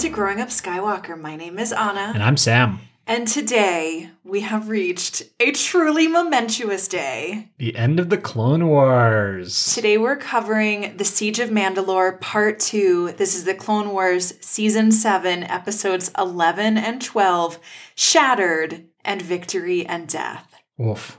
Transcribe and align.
To 0.00 0.08
Growing 0.08 0.40
Up 0.40 0.48
Skywalker. 0.48 1.20
My 1.20 1.36
name 1.36 1.58
is 1.58 1.74
Anna. 1.74 2.12
And 2.14 2.22
I'm 2.22 2.38
Sam. 2.38 2.80
And 3.06 3.28
today 3.28 4.08
we 4.24 4.40
have 4.40 4.70
reached 4.70 5.24
a 5.38 5.52
truly 5.52 6.08
momentous 6.08 6.88
day. 6.88 7.50
The 7.58 7.76
end 7.76 8.00
of 8.00 8.08
the 8.08 8.16
Clone 8.16 8.68
Wars. 8.68 9.74
Today 9.74 9.98
we're 9.98 10.16
covering 10.16 10.96
The 10.96 11.04
Siege 11.04 11.38
of 11.38 11.50
Mandalore 11.50 12.18
Part 12.18 12.60
2. 12.60 13.12
This 13.18 13.34
is 13.34 13.44
the 13.44 13.52
Clone 13.52 13.90
Wars 13.90 14.32
Season 14.40 14.90
7, 14.90 15.42
Episodes 15.42 16.10
11 16.16 16.78
and 16.78 17.02
12 17.02 17.58
Shattered 17.94 18.86
and 19.04 19.20
Victory 19.20 19.84
and 19.84 20.08
Death. 20.08 20.54
Oof. 20.80 21.18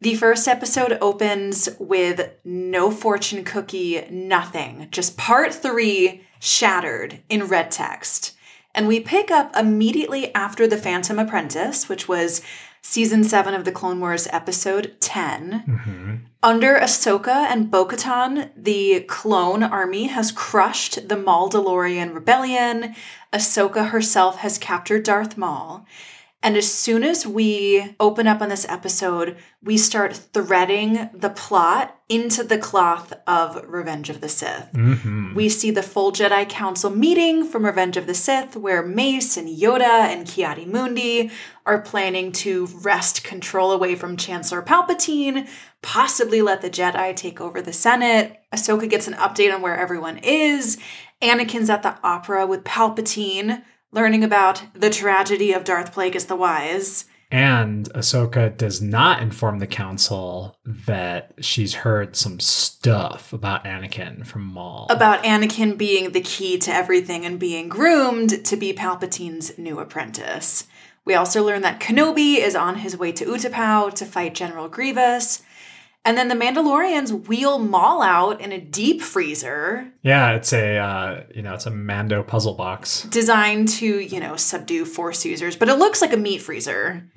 The 0.00 0.14
first 0.14 0.46
episode 0.46 0.96
opens 1.00 1.68
with 1.80 2.30
no 2.44 2.92
fortune 2.92 3.42
cookie, 3.42 4.06
nothing. 4.10 4.86
Just 4.92 5.16
part 5.16 5.52
three, 5.52 6.22
shattered 6.42 7.20
in 7.28 7.46
red 7.46 7.70
text. 7.70 8.34
And 8.74 8.88
we 8.88 8.98
pick 8.98 9.30
up 9.30 9.54
immediately 9.56 10.34
after 10.34 10.66
The 10.66 10.76
Phantom 10.76 11.20
Apprentice, 11.20 11.88
which 11.88 12.08
was 12.08 12.42
season 12.80 13.22
seven 13.22 13.54
of 13.54 13.64
the 13.64 13.70
Clone 13.70 14.00
Wars, 14.00 14.26
episode 14.32 14.96
10. 14.98 15.62
Mm-hmm. 15.68 16.14
Under 16.42 16.80
Ahsoka 16.80 17.46
and 17.48 17.70
Bo 17.70 17.86
Katan, 17.86 18.50
the 18.56 19.02
clone 19.02 19.62
army 19.62 20.08
has 20.08 20.32
crushed 20.32 21.08
the 21.08 21.14
Mandalorian 21.14 22.12
rebellion. 22.12 22.96
Ahsoka 23.32 23.90
herself 23.90 24.38
has 24.38 24.58
captured 24.58 25.04
Darth 25.04 25.38
Maul. 25.38 25.86
And 26.44 26.56
as 26.56 26.72
soon 26.72 27.04
as 27.04 27.24
we 27.24 27.94
open 28.00 28.26
up 28.26 28.42
on 28.42 28.48
this 28.48 28.66
episode, 28.68 29.36
we 29.62 29.78
start 29.78 30.16
threading 30.16 31.08
the 31.14 31.30
plot 31.30 31.96
into 32.08 32.42
the 32.42 32.58
cloth 32.58 33.12
of 33.28 33.64
Revenge 33.68 34.10
of 34.10 34.20
the 34.20 34.28
Sith. 34.28 34.72
Mm-hmm. 34.72 35.34
We 35.34 35.48
see 35.48 35.70
the 35.70 35.84
full 35.84 36.10
Jedi 36.10 36.48
Council 36.48 36.90
meeting 36.90 37.44
from 37.44 37.64
Revenge 37.64 37.96
of 37.96 38.08
the 38.08 38.14
Sith, 38.14 38.56
where 38.56 38.84
Mace 38.84 39.36
and 39.36 39.48
Yoda 39.48 39.82
and 39.82 40.26
Ki-Adi-Mundi 40.26 41.30
are 41.64 41.80
planning 41.80 42.32
to 42.32 42.66
wrest 42.82 43.22
control 43.22 43.70
away 43.70 43.94
from 43.94 44.16
Chancellor 44.16 44.62
Palpatine, 44.62 45.48
possibly 45.80 46.42
let 46.42 46.60
the 46.60 46.70
Jedi 46.70 47.14
take 47.14 47.40
over 47.40 47.62
the 47.62 47.72
Senate. 47.72 48.36
Ahsoka 48.52 48.90
gets 48.90 49.06
an 49.06 49.14
update 49.14 49.54
on 49.54 49.62
where 49.62 49.78
everyone 49.78 50.18
is. 50.18 50.76
Anakin's 51.22 51.70
at 51.70 51.84
the 51.84 51.96
opera 52.02 52.46
with 52.46 52.64
Palpatine 52.64 53.62
learning 53.92 54.24
about 54.24 54.62
the 54.74 54.90
tragedy 54.90 55.52
of 55.52 55.64
Darth 55.64 55.94
Plagueis 55.94 56.26
the 56.26 56.36
Wise. 56.36 57.04
And 57.30 57.90
Ahsoka 57.94 58.54
does 58.54 58.82
not 58.82 59.22
inform 59.22 59.58
the 59.58 59.66
council 59.66 60.58
that 60.66 61.32
she's 61.40 61.72
heard 61.72 62.14
some 62.14 62.40
stuff 62.40 63.32
about 63.32 63.64
Anakin 63.64 64.26
from 64.26 64.44
Maul. 64.44 64.86
About 64.90 65.24
Anakin 65.24 65.78
being 65.78 66.12
the 66.12 66.20
key 66.20 66.58
to 66.58 66.72
everything 66.72 67.24
and 67.24 67.40
being 67.40 67.70
groomed 67.70 68.44
to 68.44 68.56
be 68.56 68.74
Palpatine's 68.74 69.56
new 69.56 69.78
apprentice. 69.78 70.66
We 71.06 71.14
also 71.14 71.42
learn 71.42 71.62
that 71.62 71.80
Kenobi 71.80 72.36
is 72.36 72.54
on 72.54 72.76
his 72.76 72.98
way 72.98 73.12
to 73.12 73.24
Utapau 73.24 73.94
to 73.94 74.04
fight 74.04 74.34
General 74.34 74.68
Grievous. 74.68 75.42
And 76.04 76.18
then 76.18 76.28
the 76.28 76.34
Mandalorians 76.34 77.28
wheel 77.28 77.58
Maul 77.58 78.02
out 78.02 78.40
in 78.40 78.50
a 78.50 78.60
deep 78.60 79.02
freezer 79.02 79.92
yeah, 80.02 80.32
it's 80.32 80.52
a 80.52 80.78
uh, 80.78 81.24
you 81.34 81.42
know 81.42 81.54
it's 81.54 81.66
a 81.66 81.70
Mando 81.70 82.22
puzzle 82.22 82.54
box. 82.54 83.04
designed 83.04 83.68
to, 83.68 84.00
you 84.00 84.20
know, 84.20 84.36
subdue 84.36 84.84
Force 84.84 85.24
users, 85.24 85.56
but 85.56 85.68
it 85.68 85.74
looks 85.74 86.00
like 86.00 86.12
a 86.12 86.16
meat 86.16 86.42
freezer. 86.42 87.08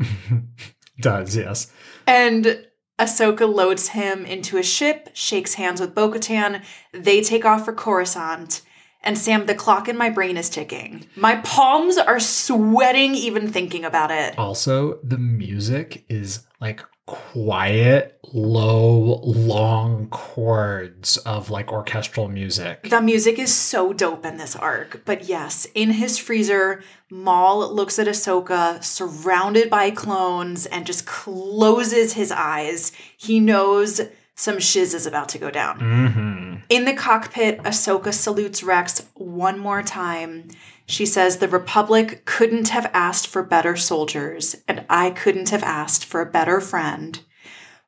Does 1.00 1.36
yes. 1.36 1.72
And 2.08 2.66
Ahsoka 3.00 3.52
loads 3.52 3.90
him 3.90 4.26
into 4.26 4.58
a 4.58 4.64
ship, 4.64 5.10
shakes 5.14 5.56
hands 5.56 5.82
with 5.82 5.96
Bo 5.96 6.12
Katan. 6.12 6.64
They 6.94 7.22
take 7.22 7.44
off 7.44 7.66
for 7.66 7.74
Coruscant. 7.74 8.62
And 9.02 9.18
Sam, 9.18 9.46
the 9.46 9.54
clock 9.54 9.88
in 9.88 9.98
my 9.98 10.10
brain 10.10 10.36
is 10.36 10.50
ticking. 10.50 11.06
My 11.16 11.36
palms 11.38 11.98
are 11.98 12.20
sweating 12.20 13.14
even 13.14 13.52
thinking 13.52 13.86
about 13.86 14.10
it. 14.10 14.38
Also, 14.38 15.00
the 15.04 15.20
music 15.20 16.06
is 16.10 16.44
like 16.60 16.84
quiet, 17.06 18.20
low, 18.34 19.20
long 19.24 20.08
chords 20.10 21.18
of 21.18 21.50
like 21.50 21.72
orchestral 21.72 22.28
music. 22.28 22.90
The 22.90 23.02
music 23.02 23.38
is 23.38 23.54
so 23.54 23.94
dope 23.94 24.26
in 24.26 24.38
this 24.38 24.56
arc. 24.56 25.04
But 25.06 25.26
yes, 25.26 25.68
in 25.76 25.92
his 25.92 26.18
freezer, 26.18 26.84
Maul 27.12 27.74
looks 27.74 28.00
at 28.00 28.08
Ahsoka 28.08 28.84
surrounded 28.84 29.70
by 29.70 29.92
clones 29.92 30.66
and 30.66 30.86
just 30.86 31.06
closes 31.06 32.14
his 32.14 32.32
eyes. 32.32 32.92
He 33.18 33.40
knows 33.40 34.02
some 34.38 34.60
shiz 34.60 34.94
is 34.94 35.06
about 35.06 35.30
to 35.30 35.38
go 35.38 35.50
down. 35.50 35.80
hmm 35.80 36.56
In 36.70 36.86
the 36.86 36.94
cockpit, 36.94 37.60
Ahsoka 37.60 38.14
salutes 38.14 38.64
Rex 38.64 39.06
one 39.14 39.60
more 39.60 39.82
time. 39.84 40.50
She 40.88 41.06
says, 41.06 41.38
The 41.38 41.48
Republic 41.48 42.24
couldn't 42.26 42.70
have 42.70 42.90
asked 42.94 43.28
for 43.28 43.42
better 43.44 43.76
soldiers, 43.76 44.56
and 44.68 44.86
I 44.90 45.10
couldn't 45.10 45.50
have 45.50 45.64
asked 45.64 46.06
for 46.06 46.22
a 46.22 46.26
better 46.32 46.62
friend. 46.62 47.20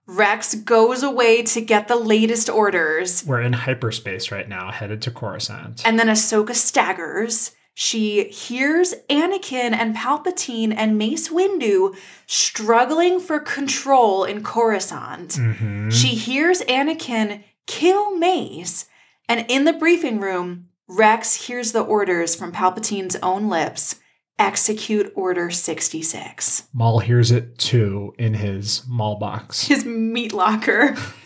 Rex 0.08 0.56
goes 0.56 1.04
away 1.04 1.44
to 1.44 1.62
get 1.62 1.88
the 1.88 1.96
latest 1.98 2.50
orders, 2.50 3.26
We're 3.26 3.42
in 3.42 3.54
hyperspace 3.54 4.32
right 4.32 4.48
now, 4.48 4.72
headed 4.72 5.02
to 5.04 5.12
Coruscant. 5.12 5.82
and 5.86 6.00
then 6.00 6.08
Ahsoka 6.08 6.56
staggers. 6.56 7.52
She 7.80 8.24
hears 8.30 8.96
Anakin 9.08 9.74
and 9.74 9.96
Palpatine 9.96 10.74
and 10.76 10.98
Mace 10.98 11.30
Windu 11.30 11.96
struggling 12.26 13.20
for 13.20 13.40
control 13.40 14.24
in 14.24 14.42
Coruscant. 14.44 15.32
Mhm. 15.34 15.92
She 15.92 16.08
hears 16.16 16.62
Anakin 16.62 17.44
kill 17.68 18.16
Mace, 18.18 18.86
and 19.30 19.46
in 19.50 19.66
the 19.66 19.74
briefing 19.74 20.20
room, 20.20 20.70
Rex 20.88 21.48
hears 21.48 21.74
the 21.74 21.82
orders 21.82 22.34
from 22.36 22.52
Palpatine's 22.52 23.18
own 23.18 23.50
lips 23.50 24.00
execute 24.40 25.12
Order 25.16 25.50
66. 25.50 26.68
Maul 26.74 27.00
hears 27.00 27.32
it 27.32 27.58
too 27.58 28.14
in 28.18 28.36
his 28.36 28.84
Maul 28.88 29.18
box. 29.18 29.64
His 29.68 29.84
meat 29.86 30.32
locker. 30.32 30.96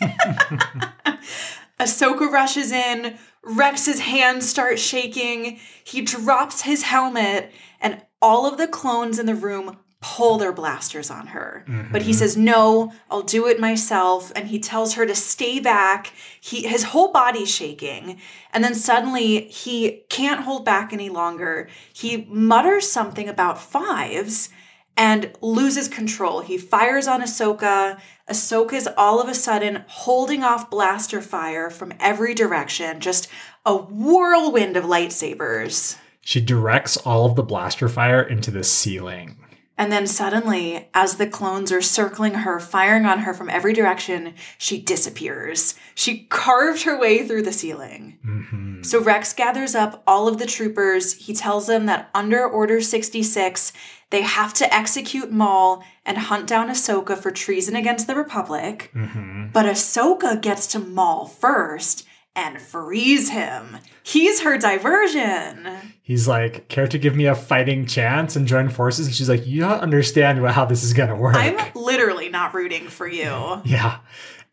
Ahsoka 1.78 2.30
rushes 2.30 2.72
in. 2.72 3.18
Rex's 3.44 4.00
hands 4.00 4.48
start 4.48 4.78
shaking. 4.78 5.58
He 5.84 6.00
drops 6.02 6.62
his 6.62 6.84
helmet, 6.84 7.52
and 7.80 8.00
all 8.20 8.46
of 8.46 8.56
the 8.56 8.68
clones 8.68 9.18
in 9.18 9.26
the 9.26 9.34
room 9.34 9.78
pull 10.02 10.36
their 10.36 10.52
blasters 10.52 11.10
on 11.10 11.28
her. 11.28 11.64
But 11.90 12.02
he 12.02 12.10
mm-hmm. 12.10 12.18
says, 12.18 12.36
"No, 12.36 12.92
I'll 13.10 13.22
do 13.22 13.46
it 13.46 13.58
myself." 13.58 14.30
And 14.36 14.48
he 14.48 14.58
tells 14.58 14.94
her 14.94 15.06
to 15.06 15.14
stay 15.14 15.60
back. 15.60 16.12
He 16.40 16.66
his 16.66 16.82
whole 16.82 17.12
body's 17.12 17.54
shaking, 17.54 18.20
and 18.52 18.62
then 18.62 18.74
suddenly 18.74 19.42
he 19.42 20.02
can't 20.10 20.42
hold 20.42 20.64
back 20.64 20.92
any 20.92 21.08
longer. 21.08 21.68
He 21.92 22.26
mutters 22.28 22.90
something 22.90 23.28
about 23.28 23.62
Fives 23.62 24.50
and 24.96 25.32
loses 25.40 25.88
control. 25.88 26.40
He 26.40 26.58
fires 26.58 27.08
on 27.08 27.22
Ahsoka. 27.22 27.98
Ahsoka 28.28 28.74
is 28.74 28.88
all 28.96 29.20
of 29.20 29.28
a 29.28 29.34
sudden 29.34 29.84
holding 29.86 30.42
off 30.42 30.70
blaster 30.70 31.22
fire 31.22 31.70
from 31.70 31.94
every 31.98 32.34
direction, 32.34 33.00
just 33.00 33.28
a 33.64 33.74
whirlwind 33.74 34.76
of 34.76 34.84
lightsabers. 34.84 35.96
She 36.20 36.40
directs 36.40 36.96
all 36.98 37.24
of 37.24 37.36
the 37.36 37.42
blaster 37.42 37.88
fire 37.88 38.22
into 38.22 38.50
the 38.50 38.64
ceiling. 38.64 39.38
And 39.82 39.90
then 39.90 40.06
suddenly, 40.06 40.86
as 40.94 41.16
the 41.16 41.26
clones 41.26 41.72
are 41.72 41.82
circling 41.82 42.34
her, 42.34 42.60
firing 42.60 43.04
on 43.04 43.18
her 43.18 43.34
from 43.34 43.50
every 43.50 43.72
direction, 43.72 44.34
she 44.56 44.80
disappears. 44.80 45.74
She 45.96 46.18
carved 46.30 46.84
her 46.84 46.96
way 46.96 47.26
through 47.26 47.42
the 47.42 47.52
ceiling. 47.52 48.16
Mhm. 48.24 48.86
So 48.86 49.00
Rex 49.00 49.32
gathers 49.32 49.74
up 49.74 50.00
all 50.06 50.28
of 50.28 50.38
the 50.38 50.46
troopers. 50.46 51.14
He 51.14 51.34
tells 51.34 51.66
them 51.66 51.86
that 51.86 52.10
under 52.14 52.46
Order 52.46 52.80
66, 52.80 53.72
they 54.10 54.22
have 54.22 54.54
to 54.54 54.72
execute 54.72 55.32
Maul 55.32 55.82
and 56.06 56.16
hunt 56.16 56.46
down 56.46 56.68
Ahsoka 56.68 57.18
for 57.20 57.32
treason 57.32 57.74
against 57.74 58.06
the 58.06 58.14
Republic. 58.14 58.88
Mhm. 58.94 59.52
But 59.52 59.66
Ahsoka 59.66 60.40
gets 60.40 60.68
to 60.68 60.78
Maul 60.78 61.26
first 61.26 62.06
and 62.34 62.60
frees 62.60 63.28
him. 63.30 63.78
He's 64.02 64.40
her 64.42 64.58
diversion. 64.58 65.68
He's 66.02 66.26
like, 66.26 66.68
care 66.68 66.86
to 66.88 66.98
give 66.98 67.14
me 67.14 67.26
a 67.26 67.34
fighting 67.34 67.86
chance 67.86 68.36
and 68.36 68.46
join 68.46 68.68
forces? 68.68 69.06
And 69.06 69.14
she's 69.14 69.28
like, 69.28 69.46
you 69.46 69.60
don't 69.60 69.80
understand 69.80 70.44
how 70.46 70.64
this 70.64 70.82
is 70.82 70.92
gonna 70.92 71.16
work. 71.16 71.36
I'm 71.36 71.56
literally 71.74 72.28
not 72.28 72.54
rooting 72.54 72.88
for 72.88 73.06
you. 73.06 73.62
Yeah. 73.72 74.00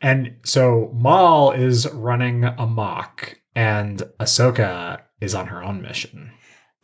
And 0.01 0.35
so 0.45 0.91
Maul 0.93 1.51
is 1.51 1.89
running 1.91 2.45
amok, 2.45 3.37
and 3.53 4.01
Ahsoka 4.17 5.01
is 5.19 5.35
on 5.35 5.47
her 5.47 5.61
own 5.61 5.81
mission. 5.81 6.31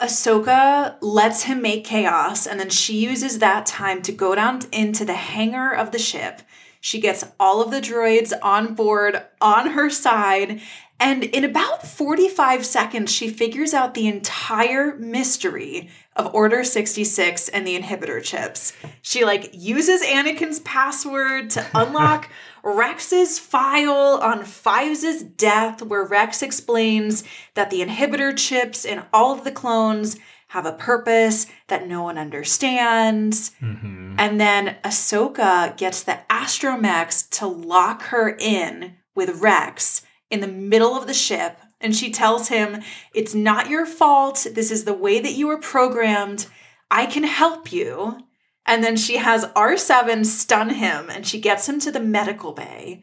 Ahsoka 0.01 0.97
lets 1.01 1.43
him 1.43 1.61
make 1.61 1.85
chaos, 1.85 2.45
and 2.45 2.59
then 2.59 2.69
she 2.69 3.05
uses 3.05 3.39
that 3.39 3.65
time 3.65 4.01
to 4.01 4.11
go 4.11 4.35
down 4.35 4.59
into 4.73 5.05
the 5.05 5.13
hangar 5.13 5.71
of 5.73 5.91
the 5.91 5.99
ship. 5.99 6.41
She 6.81 6.99
gets 6.99 7.23
all 7.39 7.63
of 7.63 7.71
the 7.71 7.79
droids 7.79 8.33
on 8.43 8.75
board 8.75 9.23
on 9.39 9.71
her 9.71 9.89
side, 9.89 10.61
And 10.99 11.23
in 11.25 11.43
about 11.43 11.85
45 11.85 12.65
seconds, 12.65 13.11
she 13.11 13.29
figures 13.29 13.73
out 13.73 13.93
the 13.93 14.07
entire 14.07 14.95
mystery 14.95 15.89
of 16.15 16.33
Order 16.33 16.63
66 16.63 17.49
and 17.49 17.67
the 17.67 17.77
inhibitor 17.77 18.23
chips. 18.23 18.71
She 19.01 19.25
like 19.25 19.49
uses 19.53 20.01
Anakin's 20.01 20.61
password 20.61 21.49
to 21.51 21.65
unlock 21.75 22.29
Rex's 22.63 23.37
file 23.37 24.19
on 24.21 24.45
Fives' 24.45 25.21
death, 25.21 25.81
where 25.81 26.05
Rex 26.05 26.41
explains 26.41 27.23
that 27.53 27.69
the 27.69 27.81
inhibitor 27.81 28.35
chips 28.35 28.85
in 28.85 29.03
all 29.11 29.33
of 29.33 29.43
the 29.43 29.51
clones 29.51 30.17
have 30.47 30.65
a 30.65 30.71
purpose 30.71 31.47
that 31.67 31.87
no 31.87 32.03
one 32.03 32.17
understands. 32.17 33.51
Mhm. 33.61 34.15
And 34.17 34.39
then 34.39 34.77
Ahsoka 34.85 35.75
gets 35.75 36.01
the 36.01 36.19
astromechs 36.29 37.29
to 37.31 37.45
lock 37.45 38.03
her 38.03 38.29
in 38.39 38.95
with 39.13 39.41
Rex 39.41 40.03
in 40.29 40.41
the 40.41 40.47
middle 40.47 40.95
of 40.95 41.07
the 41.07 41.13
ship. 41.13 41.59
And 41.79 41.95
she 41.95 42.11
tells 42.11 42.47
him, 42.47 42.81
It's 43.13 43.35
not 43.35 43.69
your 43.69 43.85
fault. 43.85 44.47
This 44.53 44.71
is 44.71 44.85
the 44.85 44.93
way 44.93 45.19
that 45.19 45.33
you 45.33 45.47
were 45.47 45.57
programmed. 45.57 46.47
I 46.89 47.05
can 47.05 47.23
help 47.23 47.71
you. 47.71 48.17
And 48.65 48.83
then 48.83 48.97
she 48.97 49.17
has 49.17 49.45
R7 49.47 50.25
stun 50.25 50.71
him 50.71 51.09
and 51.09 51.27
she 51.27 51.39
gets 51.39 51.69
him 51.69 51.79
to 51.81 51.91
the 51.91 51.99
medical 51.99 52.53
bay. 52.53 53.01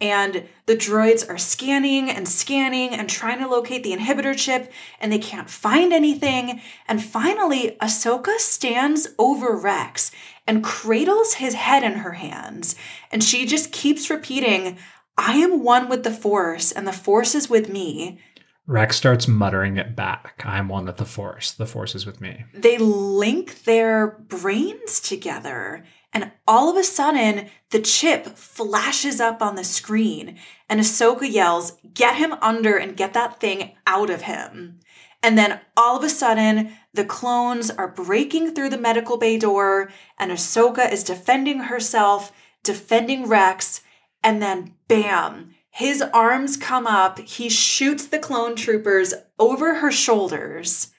And 0.00 0.48
the 0.66 0.74
droids 0.74 1.28
are 1.30 1.38
scanning 1.38 2.10
and 2.10 2.26
scanning 2.26 2.90
and 2.90 3.08
trying 3.08 3.38
to 3.38 3.46
locate 3.46 3.84
the 3.84 3.92
inhibitor 3.92 4.36
chip, 4.36 4.72
and 4.98 5.12
they 5.12 5.18
can't 5.20 5.48
find 5.48 5.92
anything. 5.92 6.60
And 6.88 7.00
finally, 7.00 7.76
Ahsoka 7.80 8.38
stands 8.38 9.06
over 9.16 9.56
Rex 9.56 10.10
and 10.44 10.64
cradles 10.64 11.34
his 11.34 11.54
head 11.54 11.84
in 11.84 11.92
her 11.92 12.14
hands. 12.14 12.74
And 13.12 13.22
she 13.22 13.46
just 13.46 13.70
keeps 13.70 14.10
repeating, 14.10 14.76
I 15.16 15.34
am 15.34 15.62
one 15.62 15.88
with 15.88 16.04
the 16.04 16.10
Force, 16.10 16.72
and 16.72 16.86
the 16.86 16.92
Force 16.92 17.34
is 17.34 17.50
with 17.50 17.68
me. 17.68 18.18
Rex 18.66 18.96
starts 18.96 19.26
muttering 19.26 19.76
it 19.76 19.96
back. 19.96 20.42
I'm 20.46 20.68
one 20.68 20.86
with 20.86 20.96
the 20.96 21.04
Force. 21.04 21.50
The 21.50 21.66
Force 21.66 21.94
is 21.94 22.06
with 22.06 22.20
me. 22.20 22.44
They 22.54 22.78
link 22.78 23.64
their 23.64 24.06
brains 24.06 25.00
together. 25.00 25.84
And 26.12 26.30
all 26.46 26.70
of 26.70 26.76
a 26.76 26.84
sudden, 26.84 27.48
the 27.70 27.80
chip 27.80 28.26
flashes 28.26 29.20
up 29.20 29.42
on 29.42 29.56
the 29.56 29.64
screen, 29.64 30.38
and 30.68 30.80
Ahsoka 30.80 31.30
yells, 31.30 31.78
Get 31.92 32.16
him 32.16 32.34
under 32.34 32.76
and 32.76 32.96
get 32.96 33.14
that 33.14 33.40
thing 33.40 33.72
out 33.86 34.10
of 34.10 34.22
him. 34.22 34.80
And 35.22 35.38
then 35.38 35.60
all 35.76 35.96
of 35.96 36.04
a 36.04 36.08
sudden, 36.08 36.72
the 36.92 37.04
clones 37.04 37.70
are 37.70 37.88
breaking 37.88 38.54
through 38.54 38.70
the 38.70 38.78
medical 38.78 39.16
bay 39.16 39.38
door, 39.38 39.90
and 40.18 40.30
Ahsoka 40.30 40.90
is 40.90 41.04
defending 41.04 41.60
herself, 41.60 42.32
defending 42.62 43.28
Rex, 43.28 43.82
and 44.22 44.40
then 44.40 44.74
bam, 44.88 45.54
his 45.70 46.02
arms 46.02 46.56
come 46.56 46.86
up. 46.86 47.18
He 47.18 47.48
shoots 47.48 48.06
the 48.06 48.18
clone 48.18 48.56
troopers 48.56 49.14
over 49.38 49.76
her 49.76 49.90
shoulders, 49.90 50.90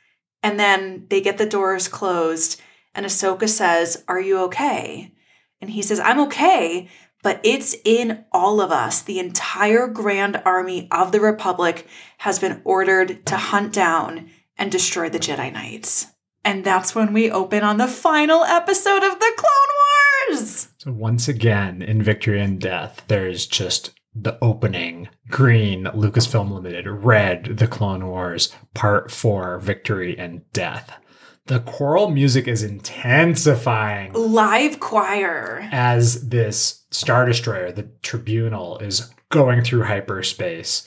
and 0.42 0.60
then 0.60 1.06
they 1.10 1.22
get 1.22 1.38
the 1.38 1.46
doors 1.46 1.88
closed. 1.88 2.60
And 2.96 3.06
Ahsoka 3.06 3.48
says, 3.48 4.04
Are 4.08 4.20
you 4.20 4.40
okay? 4.46 5.14
And 5.62 5.70
he 5.70 5.81
says, 5.81 6.00
I'm 6.00 6.20
okay, 6.22 6.90
but 7.22 7.40
it's 7.44 7.75
in 7.86 8.25
all 8.31 8.60
of 8.60 8.72
us. 8.72 9.02
The 9.02 9.20
entire 9.20 9.88
Grand 9.88 10.42
Army 10.44 10.88
of 10.92 11.12
the 11.12 11.22
Republic 11.22 11.88
has 12.18 12.40
been 12.40 12.62
ordered 12.66 13.26
to 13.28 13.38
hunt 13.38 13.74
down 13.74 14.30
and 14.58 14.72
destroy 14.72 15.10
the 15.10 15.19
Jedi 15.19 15.54
Knights. 15.54 16.08
And 16.44 16.66
that's 16.66 16.94
when 16.94 17.14
we 17.14 17.31
open 17.31 17.64
on 17.64 17.78
the 17.78 17.88
final 17.88 18.44
episode 18.44 19.04
of 19.04 19.19
the 19.19 19.34
Clone 19.38 20.38
Wars. 20.38 20.68
So 20.83 20.91
once 20.91 21.30
again, 21.30 21.81
in 21.81 22.01
Victory 22.01 22.41
and 22.41 22.59
Death, 22.59 23.06
there's 23.07 23.45
just 23.45 23.91
the 24.13 24.38
opening 24.41 25.07
green 25.30 25.85
Lucasfilm 25.85 26.51
Limited, 26.51 26.89
red 26.89 27.57
The 27.57 27.69
Clone 27.69 28.06
Wars, 28.06 28.53
Part 28.74 29.09
4 29.09 29.59
Victory 29.59 30.19
and 30.19 30.41
Death. 30.51 31.00
The 31.45 31.62
choral 31.62 32.09
music 32.09 32.50
is 32.50 32.63
intensifying 32.63 34.12
Live 34.12 34.81
choir. 34.81 35.69
as 35.71 36.27
this 36.27 36.83
Star 36.91 37.27
Destroyer, 37.27 37.71
the 37.71 37.88
Tribunal, 38.01 38.77
is 38.80 39.09
going 39.30 39.63
through 39.63 39.83
hyperspace. 39.83 40.85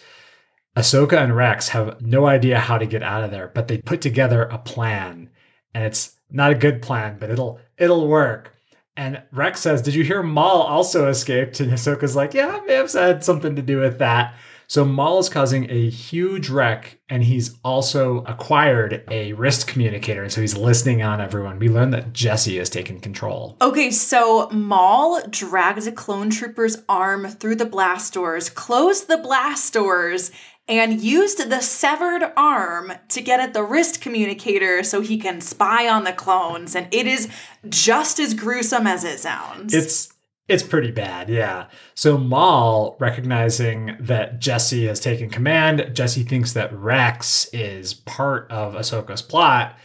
Ahsoka 0.76 1.16
and 1.16 1.34
Rex 1.34 1.70
have 1.70 2.02
no 2.02 2.26
idea 2.26 2.60
how 2.60 2.76
to 2.76 2.84
get 2.84 3.02
out 3.02 3.24
of 3.24 3.30
there, 3.30 3.50
but 3.54 3.66
they 3.66 3.78
put 3.78 4.02
together 4.02 4.42
a 4.42 4.58
plan, 4.58 5.30
and 5.72 5.84
it's 5.84 6.18
not 6.28 6.52
a 6.52 6.54
good 6.54 6.82
plan, 6.82 7.16
but 7.18 7.30
it'll 7.30 7.60
it'll 7.78 8.06
work. 8.06 8.52
And 8.96 9.22
Rex 9.30 9.60
says, 9.60 9.82
"Did 9.82 9.94
you 9.94 10.04
hear 10.04 10.22
Maul 10.22 10.62
also 10.62 11.08
escaped?" 11.08 11.60
And 11.60 11.70
Ahsoka's 11.72 12.16
like, 12.16 12.34
"Yeah, 12.34 12.58
I 12.60 12.64
may 12.66 12.74
have 12.74 12.92
had 12.92 13.22
something 13.22 13.54
to 13.56 13.62
do 13.62 13.80
with 13.80 13.98
that." 13.98 14.34
So 14.68 14.84
Maul 14.84 15.20
is 15.20 15.28
causing 15.28 15.70
a 15.70 15.88
huge 15.88 16.48
wreck, 16.48 16.98
and 17.08 17.22
he's 17.22 17.56
also 17.62 18.24
acquired 18.26 19.04
a 19.08 19.32
wrist 19.34 19.68
communicator, 19.68 20.24
and 20.24 20.32
so 20.32 20.40
he's 20.40 20.56
listening 20.56 21.02
on 21.02 21.20
everyone. 21.20 21.60
We 21.60 21.68
learn 21.68 21.90
that 21.90 22.12
Jesse 22.12 22.58
has 22.58 22.68
taken 22.68 22.98
control. 22.98 23.56
Okay, 23.60 23.92
so 23.92 24.48
Maul 24.50 25.22
dragged 25.30 25.86
a 25.86 25.92
clone 25.92 26.30
trooper's 26.30 26.78
arm 26.88 27.28
through 27.28 27.54
the 27.56 27.64
blast 27.64 28.12
doors, 28.12 28.50
closed 28.50 29.06
the 29.06 29.18
blast 29.18 29.72
doors, 29.72 30.32
and 30.68 31.00
used 31.00 31.48
the 31.48 31.60
severed 31.60 32.32
arm 32.36 32.92
to 33.08 33.20
get 33.20 33.40
at 33.40 33.54
the 33.54 33.62
wrist 33.62 34.00
communicator 34.00 34.82
so 34.82 35.00
he 35.00 35.16
can 35.16 35.40
spy 35.40 35.88
on 35.88 36.04
the 36.04 36.12
clones. 36.12 36.74
And 36.74 36.88
it 36.92 37.06
is 37.06 37.28
just 37.68 38.18
as 38.18 38.34
gruesome 38.34 38.86
as 38.86 39.04
it 39.04 39.20
sounds. 39.20 39.72
It's 39.74 40.12
it's 40.48 40.62
pretty 40.62 40.92
bad, 40.92 41.28
yeah. 41.28 41.66
So 41.96 42.16
Maul, 42.16 42.96
recognizing 43.00 43.96
that 43.98 44.38
Jesse 44.38 44.86
has 44.86 45.00
taken 45.00 45.28
command, 45.28 45.90
Jesse 45.92 46.22
thinks 46.22 46.52
that 46.52 46.72
Rex 46.72 47.48
is 47.52 47.94
part 47.94 48.50
of 48.50 48.74
Ahsoka's 48.74 49.22
plot, 49.22 49.76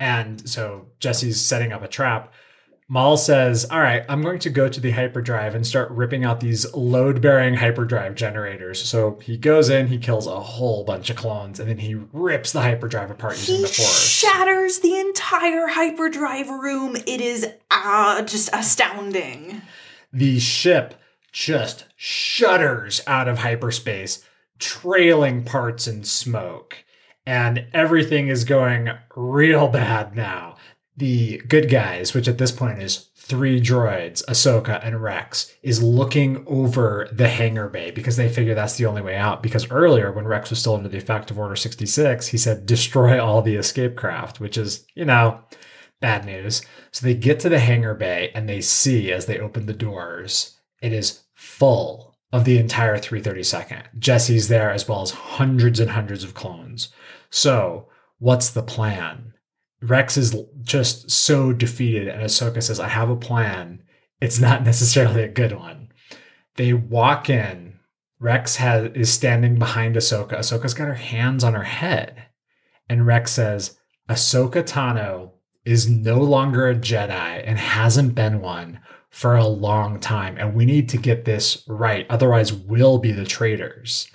and 0.00 0.48
so 0.48 0.86
Jesse's 0.98 1.44
setting 1.44 1.72
up 1.72 1.82
a 1.82 1.88
trap. 1.88 2.32
Maul 2.90 3.18
says, 3.18 3.66
All 3.66 3.80
right, 3.80 4.02
I'm 4.08 4.22
going 4.22 4.38
to 4.38 4.50
go 4.50 4.66
to 4.68 4.80
the 4.80 4.92
hyperdrive 4.92 5.54
and 5.54 5.66
start 5.66 5.90
ripping 5.90 6.24
out 6.24 6.40
these 6.40 6.72
load 6.74 7.20
bearing 7.20 7.54
hyperdrive 7.54 8.14
generators. 8.14 8.82
So 8.82 9.18
he 9.22 9.36
goes 9.36 9.68
in, 9.68 9.88
he 9.88 9.98
kills 9.98 10.26
a 10.26 10.40
whole 10.40 10.84
bunch 10.84 11.10
of 11.10 11.16
clones, 11.16 11.60
and 11.60 11.68
then 11.68 11.78
he 11.78 11.94
rips 12.12 12.52
the 12.52 12.62
hyperdrive 12.62 13.10
apart 13.10 13.36
using 13.36 13.56
he 13.56 13.62
the 13.62 13.68
Force. 13.68 14.08
shatters 14.08 14.78
the 14.78 14.98
entire 14.98 15.66
hyperdrive 15.66 16.48
room. 16.48 16.96
It 16.96 17.20
is 17.20 17.46
uh, 17.70 18.22
just 18.22 18.48
astounding. 18.54 19.60
the 20.12 20.38
ship 20.38 20.94
just 21.30 21.84
shudders 21.94 23.02
out 23.06 23.28
of 23.28 23.38
hyperspace, 23.40 24.24
trailing 24.58 25.44
parts 25.44 25.86
in 25.86 26.04
smoke. 26.04 26.84
And 27.26 27.66
everything 27.74 28.28
is 28.28 28.44
going 28.44 28.88
real 29.14 29.68
bad 29.68 30.16
now. 30.16 30.56
The 30.98 31.38
good 31.46 31.70
guys, 31.70 32.12
which 32.12 32.26
at 32.26 32.38
this 32.38 32.50
point 32.50 32.82
is 32.82 33.08
three 33.14 33.60
droids, 33.60 34.24
Ahsoka 34.26 34.84
and 34.84 35.00
Rex, 35.00 35.54
is 35.62 35.82
looking 35.82 36.44
over 36.48 37.08
the 37.12 37.28
hangar 37.28 37.68
bay 37.68 37.92
because 37.92 38.16
they 38.16 38.28
figure 38.28 38.54
that's 38.54 38.76
the 38.76 38.86
only 38.86 39.02
way 39.02 39.14
out. 39.14 39.42
Because 39.42 39.70
earlier, 39.70 40.10
when 40.10 40.26
Rex 40.26 40.50
was 40.50 40.58
still 40.58 40.74
under 40.74 40.88
the 40.88 40.98
effect 40.98 41.30
of 41.30 41.38
Order 41.38 41.54
66, 41.54 42.26
he 42.26 42.36
said, 42.36 42.66
destroy 42.66 43.22
all 43.22 43.42
the 43.42 43.54
escape 43.54 43.96
craft, 43.96 44.40
which 44.40 44.58
is, 44.58 44.84
you 44.94 45.04
know, 45.04 45.40
bad 46.00 46.24
news. 46.24 46.62
So 46.90 47.06
they 47.06 47.14
get 47.14 47.38
to 47.40 47.48
the 47.48 47.60
hangar 47.60 47.94
bay 47.94 48.32
and 48.34 48.48
they 48.48 48.60
see 48.60 49.12
as 49.12 49.26
they 49.26 49.38
open 49.38 49.66
the 49.66 49.74
doors, 49.74 50.58
it 50.82 50.92
is 50.92 51.20
full 51.34 52.16
of 52.32 52.44
the 52.44 52.58
entire 52.58 52.98
332nd. 52.98 53.82
Jesse's 53.98 54.48
there 54.48 54.72
as 54.72 54.88
well 54.88 55.02
as 55.02 55.10
hundreds 55.12 55.78
and 55.78 55.90
hundreds 55.90 56.24
of 56.24 56.34
clones. 56.34 56.88
So, 57.30 57.88
what's 58.18 58.50
the 58.50 58.62
plan? 58.62 59.34
Rex 59.80 60.16
is 60.16 60.36
just 60.62 61.10
so 61.10 61.52
defeated, 61.52 62.08
and 62.08 62.22
Ahsoka 62.22 62.62
says, 62.62 62.80
I 62.80 62.88
have 62.88 63.10
a 63.10 63.16
plan. 63.16 63.82
It's 64.20 64.40
not 64.40 64.62
necessarily 64.64 65.22
a 65.22 65.28
good 65.28 65.52
one. 65.52 65.92
They 66.56 66.72
walk 66.72 67.30
in. 67.30 67.78
Rex 68.20 68.56
has, 68.56 68.90
is 68.94 69.12
standing 69.12 69.58
behind 69.58 69.94
Ahsoka. 69.94 70.32
Ahsoka's 70.32 70.74
got 70.74 70.88
her 70.88 70.94
hands 70.94 71.44
on 71.44 71.54
her 71.54 71.62
head. 71.62 72.24
And 72.88 73.06
Rex 73.06 73.30
says, 73.30 73.78
Ahsoka 74.08 74.64
Tano 74.64 75.32
is 75.64 75.88
no 75.88 76.18
longer 76.18 76.68
a 76.68 76.74
Jedi 76.74 77.42
and 77.44 77.58
hasn't 77.58 78.14
been 78.14 78.40
one 78.40 78.80
for 79.10 79.36
a 79.36 79.46
long 79.46 80.00
time. 80.00 80.36
And 80.38 80.54
we 80.54 80.64
need 80.64 80.88
to 80.88 80.96
get 80.96 81.24
this 81.24 81.62
right. 81.68 82.06
Otherwise, 82.10 82.52
we'll 82.52 82.98
be 82.98 83.12
the 83.12 83.26
traitors. 83.26 84.10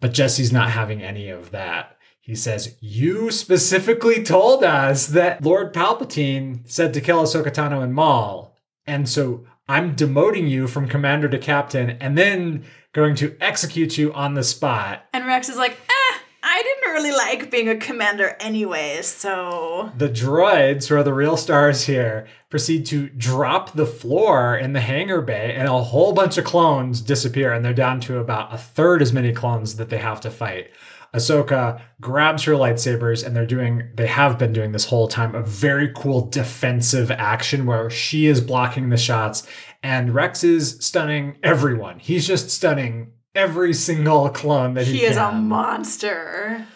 But 0.00 0.12
Jesse's 0.12 0.52
not 0.52 0.70
having 0.70 1.02
any 1.02 1.28
of 1.28 1.50
that. 1.52 1.93
He 2.24 2.34
says, 2.34 2.76
You 2.80 3.30
specifically 3.30 4.22
told 4.22 4.64
us 4.64 5.08
that 5.08 5.44
Lord 5.44 5.74
Palpatine 5.74 6.60
said 6.64 6.94
to 6.94 7.02
kill 7.02 7.22
Ahsoka 7.22 7.52
Tano 7.52 7.82
and 7.82 7.92
Maul. 7.92 8.56
And 8.86 9.06
so 9.06 9.44
I'm 9.68 9.94
demoting 9.94 10.48
you 10.48 10.66
from 10.66 10.88
commander 10.88 11.28
to 11.28 11.38
captain 11.38 11.90
and 11.90 12.16
then 12.16 12.64
going 12.94 13.14
to 13.16 13.36
execute 13.42 13.98
you 13.98 14.10
on 14.14 14.32
the 14.32 14.42
spot. 14.42 15.04
And 15.12 15.26
Rex 15.26 15.50
is 15.50 15.58
like, 15.58 15.72
eh, 15.72 16.18
I 16.42 16.62
didn't 16.62 16.94
really 16.94 17.12
like 17.12 17.50
being 17.50 17.68
a 17.68 17.76
commander 17.76 18.36
anyway, 18.40 19.00
so. 19.02 19.92
The 19.98 20.08
droids, 20.08 20.88
who 20.88 20.96
are 20.96 21.02
the 21.02 21.12
real 21.12 21.36
stars 21.36 21.84
here, 21.84 22.26
proceed 22.48 22.86
to 22.86 23.10
drop 23.10 23.72
the 23.72 23.84
floor 23.84 24.56
in 24.56 24.72
the 24.72 24.80
hangar 24.80 25.20
bay, 25.20 25.54
and 25.54 25.68
a 25.68 25.82
whole 25.82 26.14
bunch 26.14 26.38
of 26.38 26.44
clones 26.44 27.02
disappear, 27.02 27.52
and 27.52 27.62
they're 27.62 27.74
down 27.74 28.00
to 28.02 28.18
about 28.18 28.54
a 28.54 28.56
third 28.56 29.02
as 29.02 29.12
many 29.12 29.32
clones 29.32 29.76
that 29.76 29.90
they 29.90 29.98
have 29.98 30.22
to 30.22 30.30
fight. 30.30 30.70
Ahsoka 31.14 31.80
grabs 32.00 32.42
her 32.44 32.52
lightsabers, 32.54 33.24
and 33.24 33.34
they're 33.36 33.46
doing, 33.46 33.88
they 33.94 34.06
have 34.08 34.38
been 34.38 34.52
doing 34.52 34.72
this 34.72 34.86
whole 34.86 35.06
time, 35.08 35.34
a 35.34 35.42
very 35.42 35.92
cool 35.94 36.22
defensive 36.26 37.10
action 37.10 37.66
where 37.66 37.88
she 37.88 38.26
is 38.26 38.40
blocking 38.40 38.88
the 38.88 38.96
shots, 38.96 39.46
and 39.82 40.14
Rex 40.14 40.42
is 40.42 40.76
stunning 40.80 41.36
everyone. 41.42 41.98
He's 42.00 42.26
just 42.26 42.50
stunning 42.50 43.12
every 43.34 43.72
single 43.74 44.28
clone 44.30 44.74
that 44.74 44.86
he, 44.86 44.98
He 44.98 45.04
is 45.04 45.16
a 45.16 45.30
monster. 45.32 46.66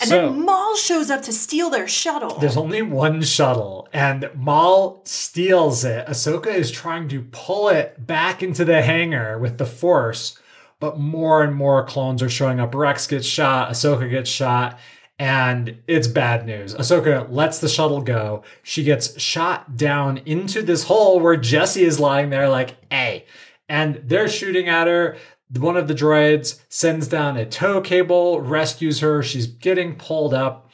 And 0.00 0.08
So- 0.08 0.30
then 0.32 0.44
Maul 0.44 0.74
shows 0.76 1.10
up 1.10 1.22
to 1.22 1.32
steal 1.32 1.70
their 1.70 1.86
shuttle. 1.86 2.38
There's 2.38 2.56
only 2.56 2.82
one 2.82 3.22
shuttle, 3.22 3.88
and 3.92 4.28
Maul 4.34 5.02
steals 5.04 5.84
it. 5.84 6.06
Ahsoka 6.06 6.48
is 6.52 6.70
trying 6.70 7.08
to 7.08 7.22
pull 7.30 7.68
it 7.68 8.06
back 8.06 8.42
into 8.42 8.64
the 8.64 8.82
hangar 8.82 9.38
with 9.38 9.58
the 9.58 9.66
Force, 9.66 10.38
but 10.82 10.98
more 10.98 11.44
and 11.44 11.54
more 11.54 11.84
clones 11.84 12.24
are 12.24 12.28
showing 12.28 12.58
up. 12.58 12.74
Rex 12.74 13.06
gets 13.06 13.24
shot, 13.24 13.70
Ahsoka 13.70 14.10
gets 14.10 14.28
shot, 14.28 14.80
and 15.16 15.80
it's 15.86 16.08
bad 16.08 16.44
news. 16.44 16.74
Ahsoka 16.74 17.30
lets 17.30 17.60
the 17.60 17.68
shuttle 17.68 18.00
go. 18.00 18.42
She 18.64 18.82
gets 18.82 19.18
shot 19.20 19.76
down 19.76 20.18
into 20.26 20.60
this 20.60 20.82
hole 20.82 21.20
where 21.20 21.36
Jesse 21.36 21.84
is 21.84 22.00
lying 22.00 22.30
there, 22.30 22.48
like, 22.48 22.78
hey. 22.90 23.26
And 23.68 24.02
they're 24.02 24.28
shooting 24.28 24.68
at 24.68 24.88
her. 24.88 25.16
One 25.56 25.76
of 25.76 25.86
the 25.86 25.94
droids 25.94 26.60
sends 26.68 27.06
down 27.06 27.36
a 27.36 27.46
tow 27.46 27.80
cable, 27.80 28.40
rescues 28.40 28.98
her. 28.98 29.22
She's 29.22 29.46
getting 29.46 29.94
pulled 29.94 30.34
up. 30.34 30.68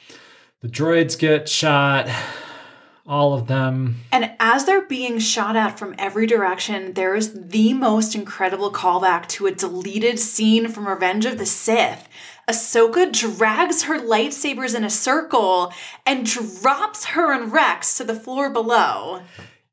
The 0.61 0.69
droids 0.69 1.19
get 1.19 1.47
shot. 1.47 2.09
All 3.09 3.33
of 3.33 3.47
them. 3.47 3.95
And 4.11 4.31
as 4.39 4.65
they're 4.65 4.83
being 4.83 5.17
shot 5.17 5.55
at 5.55 5.79
from 5.79 5.95
every 5.97 6.27
direction, 6.27 6.93
there 6.93 7.15
is 7.15 7.33
the 7.49 7.73
most 7.73 8.13
incredible 8.13 8.71
callback 8.71 9.27
to 9.29 9.47
a 9.47 9.51
deleted 9.51 10.19
scene 10.19 10.67
from 10.67 10.87
Revenge 10.87 11.25
of 11.25 11.39
the 11.39 11.45
Sith. 11.47 12.07
Ahsoka 12.47 13.11
drags 13.11 13.83
her 13.83 13.97
lightsabers 13.99 14.75
in 14.75 14.83
a 14.83 14.91
circle 14.91 15.73
and 16.05 16.23
drops 16.23 17.05
her 17.05 17.33
and 17.33 17.51
Rex 17.51 17.97
to 17.97 18.03
the 18.03 18.13
floor 18.15 18.51
below. 18.51 19.21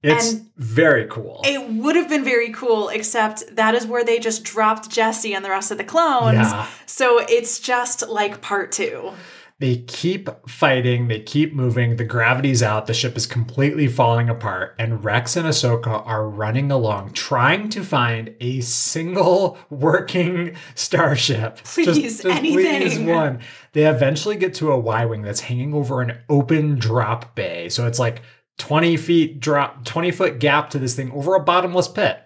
It's 0.02 0.32
And- 0.32 0.50
very 0.56 1.06
cool. 1.06 1.42
It 1.44 1.68
would 1.68 1.96
have 1.96 2.08
been 2.08 2.24
very 2.24 2.50
cool, 2.50 2.88
except 2.88 3.56
that 3.56 3.74
is 3.74 3.86
where 3.86 4.04
they 4.04 4.18
just 4.18 4.44
dropped 4.44 4.88
Jesse 4.88 5.34
and 5.34 5.44
the 5.44 5.50
rest 5.50 5.70
of 5.70 5.76
the 5.78 5.84
clones. 5.84 6.36
Yeah. 6.36 6.66
So 6.86 7.18
it's 7.18 7.58
just 7.58 8.08
like 8.08 8.40
part 8.40 8.72
two. 8.72 9.12
They 9.58 9.78
keep 9.78 10.28
fighting, 10.46 11.08
they 11.08 11.20
keep 11.20 11.54
moving, 11.54 11.96
the 11.96 12.04
gravity's 12.04 12.62
out, 12.62 12.86
the 12.86 12.92
ship 12.92 13.16
is 13.16 13.26
completely 13.26 13.88
falling 13.88 14.28
apart, 14.28 14.74
and 14.78 15.02
Rex 15.02 15.34
and 15.34 15.46
Ahsoka 15.46 16.06
are 16.06 16.28
running 16.28 16.70
along 16.70 17.14
trying 17.14 17.70
to 17.70 17.82
find 17.82 18.34
a 18.38 18.60
single 18.60 19.56
working 19.70 20.56
starship. 20.74 21.56
Please, 21.64 22.22
anything. 22.26 22.54
please 22.54 22.98
one. 22.98 23.40
They 23.72 23.86
eventually 23.86 24.36
get 24.36 24.52
to 24.56 24.72
a 24.72 24.78
Y 24.78 25.06
Wing 25.06 25.22
that's 25.22 25.40
hanging 25.40 25.72
over 25.72 26.02
an 26.02 26.18
open 26.28 26.78
drop 26.78 27.34
bay. 27.34 27.70
So 27.70 27.86
it's 27.86 27.98
like 27.98 28.20
20 28.58 28.98
feet 28.98 29.40
drop, 29.40 29.86
20 29.86 30.10
foot 30.10 30.38
gap 30.38 30.68
to 30.70 30.78
this 30.78 30.94
thing 30.94 31.10
over 31.12 31.34
a 31.34 31.40
bottomless 31.40 31.88
pit. 31.88 32.25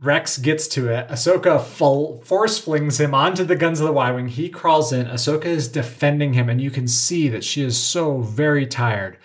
Rex 0.00 0.36
gets 0.38 0.68
to 0.68 0.88
it. 0.88 1.08
Ahsoka 1.08 1.60
full 1.62 2.22
force 2.24 2.58
flings 2.58 3.00
him 3.00 3.14
onto 3.14 3.44
the 3.44 3.56
guns 3.56 3.80
of 3.80 3.86
the 3.86 3.92
Y 3.92 4.10
Wing. 4.12 4.28
He 4.28 4.48
crawls 4.48 4.92
in. 4.92 5.06
Ahsoka 5.06 5.46
is 5.46 5.68
defending 5.68 6.34
him, 6.34 6.48
and 6.50 6.60
you 6.60 6.70
can 6.70 6.86
see 6.86 7.28
that 7.28 7.44
she 7.44 7.62
is 7.62 7.78
so 7.82 8.18
very 8.20 8.66
tired. 8.66 9.16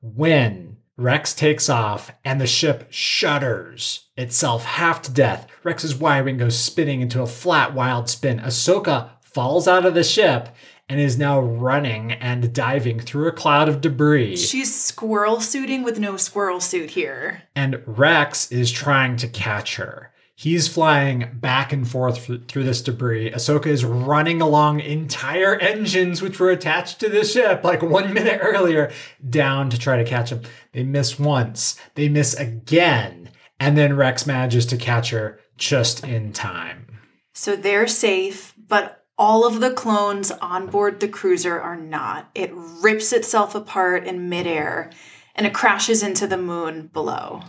When 0.00 0.78
Rex 0.96 1.32
takes 1.32 1.68
off 1.68 2.10
and 2.24 2.40
the 2.40 2.46
ship 2.46 2.88
shudders 2.90 4.06
itself 4.16 4.64
half 4.64 5.00
to 5.02 5.12
death, 5.12 5.46
Rex's 5.62 5.94
Y 5.94 6.20
Wing 6.22 6.38
goes 6.38 6.58
spinning 6.58 7.00
into 7.02 7.22
a 7.22 7.26
flat, 7.26 7.74
wild 7.74 8.08
spin. 8.08 8.40
Ahsoka 8.40 9.10
falls 9.20 9.68
out 9.68 9.84
of 9.84 9.94
the 9.94 10.02
ship 10.04 10.48
and 10.88 10.98
is 11.00 11.18
now 11.18 11.38
running 11.40 12.12
and 12.12 12.52
diving 12.52 12.98
through 13.00 13.28
a 13.28 13.32
cloud 13.32 13.68
of 13.68 13.80
debris. 13.80 14.36
She's 14.36 14.74
squirrel 14.74 15.40
suiting 15.40 15.82
with 15.82 15.98
no 15.98 16.16
squirrel 16.16 16.60
suit 16.60 16.90
here. 16.90 17.42
and 17.54 17.82
Rex 17.86 18.50
is 18.50 18.70
trying 18.72 19.16
to 19.16 19.28
catch 19.28 19.76
her. 19.76 20.12
He's 20.38 20.68
flying 20.68 21.30
back 21.32 21.72
and 21.72 21.88
forth 21.88 22.26
through 22.46 22.64
this 22.64 22.82
debris. 22.82 23.30
Ahsoka 23.30 23.68
is 23.68 23.86
running 23.86 24.42
along 24.42 24.80
entire 24.80 25.56
engines 25.56 26.20
which 26.20 26.38
were 26.38 26.50
attached 26.50 27.00
to 27.00 27.08
the 27.08 27.24
ship 27.24 27.64
like 27.64 27.80
one 27.80 28.12
minute 28.14 28.40
earlier 28.42 28.92
down 29.26 29.70
to 29.70 29.78
try 29.78 29.96
to 29.96 30.04
catch 30.04 30.30
him. 30.30 30.42
They 30.72 30.82
miss 30.82 31.18
once, 31.18 31.80
they 31.94 32.10
miss 32.10 32.34
again, 32.34 33.30
and 33.58 33.78
then 33.78 33.96
Rex 33.96 34.26
manages 34.26 34.66
to 34.66 34.76
catch 34.76 35.08
her 35.08 35.40
just 35.56 36.04
in 36.04 36.34
time. 36.34 36.98
So 37.32 37.56
they're 37.56 37.86
safe, 37.86 38.52
but 38.58 39.06
all 39.16 39.46
of 39.46 39.60
the 39.60 39.72
clones 39.72 40.30
on 40.32 40.66
board 40.66 41.00
the 41.00 41.08
cruiser 41.08 41.58
are 41.58 41.76
not. 41.76 42.30
It 42.34 42.52
rips 42.54 43.14
itself 43.14 43.54
apart 43.54 44.06
in 44.06 44.28
midair 44.28 44.90
and 45.34 45.46
it 45.46 45.54
crashes 45.54 46.02
into 46.02 46.26
the 46.26 46.36
moon 46.36 46.90
below. 46.92 47.42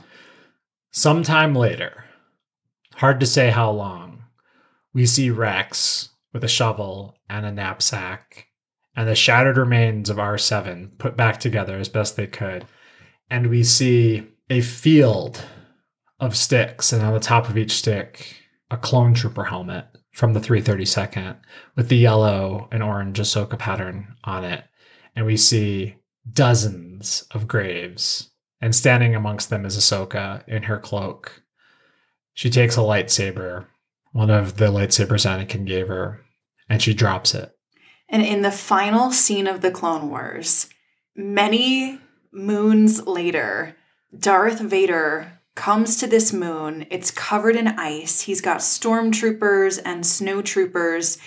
Sometime 0.92 1.54
later, 1.54 2.06
hard 2.98 3.20
to 3.20 3.26
say 3.26 3.50
how 3.50 3.72
long, 3.72 4.24
we 4.94 5.06
see 5.06 5.30
Rex 5.30 6.10
with 6.34 6.44
a 6.44 6.48
shovel 6.48 7.16
and 7.30 7.46
a 7.46 7.52
knapsack 7.52 8.48
and 8.98 9.08
the 9.08 9.16
shattered 9.16 9.58
remains 9.58 10.10
of 10.10 10.18
R7 10.18 10.98
put 10.98 11.16
back 11.16 11.40
together 11.40 11.78
as 11.78 11.88
best 11.88 12.16
they 12.16 12.26
could. 12.26 12.66
And 13.30 13.48
we 13.48 13.64
see 13.64 14.28
a 14.50 14.62
field 14.62 15.46
of 16.20 16.36
sticks, 16.36 16.92
and 16.92 17.04
on 17.04 17.14
the 17.14 17.20
top 17.20 17.48
of 17.48 17.60
each 17.60 17.74
stick, 17.74 18.36
a 18.72 18.78
clone 18.78 19.14
trooper 19.14 19.44
helmet 19.44 19.86
from 20.14 20.34
the 20.34 20.40
332nd 20.40 21.38
with 21.76 21.90
the 21.90 21.98
yellow 21.98 22.68
and 22.72 22.82
orange 22.82 23.20
Ahsoka 23.20 23.60
pattern 23.60 24.16
on 24.24 24.44
it. 24.44 24.64
And 25.16 25.28
we 25.28 25.38
see 25.38 25.98
dozens 26.34 27.24
of 27.32 27.48
graves, 27.48 28.32
and 28.62 28.76
standing 28.76 29.14
amongst 29.14 29.52
them 29.52 29.64
is 29.64 29.78
Ahsoka 29.78 30.48
in 30.48 30.64
her 30.64 30.80
cloak. 30.80 31.44
She 32.38 32.52
takes 32.52 32.78
a 32.78 32.82
lightsaber, 32.82 33.66
one 34.12 34.30
of 34.30 34.58
the 34.58 34.68
lightsabers 34.68 35.26
Anakin 35.26 35.66
gave 35.66 35.88
her, 35.88 36.22
and 36.70 36.80
she 36.80 36.94
drops 36.94 37.34
it. 37.34 37.52
And 38.10 38.22
in 38.22 38.44
the 38.44 38.52
final 38.52 39.10
scene 39.10 39.48
of 39.48 39.62
the 39.62 39.72
Clone 39.72 40.12
Wars, 40.12 40.70
many 41.16 42.00
moons 42.32 43.08
later, 43.08 43.76
Darth 44.16 44.60
Vader 44.60 45.40
comes 45.56 45.98
to 45.98 46.06
this 46.06 46.32
moon. 46.32 46.86
It's 46.92 47.10
covered 47.10 47.56
in 47.56 47.70
ice. 47.70 48.22
He's 48.22 48.42
got 48.42 48.60
stormtroopers 48.60 49.82
and 49.84 50.04
snowtroopers, 50.04 51.18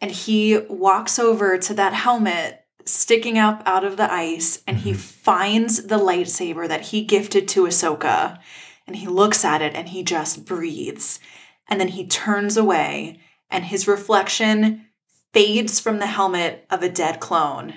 and 0.00 0.10
he 0.10 0.58
walks 0.68 1.20
over 1.20 1.56
to 1.56 1.74
that 1.74 1.94
helmet 1.94 2.64
sticking 2.84 3.38
up 3.38 3.62
out 3.64 3.84
of 3.84 3.96
the 3.96 4.12
ice 4.12 4.62
and 4.66 4.78
he 4.78 4.90
mm-hmm. 4.90 4.98
finds 4.98 5.84
the 5.84 5.98
lightsaber 5.98 6.66
that 6.66 6.86
he 6.86 7.04
gifted 7.04 7.46
to 7.46 7.64
Ahsoka. 7.64 8.40
And 8.88 8.96
he 8.96 9.06
looks 9.06 9.44
at 9.44 9.62
it 9.62 9.76
and 9.76 9.90
he 9.90 10.02
just 10.02 10.44
breathes. 10.44 11.20
And 11.68 11.78
then 11.78 11.88
he 11.88 12.06
turns 12.06 12.56
away, 12.56 13.20
and 13.50 13.64
his 13.64 13.86
reflection 13.86 14.86
fades 15.34 15.78
from 15.78 15.98
the 15.98 16.06
helmet 16.06 16.64
of 16.70 16.82
a 16.82 16.88
dead 16.88 17.20
clone. 17.20 17.74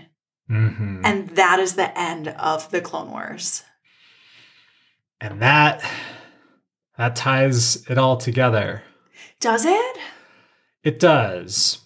Mm-hmm. 0.49 1.01
And 1.03 1.31
that 1.31 1.59
is 1.59 1.75
the 1.75 1.97
end 1.99 2.29
of 2.29 2.71
the 2.71 2.79
Clone 2.79 3.11
Wars. 3.11 3.63
And 5.19 5.41
that 5.41 5.83
that 6.97 7.15
ties 7.17 7.85
it 7.89 7.97
all 7.97 8.15
together. 8.15 8.83
Does 9.39 9.65
it? 9.65 9.97
It 10.83 10.99
does. 10.99 11.85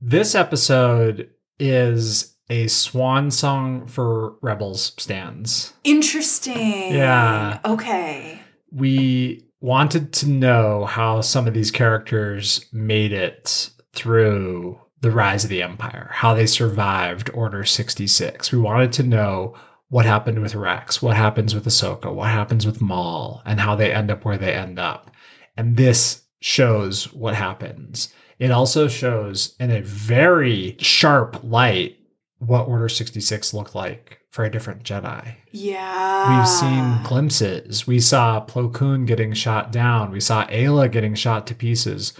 This 0.00 0.34
episode 0.34 1.30
is 1.58 2.36
a 2.48 2.68
swan 2.68 3.30
song 3.30 3.86
for 3.86 4.36
Rebels 4.42 4.92
stands. 4.98 5.72
Interesting. 5.84 6.94
Yeah. 6.94 7.60
Okay. 7.64 8.35
We 8.76 9.48
wanted 9.60 10.12
to 10.12 10.28
know 10.28 10.84
how 10.84 11.22
some 11.22 11.46
of 11.46 11.54
these 11.54 11.70
characters 11.70 12.66
made 12.72 13.12
it 13.12 13.70
through 13.94 14.78
the 15.00 15.10
rise 15.10 15.44
of 15.44 15.50
the 15.50 15.62
Empire, 15.62 16.10
how 16.12 16.34
they 16.34 16.46
survived 16.46 17.30
Order 17.32 17.64
66. 17.64 18.52
We 18.52 18.58
wanted 18.58 18.92
to 18.92 19.02
know 19.02 19.54
what 19.88 20.04
happened 20.04 20.40
with 20.40 20.54
Rex, 20.54 21.00
what 21.00 21.16
happens 21.16 21.54
with 21.54 21.64
Ahsoka, 21.64 22.12
what 22.12 22.28
happens 22.28 22.66
with 22.66 22.82
Maul, 22.82 23.40
and 23.46 23.60
how 23.60 23.76
they 23.76 23.92
end 23.92 24.10
up 24.10 24.24
where 24.24 24.36
they 24.36 24.52
end 24.52 24.78
up. 24.78 25.10
And 25.56 25.76
this 25.76 26.22
shows 26.40 27.12
what 27.12 27.34
happens. 27.34 28.12
It 28.38 28.50
also 28.50 28.88
shows 28.88 29.56
in 29.58 29.70
a 29.70 29.80
very 29.80 30.76
sharp 30.80 31.42
light 31.42 31.95
what 32.38 32.68
Order 32.68 32.88
66 32.88 33.54
looked 33.54 33.74
like 33.74 34.20
for 34.30 34.44
a 34.44 34.50
different 34.50 34.82
Jedi. 34.82 35.36
Yeah. 35.52 36.38
We've 36.38 36.48
seen 36.48 37.02
glimpses. 37.04 37.86
We 37.86 38.00
saw 38.00 38.44
Plo 38.44 38.72
Koon 38.72 39.06
getting 39.06 39.32
shot 39.32 39.72
down. 39.72 40.10
We 40.10 40.20
saw 40.20 40.46
Aayla 40.46 40.92
getting 40.92 41.14
shot 41.14 41.46
to 41.46 41.54
pieces. 41.54 42.12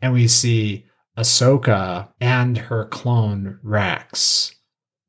And 0.00 0.12
we 0.12 0.28
see 0.28 0.86
Ahsoka 1.18 2.08
and 2.20 2.56
her 2.56 2.84
clone 2.84 3.58
Rex 3.62 4.54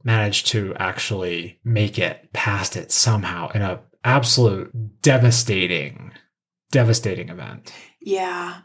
managed 0.03 0.47
to 0.47 0.73
actually 0.75 1.59
make 1.63 1.99
it 1.99 2.31
past 2.33 2.77
it 2.77 2.91
somehow 2.91 3.49
in 3.51 3.61
a 3.61 3.81
absolute 4.03 5.01
devastating, 5.01 6.13
devastating 6.71 7.29
event. 7.29 7.73
Yeah. 8.01 8.61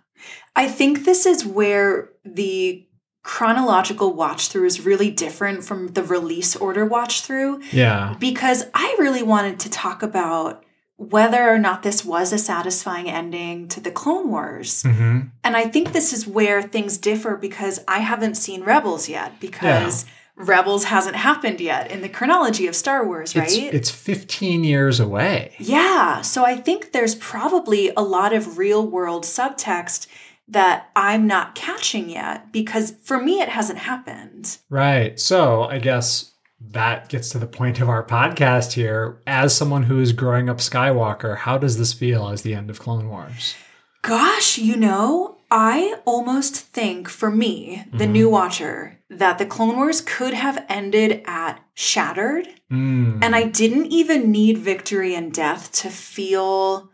I 0.54 0.68
think 0.68 1.04
this 1.04 1.26
is 1.26 1.44
where 1.44 2.11
the 2.25 2.87
chronological 3.22 4.12
watch 4.14 4.48
through 4.48 4.64
is 4.66 4.84
really 4.84 5.10
different 5.10 5.64
from 5.64 5.88
the 5.88 6.02
release 6.02 6.56
order 6.56 6.84
watch 6.84 7.20
through 7.22 7.60
Yeah. 7.70 8.16
because 8.18 8.64
I 8.74 8.96
really 8.98 9.22
wanted 9.22 9.60
to 9.60 9.70
talk 9.70 10.02
about 10.02 10.64
whether 10.96 11.48
or 11.48 11.58
not 11.58 11.82
this 11.82 12.04
was 12.04 12.32
a 12.32 12.38
satisfying 12.38 13.08
ending 13.08 13.66
to 13.68 13.80
the 13.80 13.90
Clone 13.90 14.28
Wars. 14.30 14.82
hmm 14.82 15.20
And 15.44 15.56
I 15.56 15.64
think 15.66 15.92
this 15.92 16.12
is 16.12 16.26
where 16.26 16.62
things 16.62 16.98
differ 16.98 17.36
because 17.36 17.80
I 17.88 17.98
haven't 17.98 18.36
seen 18.36 18.62
Rebels 18.62 19.08
yet 19.08 19.40
because 19.40 20.04
Rebels 20.36 20.84
hasn't 20.84 21.16
happened 21.16 21.60
yet 21.60 21.90
in 21.90 22.02
the 22.02 22.08
chronology 22.08 22.66
of 22.66 22.74
Star 22.74 23.04
Wars, 23.06 23.36
right? 23.36 23.46
It's, 23.50 23.74
it's 23.74 23.90
15 23.90 24.64
years 24.64 24.98
away. 25.00 25.54
Yeah. 25.58 26.22
So 26.22 26.44
I 26.44 26.56
think 26.56 26.92
there's 26.92 27.14
probably 27.16 27.92
a 27.96 28.02
lot 28.02 28.32
of 28.32 28.56
real 28.58 28.86
world 28.86 29.24
subtext 29.24 30.06
that 30.52 30.90
I'm 30.94 31.26
not 31.26 31.54
catching 31.54 32.09
yet 32.09 32.52
because 32.52 32.92
for 33.02 33.18
me, 33.18 33.40
it 33.40 33.49
hasn't 33.49 33.80
happened. 33.80 34.59
Right. 34.71 35.18
So 35.18 35.64
I 35.64 35.78
guess 35.78 36.32
that 36.71 37.09
gets 37.09 37.30
to 37.30 37.38
the 37.38 37.47
point 37.47 37.80
of 37.80 37.88
our 37.88 38.04
podcast 38.06 38.73
here. 38.73 39.21
As 39.26 39.56
someone 39.56 39.85
who 39.85 40.00
is 40.00 40.12
growing 40.12 40.49
up 40.49 40.59
Skywalker, 40.59 41.37
how 41.38 41.59
does 41.59 41.78
this 41.78 41.92
feel 41.92 42.28
as 42.28 42.42
the 42.42 42.54
end 42.54 42.71
of 42.71 42.78
Clone 42.78 43.09
Wars? 43.09 43.54
Gosh, 44.02 44.59
you 44.59 44.76
know, 44.76 45.38
I 45.50 45.97
almost 46.04 46.56
think 46.56 47.09
for 47.09 47.30
me, 47.30 47.85
the 47.92 48.06
Mhm. 48.06 48.12
new 48.12 48.30
watcher, 48.30 48.99
that 49.11 49.38
the 49.38 49.47
Clone 49.47 49.76
Wars 49.76 50.00
could 50.00 50.35
have 50.35 50.64
ended 50.68 51.23
at 51.26 51.61
Shattered. 51.75 52.49
Mm. 52.71 53.23
And 53.23 53.37
I 53.37 53.44
didn't 53.44 53.87
even 53.87 54.30
need 54.30 54.59
victory 54.59 55.14
and 55.14 55.32
death 55.32 55.71
to 55.73 55.90
feel 55.90 56.90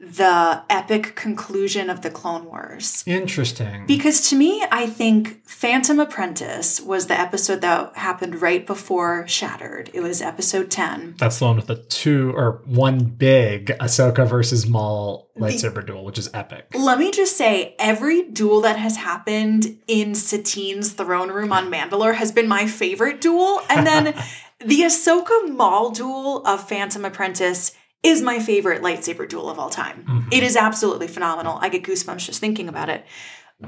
the 0.00 0.62
epic 0.70 1.14
conclusion 1.14 1.90
of 1.90 2.00
the 2.00 2.10
Clone 2.10 2.46
Wars. 2.46 3.04
Interesting. 3.06 3.84
Because 3.86 4.30
to 4.30 4.36
me, 4.36 4.64
I 4.72 4.86
think 4.86 5.46
Phantom 5.46 6.00
Apprentice 6.00 6.80
was 6.80 7.06
the 7.06 7.20
episode 7.20 7.60
that 7.60 7.94
happened 7.96 8.40
right 8.40 8.66
before 8.66 9.28
Shattered. 9.28 9.90
It 9.92 10.00
was 10.00 10.22
episode 10.22 10.70
10. 10.70 11.16
That's 11.18 11.38
the 11.38 11.44
one 11.44 11.56
with 11.56 11.66
the 11.66 11.76
two 11.76 12.32
or 12.34 12.62
one 12.64 13.04
big 13.04 13.66
Ahsoka 13.78 14.26
versus 14.26 14.66
Maul 14.66 15.28
lightsaber 15.38 15.84
duel, 15.86 16.04
which 16.04 16.18
is 16.18 16.30
epic. 16.32 16.68
Let 16.74 16.98
me 16.98 17.10
just 17.10 17.36
say, 17.36 17.74
every 17.78 18.22
duel 18.22 18.62
that 18.62 18.78
has 18.78 18.96
happened 18.96 19.78
in 19.86 20.14
Satine's 20.14 20.92
throne 20.92 21.30
room 21.30 21.52
on 21.52 21.70
Mandalore 21.70 22.14
has 22.14 22.32
been 22.32 22.48
my 22.48 22.66
favorite 22.66 23.20
duel. 23.20 23.60
And 23.68 23.86
then 23.86 24.04
the 24.64 24.80
Ahsoka 24.80 25.50
Maul 25.50 25.90
duel 25.90 26.46
of 26.46 26.66
Phantom 26.66 27.04
Apprentice 27.04 27.72
is 28.02 28.22
my 28.22 28.38
favorite 28.38 28.82
lightsaber 28.82 29.28
duel 29.28 29.50
of 29.50 29.58
all 29.58 29.70
time. 29.70 30.04
Mhm. 30.08 30.28
It 30.32 30.42
is 30.42 30.56
absolutely 30.56 31.06
phenomenal. 31.08 31.58
I 31.60 31.68
get 31.68 31.82
goosebumps 31.82 32.26
just 32.26 32.40
thinking 32.40 32.68
about 32.68 32.88
it. 32.88 33.04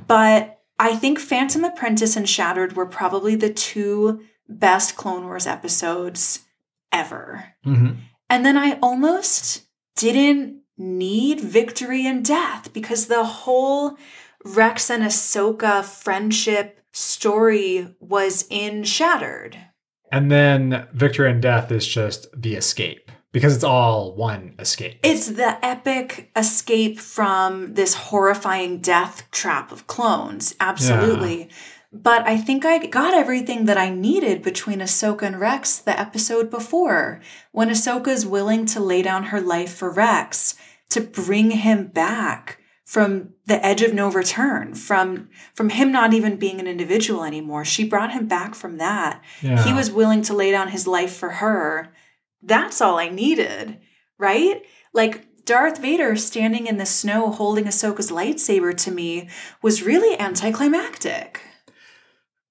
But 0.06 0.60
I 0.78 0.96
think 0.96 1.18
Phantom 1.18 1.64
Apprentice 1.64 2.16
and 2.16 2.28
Shattered 2.28 2.74
were 2.74 2.86
probably 2.86 3.34
the 3.34 3.52
two 3.52 4.20
best 4.48 4.96
Clone 4.96 5.24
Wars 5.24 5.46
episodes 5.46 6.40
ever. 6.90 7.54
Mhm. 7.66 7.96
And 8.30 8.44
then 8.46 8.56
I 8.56 8.78
almost 8.82 9.62
didn't 9.96 10.62
need 10.78 11.40
victory 11.40 12.06
and 12.06 12.24
death 12.24 12.72
because 12.72 13.06
the 13.06 13.24
whole 13.24 13.98
Rex 14.44 14.90
and 14.90 15.02
Ahsoka 15.04 15.84
friendship 15.84 16.80
story 16.92 17.94
was 18.00 18.46
in 18.50 18.82
Shattered. 18.82 19.56
And 20.10 20.30
then 20.30 20.88
Victory 20.92 21.30
and 21.30 21.40
Death 21.40 21.70
is 21.70 21.86
just 21.86 22.26
the 22.36 22.54
escape 22.54 23.10
because 23.32 23.54
it's 23.54 23.64
all 23.64 24.14
one 24.14 24.54
escape. 24.58 24.98
It's 25.02 25.28
the 25.28 25.64
epic 25.64 26.30
escape 26.36 27.00
from 27.00 27.74
this 27.74 27.94
horrifying 27.94 28.78
death 28.78 29.28
trap 29.30 29.72
of 29.72 29.86
clones. 29.86 30.54
Absolutely. 30.60 31.48
But 31.92 32.26
I 32.26 32.38
think 32.38 32.64
I 32.64 32.86
got 32.86 33.12
everything 33.12 33.66
that 33.66 33.76
I 33.76 33.90
needed 33.90 34.42
between 34.42 34.78
Ahsoka 34.78 35.22
and 35.22 35.38
Rex 35.38 35.76
the 35.78 35.98
episode 35.98 36.50
before. 36.50 37.20
When 37.50 37.68
Ahsoka's 37.68 38.24
willing 38.24 38.64
to 38.66 38.80
lay 38.80 39.02
down 39.02 39.24
her 39.24 39.40
life 39.40 39.74
for 39.74 39.90
Rex 39.90 40.54
to 40.90 41.00
bring 41.02 41.50
him 41.50 41.88
back 41.88 42.58
from 42.84 43.30
the 43.46 43.64
edge 43.64 43.82
of 43.82 43.94
no 43.94 44.10
return, 44.10 44.74
from 44.74 45.28
from 45.54 45.70
him 45.70 45.90
not 45.92 46.12
even 46.12 46.36
being 46.36 46.60
an 46.60 46.66
individual 46.66 47.24
anymore. 47.24 47.64
She 47.64 47.88
brought 47.88 48.12
him 48.12 48.26
back 48.26 48.54
from 48.54 48.78
that. 48.78 49.22
yeah. 49.40 49.62
He 49.64 49.72
was 49.72 49.90
willing 49.90 50.22
to 50.22 50.34
lay 50.34 50.50
down 50.50 50.68
his 50.68 50.86
life 50.86 51.14
for 51.14 51.30
her. 51.30 51.92
That's 52.42 52.80
all 52.80 52.98
I 52.98 53.08
needed, 53.08 53.78
right? 54.18 54.62
Like 54.92 55.44
Darth 55.44 55.78
Vader 55.78 56.16
standing 56.16 56.66
in 56.66 56.76
the 56.76 56.86
snow 56.86 57.30
holding 57.30 57.64
Ahsoka's 57.64 58.10
lightsaber 58.10 58.76
to 58.78 58.90
me 58.90 59.28
was 59.60 59.82
really 59.82 60.18
anticlimactic. 60.18 61.40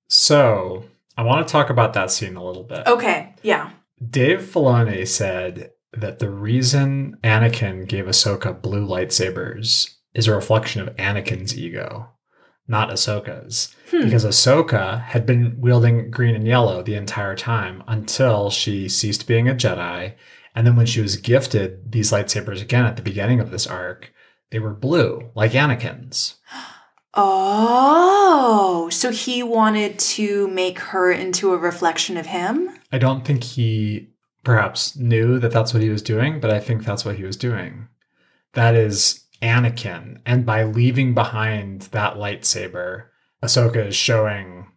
So 0.08 0.86
I 1.17 1.23
want 1.23 1.47
to 1.47 1.51
talk 1.51 1.69
about 1.69 1.93
that 1.93 2.12
scene 2.12 2.36
a 2.36 2.43
little 2.43 2.63
bit. 2.63 2.86
Okay, 2.88 3.34
yeah. 3.43 3.71
Dave 4.10 4.41
Filoni 4.41 5.08
said 5.08 5.71
that 5.93 6.19
the 6.19 6.30
reason 6.30 7.17
Anakin 7.23 7.88
gave 7.88 8.06
Ahsoka 8.06 8.60
blue 8.60 8.86
lightsabers 8.86 9.95
is 10.13 10.27
a 10.27 10.36
reflection 10.36 10.82
of 10.82 10.95
Anakin's 10.95 11.58
ego, 11.58 12.10
not 12.72 12.90
Ahsoka's. 12.90 13.76
Hmm. 13.92 14.06
Because 14.06 14.26
Ahsoka 14.26 15.02
had 15.02 15.26
been 15.26 15.56
wielding 15.60 16.10
green 16.10 16.34
and 16.34 16.48
yellow 16.48 16.82
the 16.82 16.96
entire 16.96 17.36
time 17.36 17.84
until 17.88 18.50
she 18.50 18.90
ceased 18.90 19.28
being 19.28 19.48
a 19.48 19.54
Jedi. 19.54 20.14
And 20.56 20.66
then 20.66 20.76
when 20.76 20.86
she 20.86 21.02
was 21.02 21.18
gifted 21.18 21.92
these 21.92 22.12
lightsabers 22.12 22.62
again 22.62 22.86
at 22.86 22.96
the 22.96 23.04
beginning 23.04 23.40
of 23.40 23.52
this 23.52 23.68
arc, 23.68 24.12
they 24.50 24.60
were 24.60 24.74
blue, 24.74 25.30
like 25.36 25.52
Anakin's. 25.52 26.36
Oh, 27.14 28.88
so 28.90 29.12
he 29.12 29.44
wanted 29.44 30.00
to 30.00 30.48
make 30.48 30.80
her 30.80 31.12
into 31.12 31.52
a 31.54 31.58
reflection 31.58 32.16
of 32.16 32.28
him? 32.28 32.70
I 32.90 33.00
don't 33.00 33.26
think 33.26 33.44
he 33.44 34.12
perhaps 34.46 34.96
knew 34.96 35.38
that 35.40 35.52
that's 35.52 35.74
what 35.74 35.84
he 35.84 35.90
was 35.90 36.02
doing, 36.02 36.40
but 36.40 36.52
I 36.52 36.62
think 36.62 36.86
that's 36.86 37.04
what 37.04 37.18
he 37.18 37.26
was 37.26 37.36
doing. 37.36 37.90
That 38.54 38.76
is 38.76 39.26
Anakin. 39.41 40.19
And 40.25 40.45
by 40.45 40.63
leaving 40.63 41.13
behind 41.13 41.84
that 41.91 42.15
lightsaber, 42.15 43.06
Ahsoka 43.43 43.88
is 43.88 43.95
showing 43.95 44.67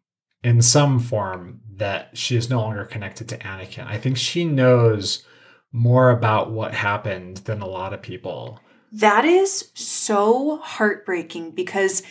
in 0.42 0.62
some 0.62 0.98
form 0.98 1.61
that 1.77 2.16
she 2.16 2.37
is 2.37 2.50
no 2.50 2.61
longer 2.61 2.85
connected 2.85 3.29
to 3.29 3.38
Anakin. 3.38 3.87
I 3.87 3.98
think 3.98 4.16
she 4.16 4.44
knows 4.44 5.24
more 5.72 6.11
about 6.11 6.50
what 6.50 6.74
happened 6.74 7.38
than 7.38 7.61
a 7.61 7.66
lot 7.66 7.92
of 7.92 8.00
people. 8.00 8.61
That 8.92 9.24
is 9.24 9.70
so 9.74 10.59
heartbreaking 10.59 11.50
because 11.50 12.03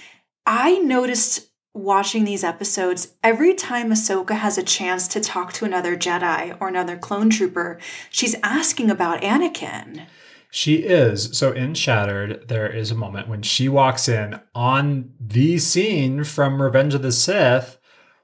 I 0.46 0.80
noticed 0.80 1.50
watching 1.74 2.26
these 2.26 2.44
episodes 2.44 3.14
every 3.24 3.54
time 3.54 3.90
Ahsoka 3.90 4.36
has 4.36 4.58
a 4.58 4.64
chance 4.64 5.08
to 5.08 5.22
talk 5.22 5.54
to 5.54 5.66
another 5.66 5.96
Jedi 5.96 6.56
or 6.60 6.68
another 6.68 6.98
clone 6.98 7.30
trooper, 7.30 7.80
she's 8.10 8.36
asking 8.44 8.92
about 8.92 9.22
Anakin. 9.22 10.06
She 10.56 10.76
is. 10.76 11.36
So 11.36 11.52
in 11.52 11.74
Shattered, 11.74 12.48
there 12.48 12.72
is 12.72 12.92
a 12.92 12.96
moment 12.96 13.28
when 13.28 13.42
she 13.42 13.68
walks 13.68 14.08
in 14.08 14.40
on 14.54 15.12
the 15.20 15.58
scene 15.58 16.24
from 16.24 16.62
Revenge 16.62 16.94
of 16.94 17.02
the 17.02 17.12
Sith 17.12 17.80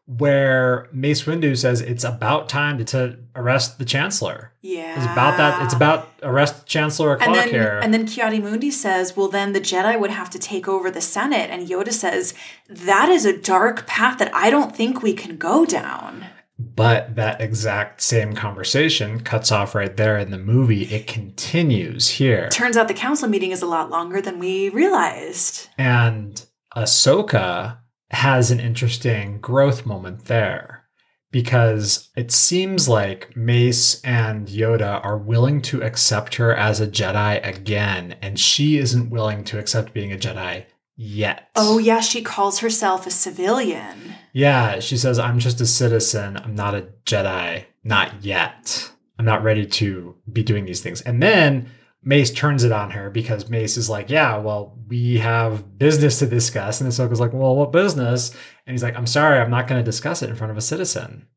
where 0.06 0.88
Mace 0.92 1.24
Windu 1.24 1.58
says 1.58 1.82
it's 1.82 2.04
about 2.04 2.48
time 2.48 2.78
to, 2.78 2.86
to 2.86 3.18
arrest 3.36 3.80
the 3.80 3.86
Chancellor. 3.86 4.54
Yeah. 4.62 4.96
It's 4.96 5.12
about 5.12 5.38
that. 5.38 5.64
It's 5.64 5.74
about 5.74 6.10
arrest 6.22 6.68
Chancellor 6.68 7.14
and 7.14 7.24
o'clock 7.24 7.36
then, 7.38 7.50
here. 7.50 7.80
and 7.82 7.92
then 7.92 8.06
Ki-Adi-Mundi 8.06 8.70
says, 8.70 9.18
well, 9.18 9.28
then 9.28 9.54
the 9.54 9.62
Jedi 9.62 10.00
would 10.00 10.12
have 10.12 10.30
to 10.30 10.40
take 10.40 10.68
over 10.68 10.92
the 10.92 11.02
Senate. 11.02 11.50
And 11.50 11.68
Yoda 11.68 11.92
says, 11.92 12.36
that 12.68 13.10
is 13.10 13.26
a 13.26 13.36
dark 13.36 13.88
path 13.88 14.20
that 14.20 14.34
I 14.36 14.52
don't 14.52 14.76
think 14.76 15.02
we 15.02 15.14
can 15.14 15.38
go 15.38 15.66
down. 15.66 16.28
But 16.60 17.16
that 17.16 17.40
exact 17.40 18.02
same 18.02 18.34
conversation 18.34 19.22
cuts 19.22 19.52
off 19.52 19.74
right 19.74 19.96
there 19.96 20.18
in 20.18 20.30
the 20.30 20.38
movie. 20.38 20.84
It 20.84 21.08
continues 21.08 22.10
here. 22.10 22.50
Turns 22.50 22.76
out 22.76 22.90
the 22.90 22.94
council 22.94 23.30
meeting 23.30 23.52
is 23.52 23.62
a 23.62 23.68
lot 23.68 23.90
longer 23.90 24.22
than 24.22 24.40
we 24.40 24.68
realized. 24.70 25.70
And 25.78 26.46
Ahsoka 26.76 27.78
has 28.12 28.52
an 28.52 28.60
interesting 28.60 29.40
growth 29.40 29.86
moment 29.86 30.26
there 30.26 30.84
because 31.32 32.10
it 32.16 32.32
seems 32.32 32.90
like 32.90 33.36
Mace 33.38 34.02
and 34.02 34.48
Yoda 34.48 35.04
are 35.04 35.18
willing 35.18 35.62
to 35.62 35.82
accept 35.82 36.36
her 36.36 36.56
as 36.56 36.82
a 36.82 36.88
Jedi 36.88 37.46
again, 37.48 38.16
and 38.22 38.40
she 38.40 38.78
isn't 38.78 39.12
willing 39.12 39.44
to 39.46 39.60
accept 39.60 39.94
being 39.94 40.12
a 40.12 40.18
Jedi 40.18 40.66
yet. 41.00 41.50
Oh, 41.56 41.78
yeah, 41.78 42.02
she 42.02 42.22
calls 42.22 42.60
herself 42.60 43.08
a 43.08 43.12
civilian. 43.12 44.16
Yeah, 44.34 44.80
she 44.80 44.98
says, 44.98 45.18
I'm 45.18 45.40
just 45.40 45.62
a 45.62 45.66
citizen. 45.66 46.38
I'm 46.38 46.56
not 46.56 46.76
a 46.76 46.90
Jedi. 47.06 47.64
Not 47.84 48.24
yet. 48.24 48.92
I'm 49.18 49.26
not 49.26 49.44
ready 49.44 49.66
to 49.66 50.16
be 50.32 50.44
doing 50.44 50.66
these 50.66 50.82
things. 50.82 51.02
And 51.02 51.24
then 51.24 51.70
Mace 52.04 52.32
turns 52.32 52.64
it 52.64 52.72
on 52.72 52.92
her 52.92 53.10
because 53.10 53.50
Mace 53.50 53.78
is 53.78 53.90
like, 53.90 54.10
Yeah, 54.10 54.38
well, 54.38 54.78
we 54.88 55.18
have 55.20 55.78
business 55.78 56.20
to 56.20 56.26
discuss. 56.28 56.82
And 56.82 56.90
Ahsoka's 56.92 57.20
like, 57.20 57.34
Well, 57.34 57.56
what 57.56 57.72
business? 57.72 58.32
And 58.68 58.74
he's 58.74 58.84
like, 58.84 58.96
I'm 58.96 59.08
sorry, 59.08 59.40
I'm 59.40 59.50
not 59.50 59.68
going 59.68 59.80
to 59.80 59.86
discuss 59.90 60.22
it 60.22 60.30
in 60.30 60.36
front 60.36 60.52
of 60.52 60.58
a 60.58 60.62
citizen. 60.62 61.28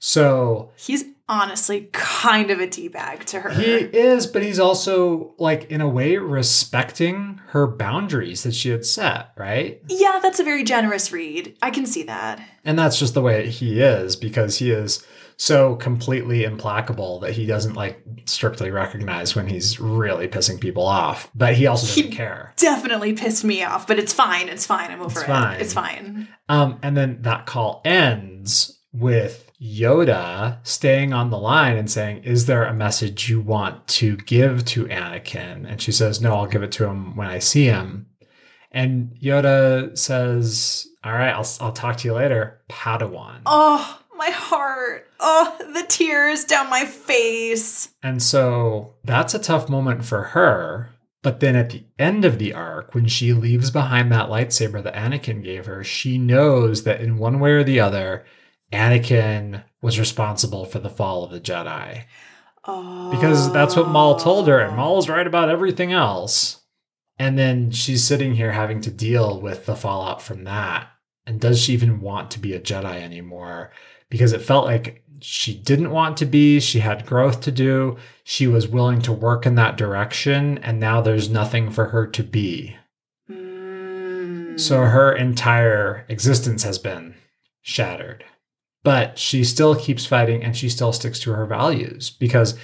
So 0.00 0.72
He's 0.76 1.04
honestly 1.28 1.88
kind 1.92 2.50
of 2.50 2.60
a 2.60 2.66
D 2.66 2.88
bag 2.88 3.24
to 3.26 3.40
her. 3.40 3.50
he 3.50 3.72
is, 3.72 4.26
but 4.26 4.42
he's 4.42 4.58
also 4.60 5.34
like 5.38 5.64
in 5.70 5.80
a 5.80 5.88
way 5.88 6.16
respecting 6.18 7.40
her 7.48 7.66
boundaries 7.66 8.42
that 8.42 8.54
she 8.54 8.70
had 8.70 8.84
set, 8.84 9.30
right? 9.36 9.80
yeah, 9.88 10.18
that's 10.22 10.40
a 10.40 10.44
very 10.44 10.64
generous 10.64 11.12
read. 11.12 11.56
I 11.62 11.70
can 11.70 11.86
see 11.86 12.02
that. 12.04 12.40
And 12.64 12.78
that's 12.78 12.98
just 12.98 13.14
the 13.14 13.22
way 13.22 13.48
he 13.50 13.80
is 13.80 14.16
because 14.16 14.58
he 14.58 14.70
is 14.70 15.06
so 15.36 15.74
completely 15.76 16.44
implacable 16.44 17.18
that 17.20 17.32
he 17.32 17.44
doesn't 17.44 17.74
like 17.74 18.00
strictly 18.24 18.70
recognize 18.70 19.34
when 19.34 19.46
he's 19.48 19.80
really 19.80 20.28
pissing 20.28 20.60
people 20.60 20.84
off, 20.86 21.28
but 21.34 21.54
he 21.54 21.66
also 21.66 21.86
doesn't 21.86 22.04
He- 22.04 22.16
care. 22.16 22.52
Definitely 22.56 23.14
pissed 23.14 23.44
me 23.44 23.62
off, 23.64 23.86
but 23.86 23.98
it's 23.98 24.12
fine. 24.12 24.48
It's 24.48 24.64
fine. 24.66 24.90
I'm 24.90 25.00
over 25.00 25.20
It's 25.20 25.22
it. 25.22 25.26
fine. 25.26 25.60
It's 25.60 25.72
fine. 25.74 26.28
Um, 26.48 26.78
and 26.82 26.96
then 26.96 27.22
that 27.22 27.46
call 27.46 27.82
ends 27.84 28.80
with 28.92 29.43
Yoda 29.64 30.58
staying 30.62 31.14
on 31.14 31.30
the 31.30 31.38
line 31.38 31.78
and 31.78 31.90
saying, 31.90 32.24
Is 32.24 32.44
there 32.44 32.64
a 32.64 32.74
message 32.74 33.30
you 33.30 33.40
want 33.40 33.86
to 33.88 34.16
give 34.18 34.64
to 34.66 34.84
Anakin? 34.86 35.66
And 35.66 35.80
she 35.80 35.90
says, 35.90 36.20
No, 36.20 36.34
I'll 36.34 36.46
give 36.46 36.62
it 36.62 36.72
to 36.72 36.84
him 36.84 37.16
when 37.16 37.28
I 37.28 37.38
see 37.38 37.64
him. 37.64 38.06
And 38.70 39.16
Yoda 39.22 39.96
says, 39.96 40.86
All 41.02 41.12
right, 41.12 41.32
I'll, 41.32 41.48
I'll 41.60 41.72
talk 41.72 41.96
to 41.98 42.08
you 42.08 42.14
later, 42.14 42.60
Padawan. 42.68 43.40
Oh, 43.46 44.00
my 44.16 44.30
heart. 44.30 45.08
Oh, 45.18 45.56
the 45.72 45.86
tears 45.88 46.44
down 46.44 46.68
my 46.68 46.84
face. 46.84 47.88
And 48.02 48.22
so 48.22 48.94
that's 49.02 49.32
a 49.32 49.38
tough 49.38 49.70
moment 49.70 50.04
for 50.04 50.22
her. 50.24 50.90
But 51.22 51.40
then 51.40 51.56
at 51.56 51.70
the 51.70 51.84
end 51.98 52.26
of 52.26 52.38
the 52.38 52.52
arc, 52.52 52.94
when 52.94 53.06
she 53.06 53.32
leaves 53.32 53.70
behind 53.70 54.12
that 54.12 54.28
lightsaber 54.28 54.82
that 54.82 54.94
Anakin 54.94 55.42
gave 55.42 55.64
her, 55.64 55.82
she 55.82 56.18
knows 56.18 56.82
that 56.84 57.00
in 57.00 57.16
one 57.16 57.40
way 57.40 57.52
or 57.52 57.64
the 57.64 57.80
other, 57.80 58.26
Anakin 58.72 59.62
was 59.82 59.98
responsible 59.98 60.64
for 60.64 60.78
the 60.78 60.90
fall 60.90 61.24
of 61.24 61.30
the 61.30 61.40
Jedi. 61.40 62.04
Oh. 62.66 63.10
Because 63.10 63.52
that's 63.52 63.76
what 63.76 63.88
Maul 63.88 64.16
told 64.16 64.48
her, 64.48 64.58
and 64.58 64.76
Maul 64.76 64.96
was 64.96 65.08
right 65.08 65.26
about 65.26 65.50
everything 65.50 65.92
else. 65.92 66.62
And 67.18 67.38
then 67.38 67.70
she's 67.70 68.02
sitting 68.02 68.34
here 68.34 68.52
having 68.52 68.80
to 68.82 68.90
deal 68.90 69.40
with 69.40 69.66
the 69.66 69.76
fallout 69.76 70.22
from 70.22 70.44
that. 70.44 70.88
And 71.26 71.40
does 71.40 71.62
she 71.62 71.72
even 71.72 72.00
want 72.00 72.30
to 72.32 72.38
be 72.38 72.52
a 72.52 72.60
Jedi 72.60 73.00
anymore? 73.00 73.70
Because 74.10 74.32
it 74.32 74.42
felt 74.42 74.66
like 74.66 75.04
she 75.20 75.54
didn't 75.54 75.90
want 75.90 76.16
to 76.18 76.26
be, 76.26 76.60
she 76.60 76.80
had 76.80 77.06
growth 77.06 77.40
to 77.42 77.52
do, 77.52 77.96
she 78.24 78.46
was 78.46 78.68
willing 78.68 79.00
to 79.02 79.12
work 79.12 79.46
in 79.46 79.54
that 79.54 79.76
direction, 79.76 80.58
and 80.58 80.78
now 80.78 81.00
there's 81.00 81.30
nothing 81.30 81.70
for 81.70 81.86
her 81.86 82.06
to 82.08 82.22
be. 82.22 82.76
Mm. 83.30 84.60
So 84.60 84.82
her 84.82 85.12
entire 85.12 86.04
existence 86.08 86.62
has 86.64 86.78
been 86.78 87.14
shattered. 87.62 88.24
But 88.84 89.18
she 89.18 89.42
still 89.42 89.74
keeps 89.74 90.06
fighting 90.06 90.44
and 90.44 90.56
she 90.56 90.68
still 90.68 90.92
sticks 90.92 91.18
to 91.20 91.32
her 91.32 91.46
values 91.46 92.10
because 92.10 92.56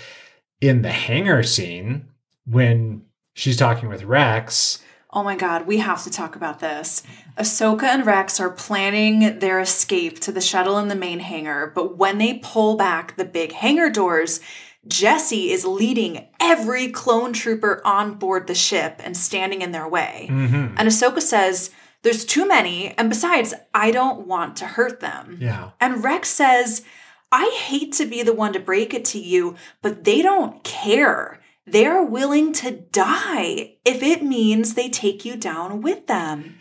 in 0.61 0.83
the 0.83 0.93
hangar 0.93 1.43
scene, 1.43 2.07
when 2.47 3.03
she's 3.35 3.57
talking 3.57 3.89
with 3.89 4.05
Rex, 4.05 4.81
Oh 5.13 5.25
my 5.25 5.35
god, 5.35 5.67
we 5.67 5.79
have 5.79 6.05
to 6.05 6.11
talk 6.11 6.37
about 6.37 6.61
this. 6.61 7.03
Ahsoka 7.37 7.83
and 7.83 8.07
Rex 8.07 8.39
are 8.39 8.51
planning 8.51 9.41
their 9.41 9.59
escape 9.59 10.21
to 10.21 10.31
the 10.31 10.41
shuttle 10.41 10.79
in 10.79 10.87
the 10.87 10.95
main 10.95 11.19
hangar, 11.19 11.73
but 11.75 11.97
when 11.99 12.19
they 12.19 12.35
pull 12.35 12.77
back 12.77 13.17
the 13.17 13.25
big 13.25 13.51
hangar 13.51 13.91
doors, 13.91 14.39
Jesse 14.87 15.51
is 15.51 15.65
leading 15.65 16.29
every 16.39 16.89
clone 16.89 17.33
trooper 17.33 17.83
on 17.85 18.15
board 18.15 18.47
the 18.47 18.55
ship 18.55 19.01
and 19.03 19.17
standing 19.17 19.63
in 19.63 19.73
their 19.73 19.89
way. 19.89 20.29
Mhm. 20.31 20.75
And 20.77 20.89
Ahsoka 20.89 21.21
says, 21.21 21.71
There's 22.03 22.25
too 22.25 22.47
many, 22.49 22.95
and 22.97 23.09
besides, 23.11 23.53
I 23.75 23.91
don't 23.91 24.27
want 24.27 24.57
to 24.57 24.67
hurt 24.67 25.01
them. 25.01 25.39
yeah, 25.41 25.71
And 25.81 26.03
Rex 26.03 26.29
says, 26.31 26.83
I 27.31 27.51
hate 27.65 27.93
to 27.95 28.07
be 28.07 28.23
the 28.23 28.33
one 28.33 28.53
to 28.55 28.61
break 28.61 28.95
it 28.95 29.05
to 29.07 29.19
you, 29.19 29.55
but 29.83 30.05
they 30.05 30.23
don't 30.23 30.65
care. 30.65 31.41
They're 31.67 32.03
willing 32.03 32.53
to 32.55 32.71
die 32.71 33.75
if 33.85 34.03
it 34.03 34.23
means 34.25 34.75
they 34.75 34.89
take 34.89 35.25
you 35.25 35.37
down 35.37 35.83
with 35.83 36.07
them. 36.07 36.57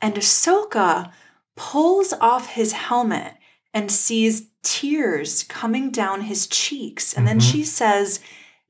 And 0.00 0.14
Ahsoka 0.14 1.12
pulls 1.56 2.12
off 2.14 2.50
his 2.50 2.72
helmet 2.72 3.34
and 3.74 3.90
sees 3.90 4.48
tears 4.62 5.42
coming 5.42 5.90
down 5.90 6.22
his 6.22 6.46
cheeks. 6.46 7.12
And 7.12 7.26
then 7.26 7.38
Mhm. 7.40 7.50
she 7.52 7.64
says, 7.64 8.20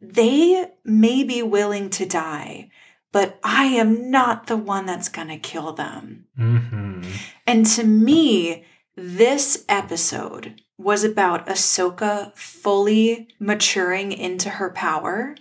They 0.00 0.66
may 0.84 1.22
be 1.24 1.42
willing 1.42 1.88
to 1.90 2.04
die, 2.06 2.68
but 3.16 3.38
I 3.42 3.64
am 3.64 4.10
not 4.10 4.46
the 4.46 4.58
one 4.58 4.84
that's 4.84 5.08
going 5.08 5.28
to 5.28 5.38
kill 5.38 5.72
them. 5.72 6.26
hmm 6.36 7.00
And 7.46 7.64
to 7.64 7.82
me, 7.82 8.66
this 8.94 9.64
episode 9.70 10.60
was 10.76 11.02
about 11.02 11.46
Ahsoka 11.46 12.36
fully 12.36 13.28
maturing 13.40 14.12
into 14.12 14.50
her 14.50 14.68
power 14.68 15.34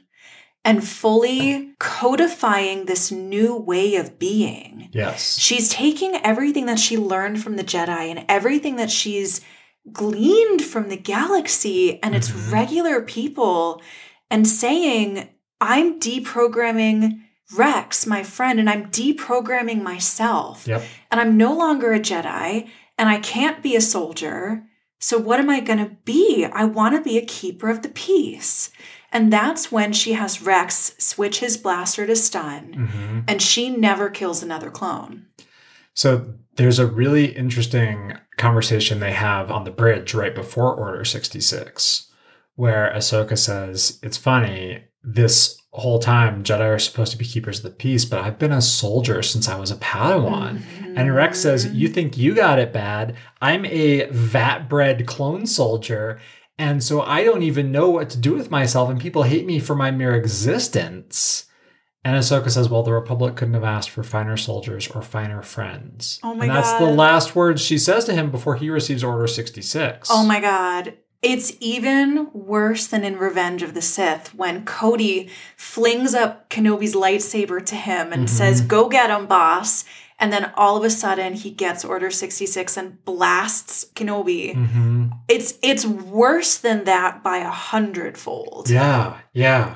and 0.63 0.87
fully 0.87 1.73
codifying 1.77 2.85
this 2.85 3.11
new 3.11 3.57
way 3.57 3.95
of 3.97 4.17
being. 4.17 4.87
yes, 4.93 5.37
She's 5.37 5.67
taking 5.67 6.15
everything 6.23 6.67
that 6.67 6.79
she 6.79 6.97
learned 6.97 7.43
from 7.43 7.57
the 7.57 7.63
Jedi 7.65 8.09
and 8.09 8.23
everything 8.29 8.77
that 8.77 8.89
she's 8.89 9.41
gleaned 9.91 10.61
from 10.63 10.87
the 10.87 10.95
galaxy 11.15 12.01
and 12.01 12.15
its 12.15 12.29
Mhm. 12.29 12.53
regular 12.53 13.01
people 13.01 13.81
and 14.31 14.47
saying, 14.47 15.27
I'm 15.59 15.99
deprogramming 15.99 17.19
Rex, 17.53 18.05
my 18.05 18.23
friend, 18.23 18.59
and 18.59 18.69
I'm 18.69 18.89
deprogramming 18.91 19.81
myself. 19.81 20.67
yep, 20.67 20.83
And 21.11 21.21
I'm 21.21 21.37
no 21.37 21.53
longer 21.53 21.93
a 21.93 21.99
Jedi 21.99 22.67
and 22.97 23.09
I 23.09 23.19
can't 23.19 23.61
be 23.61 23.75
a 23.75 23.81
soldier. 23.81 24.63
So, 24.99 25.17
what 25.17 25.39
am 25.39 25.49
I 25.49 25.59
going 25.59 25.79
to 25.79 25.95
be? 26.05 26.45
I 26.45 26.65
want 26.65 26.95
to 26.95 27.01
be 27.01 27.17
a 27.17 27.25
keeper 27.25 27.69
of 27.69 27.81
the 27.81 27.89
peace. 27.89 28.71
And 29.11 29.31
that's 29.31 29.71
when 29.71 29.93
she 29.93 30.13
has 30.13 30.41
Rex 30.41 30.95
switch 30.97 31.39
his 31.39 31.57
blaster 31.57 32.05
to 32.07 32.15
stun, 32.15 32.73
hmm 32.73 33.19
and 33.27 33.41
she 33.41 33.69
never 33.69 34.09
kills 34.09 34.43
another 34.43 34.69
clone. 34.69 35.27
So 35.93 36.33
there's 36.57 36.79
a 36.79 36.87
really 36.87 37.25
interesting 37.35 38.13
conversation 38.37 38.99
they 38.99 39.13
have 39.13 39.49
on 39.51 39.63
the 39.63 39.71
bridge 39.71 40.13
right 40.13 40.35
before 40.35 40.75
Order 40.75 41.05
66, 41.05 42.11
where 42.55 42.91
Ahsoka 42.95 43.37
says, 43.37 43.99
It's 44.03 44.17
funny, 44.17 44.83
this 45.03 45.61
whole 45.81 45.99
time 45.99 46.43
Jedi 46.43 46.75
are 46.75 46.79
supposed 46.79 47.11
to 47.11 47.17
be 47.17 47.25
keepers 47.25 47.59
of 47.59 47.63
the 47.63 47.69
peace, 47.69 48.05
but 48.05 48.19
I've 48.19 48.39
been 48.39 48.51
a 48.51 48.61
soldier 48.61 49.21
since 49.21 49.47
I 49.49 49.59
was 49.59 49.71
a 49.71 49.75
Padawan. 49.75 50.59
Mm-hmm. 50.59 50.97
And 50.97 51.13
Rex 51.13 51.39
says, 51.39 51.67
You 51.67 51.87
think 51.87 52.17
you 52.17 52.33
got 52.33 52.59
it 52.59 52.73
bad? 52.73 53.15
I'm 53.41 53.65
a 53.65 54.09
vat 54.09 54.69
bred 54.69 55.05
clone 55.05 55.45
soldier. 55.45 56.19
And 56.57 56.81
so 56.81 57.01
I 57.01 57.23
don't 57.23 57.43
even 57.43 57.71
know 57.71 57.89
what 57.89 58.09
to 58.11 58.17
do 58.17 58.33
with 58.33 58.49
myself, 58.49 58.89
and 58.89 58.99
people 58.99 59.23
hate 59.23 59.45
me 59.45 59.59
for 59.59 59.75
my 59.75 59.91
mere 59.91 60.15
existence. 60.15 61.45
And 62.05 62.15
Ahsoka 62.15 62.51
says, 62.51 62.69
Well, 62.69 62.83
the 62.83 62.93
Republic 62.93 63.35
couldn't 63.35 63.55
have 63.55 63.63
asked 63.63 63.89
for 63.89 64.03
finer 64.03 64.37
soldiers 64.37 64.87
or 64.87 65.01
finer 65.01 65.41
friends. 65.41 66.19
Oh 66.23 66.35
my 66.35 66.45
and 66.45 66.55
that's 66.55 66.73
the 66.73 66.85
last 66.85 67.35
words 67.35 67.61
she 67.61 67.77
says 67.77 68.05
to 68.05 68.13
him 68.13 68.31
before 68.31 68.55
he 68.55 68.69
receives 68.69 69.03
Order 69.03 69.27
66. 69.27 70.09
Oh 70.11 70.23
my 70.23 70.39
god. 70.39 70.97
It's 71.25 71.53
even 71.59 72.29
worse 72.33 72.85
than 72.85 73.03
in 73.03 73.17
Revenge 73.17 73.63
of 73.63 73.73
the 73.73 73.81
Sith 73.81 74.35
when 74.35 74.63
Cody 74.63 75.29
flings 75.57 76.13
up 76.13 76.49
Kenobi's 76.51 76.93
lightsaber 76.93 77.65
to 77.65 77.75
him 77.75 78.13
and 78.13 78.27
Mhm. 78.27 78.29
says, 78.29 78.61
Go 78.61 78.87
get 78.89 79.09
him, 79.09 79.25
boss. 79.25 79.85
And 80.19 80.31
then 80.31 80.51
all 80.55 80.77
of 80.77 80.83
a 80.83 80.89
sudden 80.89 81.33
he 81.33 81.49
gets 81.49 81.83
Order 81.83 82.11
66 82.11 82.77
and 82.77 83.03
blasts 83.05 83.85
Kenobi. 83.95 84.53
hmm 84.53 85.05
It's 85.27 85.55
it's 85.63 85.85
worse 85.85 86.57
than 86.57 86.83
that 86.83 87.23
by 87.23 87.37
a 87.37 87.49
hundredfold. 87.49 88.69
Yeah, 88.69 89.13
yeah. 89.33 89.75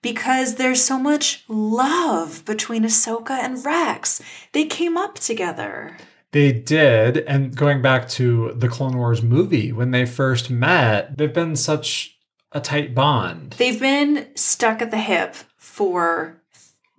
Because 0.00 0.54
there's 0.54 0.84
so 0.84 0.98
much 0.98 1.44
love 1.48 2.44
between 2.44 2.84
Ahsoka 2.84 3.32
and 3.42 3.64
Rex. 3.64 4.20
They 4.52 4.64
came 4.64 4.96
up 4.96 5.18
together. 5.18 5.96
They 6.34 6.50
did. 6.50 7.18
And 7.18 7.54
going 7.54 7.80
back 7.80 8.08
to 8.10 8.54
the 8.56 8.68
Clone 8.68 8.98
Wars 8.98 9.22
movie, 9.22 9.70
when 9.70 9.92
they 9.92 10.04
first 10.04 10.50
met, 10.50 11.16
they've 11.16 11.32
been 11.32 11.54
such 11.54 12.18
a 12.50 12.60
tight 12.60 12.92
bond. 12.92 13.54
They've 13.56 13.78
been 13.78 14.26
stuck 14.34 14.82
at 14.82 14.90
the 14.90 14.98
hip 14.98 15.36
for 15.56 16.42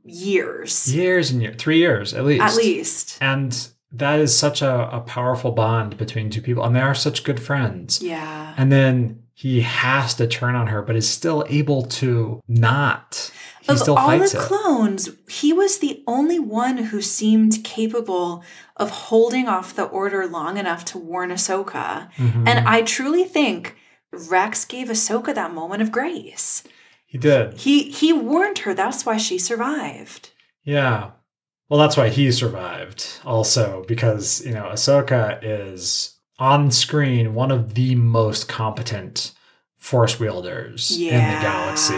years. 0.05 0.95
years 0.95 1.31
and 1.31 1.41
years, 1.41 1.57
three 1.57 1.79
years 1.79 2.13
at 2.13 2.23
least. 2.23 2.43
At 2.43 2.55
least. 2.55 3.17
And 3.19 3.67
that 3.91 4.21
is 4.21 4.37
such 4.37 4.61
a, 4.61 4.89
a 4.89 5.01
powerful 5.01 5.51
bond 5.51 5.97
between 5.97 6.29
two 6.29 6.41
people. 6.41 6.63
And 6.63 6.73
they 6.73 6.79
are 6.79 6.95
such 6.95 7.25
good 7.25 7.41
friends. 7.41 8.01
Yeah. 8.01 8.53
And 8.55 8.71
then 8.71 9.21
he 9.33 9.61
has 9.61 10.13
to 10.15 10.27
turn 10.27 10.55
on 10.55 10.67
her, 10.67 10.81
but 10.81 10.95
is 10.95 11.09
still 11.09 11.45
able 11.49 11.83
to 11.83 12.39
not. 12.47 13.31
He 13.65 13.73
of 13.73 13.89
all 13.89 14.17
the 14.19 14.25
it. 14.25 14.35
clones, 14.35 15.09
he 15.27 15.51
was 15.51 15.79
the 15.79 16.03
only 16.07 16.39
one 16.39 16.77
who 16.77 17.01
seemed 17.01 17.63
capable 17.63 18.43
of 18.77 18.89
holding 18.89 19.47
off 19.47 19.75
the 19.75 19.85
order 19.85 20.27
long 20.27 20.57
enough 20.57 20.85
to 20.85 20.97
warn 20.97 21.31
Ahsoka. 21.31 22.11
Mhm. 22.15 22.47
And 22.47 22.67
I 22.67 22.81
truly 22.83 23.23
think 23.23 23.75
Rex 24.11 24.65
gave 24.65 24.89
Ahsoka 24.89 25.33
that 25.33 25.53
moment 25.53 25.81
of 25.81 25.91
grace. 25.91 26.63
He 27.05 27.17
did. 27.17 27.57
He 27.57 27.89
he 27.89 28.13
warned 28.13 28.59
her. 28.59 28.73
That's 28.73 29.05
why 29.05 29.17
she 29.17 29.37
survived. 29.37 30.29
Yeah. 30.63 31.11
Well, 31.69 31.79
that's 31.79 31.97
why 31.97 32.09
he 32.09 32.31
survived 32.31 33.19
also 33.25 33.83
because, 33.87 34.45
you 34.45 34.53
know, 34.53 34.69
Ahsoka 34.71 35.39
is 35.41 36.15
on 36.37 36.69
screen 36.69 37.33
one 37.33 37.49
of 37.51 37.73
the 37.73 37.95
most 37.95 38.47
competent 38.47 39.31
force 39.77 40.19
wielders 40.19 40.95
in 40.99 41.13
the 41.13 41.39
galaxy. 41.41 41.95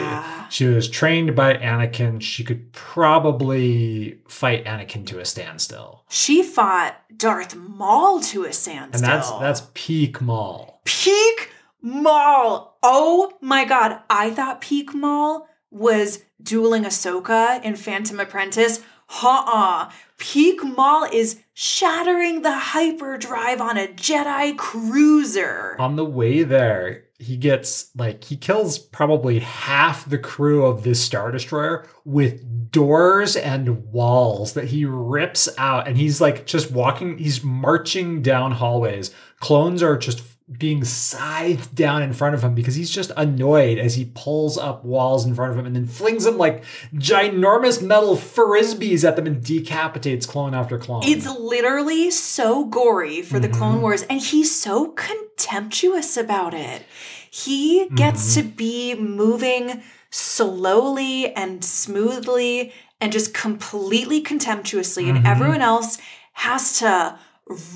She 0.49 0.65
was 0.65 0.89
trained 0.89 1.36
by 1.36 1.53
Anakin. 1.55 2.21
She 2.21 2.43
could 2.43 2.71
probably 2.73 4.19
fight 4.27 4.65
Anakin 4.65 5.05
to 5.07 5.19
a 5.19 5.25
standstill. 5.25 6.03
She 6.10 6.43
fought 6.43 6.95
Darth 7.15 7.55
Maul 7.55 8.19
to 8.21 8.43
a 8.45 8.53
standstill. 8.53 9.03
And 9.03 9.03
that's 9.03 9.31
that's 9.31 9.69
peak 9.73 10.21
Maul. 10.21 10.81
peak 10.86 11.51
Maul. 11.81 12.77
Oh 12.83 13.33
my 13.41 13.65
god. 13.65 13.99
I 14.10 14.31
thought 14.31 14.62
peak 14.62 14.93
Maul 14.93 15.47
was 15.71 16.23
dueling 16.41 16.83
Ahsoka 16.83 17.63
in 17.63 17.75
Phantom 17.75 18.19
Apprentice. 18.19 18.81
Ha-uh. 19.07 19.91
Peak 20.17 20.63
Maul 20.63 21.05
is 21.13 21.39
shattering 21.53 22.41
the 22.41 22.57
hyperdrive 22.57 23.62
on 23.62 23.77
a 23.77 23.88
Jedi 23.88 24.57
cruiser. 24.57 25.75
On 25.79 25.95
the 25.95 26.05
way 26.05 26.43
there, 26.43 27.03
he 27.19 27.36
gets 27.36 27.89
like 27.95 28.23
he 28.23 28.38
kills 28.38 28.77
probably 28.77 29.39
half 29.39 30.08
the 30.08 30.19
crew 30.19 30.65
of 30.65 30.84
this 30.84 31.03
star 31.03 31.32
destroyer 31.32 31.88
with 32.06 32.71
doors 32.71 33.36
and 33.36 33.91
walls 33.91 34.53
that 34.53 34.65
he 34.65 34.86
rips 34.86 35.49
out 35.58 35.88
and 35.88 35.97
he's 35.97 36.21
like 36.21 36.45
just 36.45 36.69
walking 36.69 37.17
he's 37.17 37.43
marching 37.43 38.21
down 38.21 38.51
hallways. 38.51 39.12
Clones 39.39 39.82
are 39.82 39.97
just 39.97 40.21
being 40.49 40.86
scythed 40.86 41.75
down 41.75 42.01
in 42.01 42.13
front 42.13 42.33
of 42.33 42.41
him 42.41 42.55
because 42.55 42.75
he's 42.75 42.89
just 42.89 43.12
annoyed 43.17 43.77
as 43.77 43.95
he 43.95 44.10
pulls 44.15 44.57
up 44.57 44.83
walls 44.86 45.25
in 45.25 45.36
front 45.36 45.51
of 45.51 45.57
him 45.60 45.65
and 45.65 45.75
then 45.75 45.86
flings 45.86 46.23
them 46.23 46.38
like 46.38 46.63
ginormous 46.95 47.81
metal 47.81 48.15
frisbees 48.15 49.03
at 49.05 49.17
them 49.17 49.27
and 49.27 49.43
decapitates 49.43 50.25
clone 50.25 50.53
after 50.53 50.77
clone. 50.77 51.01
It's 51.03 51.27
literally 51.27 52.10
so 52.12 52.63
gory 52.63 53.21
for 53.21 53.39
the 53.39 53.49
Clone. 53.49 53.81
Wars, 53.81 54.03
and 54.03 54.21
he's 54.21 54.55
so 54.57 54.88
contemptuous 54.89 56.15
about 56.15 56.53
it. 56.53 56.83
He 57.29 57.89
gets 57.89 58.33
to 58.36 58.43
be 58.43 58.95
moving 58.95 59.83
slowly 60.10 61.33
and 61.33 61.63
smoothly 61.63 62.71
and 63.01 63.12
just 63.12 63.33
completely 63.33 64.21
contemptuously, 64.21 65.10
and 65.10 65.19
Mhm. 65.19 65.27
everyone 65.29 65.62
else 65.62 65.97
has 66.33 66.79
to 66.79 67.19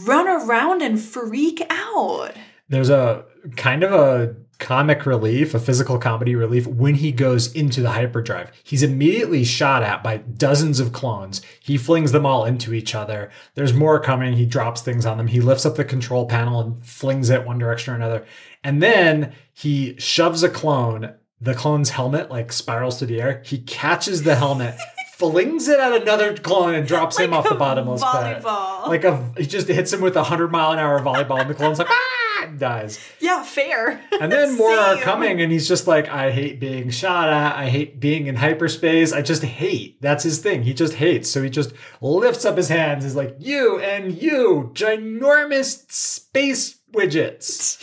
run 0.06 0.28
around 0.28 0.82
and 0.82 1.00
freak 1.00 1.62
out. 1.70 2.32
There's 2.72 2.90
a 2.90 3.26
kind 3.56 3.84
of 3.84 3.92
a 3.92 4.36
comic 4.62 5.08
relief, 5.08 5.56
a 5.56 5.60
physical 5.60 5.98
comedy 5.98 6.36
relief 6.36 6.68
when 6.68 6.96
he 6.96 7.12
goes 7.12 7.52
into 7.54 7.82
the 7.82 7.92
hyperdrive. 7.92 8.52
He's 8.64 8.84
immediately 8.84 9.44
shot 9.44 9.82
at 9.82 10.04
by 10.04 10.18
dozens 10.18 10.80
of 10.80 10.94
clones. 10.94 11.42
He 11.60 11.78
flings 11.78 12.12
them 12.12 12.26
all 12.26 12.46
into 12.46 12.74
each 12.74 12.94
other. 12.94 13.32
There's 13.56 13.74
more 13.74 14.00
coming. 14.00 14.34
He 14.34 14.46
drops 14.46 14.82
things 14.82 15.06
on 15.06 15.18
them. 15.18 15.28
He 15.28 15.42
lifts 15.42 15.66
up 15.66 15.76
the 15.76 15.84
control 15.84 16.28
panel 16.28 16.62
and 16.62 16.86
flings 16.86 17.30
it 17.30 17.46
one 17.46 17.58
direction 17.58 17.94
or 17.94 17.98
another. 17.98 18.26
And 18.64 18.82
then 18.82 19.34
he 19.52 19.96
shoves 19.98 20.44
a 20.44 20.50
clone. 20.50 21.16
The 21.42 21.56
clone's 21.56 21.90
helmet 21.90 22.30
like 22.30 22.54
spirals 22.54 23.00
through 23.00 23.08
the 23.08 23.22
air. 23.22 23.42
He 23.44 23.58
catches 23.58 24.22
the 24.22 24.36
helmet, 24.36 24.76
flings 25.16 25.68
it 25.68 25.80
at 25.80 26.04
another 26.04 26.38
clone, 26.38 26.76
and 26.76 26.88
drops 26.88 27.18
him 27.18 27.32
Like 27.32 27.40
off 27.40 27.50
the 27.50 27.56
bottomless 27.56 28.04
pit. 28.04 28.44
Like 28.88 29.04
a, 29.04 29.34
he 29.38 29.48
just 29.48 29.68
hits 29.68 29.92
him 29.92 30.02
with 30.02 30.16
a 30.16 30.24
hundred 30.24 30.52
mile 30.52 30.72
an 30.72 30.78
hour 30.78 31.00
volleyball, 31.00 31.42
and 31.42 31.50
the 31.50 31.56
clone's 31.56 31.80
like, 31.80 31.90
ah, 31.90 32.08
dies. 32.58 33.00
yeah, 33.20 33.44
fair. 33.44 34.02
And 34.20 34.32
then 34.32 34.58
more 34.58 34.72
are 34.72 34.98
coming, 34.98 35.42
and 35.42 35.52
he's 35.52 35.68
just 35.68 35.88
like, 35.88 36.10
I 36.10 36.32
hate 36.32 36.60
being 36.60 36.90
shot 36.90 37.30
at. 37.30 37.56
I 37.56 37.70
hate 37.70 38.00
being 38.00 38.28
in 38.28 38.36
hyperspace. 38.36 39.14
I 39.14 39.22
just 39.22 39.44
hate. 39.44 40.02
That's 40.02 40.24
his 40.24 40.40
thing. 40.40 40.64
He 40.64 40.74
just 40.74 40.96
hates. 40.96 41.30
So 41.30 41.42
he 41.42 41.50
just 41.50 41.74
lifts 42.02 42.46
up 42.46 42.58
his 42.58 42.70
hands. 42.70 43.04
He's 43.04 43.16
like, 43.16 43.36
you 43.40 43.80
and 43.80 44.14
you, 44.22 44.72
ginormous 44.74 45.92
space 45.92 46.80
widgets, 46.94 47.78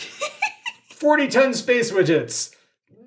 forty 0.89 1.27
ton 1.27 1.53
space 1.53 1.91
widgets. 1.91 2.55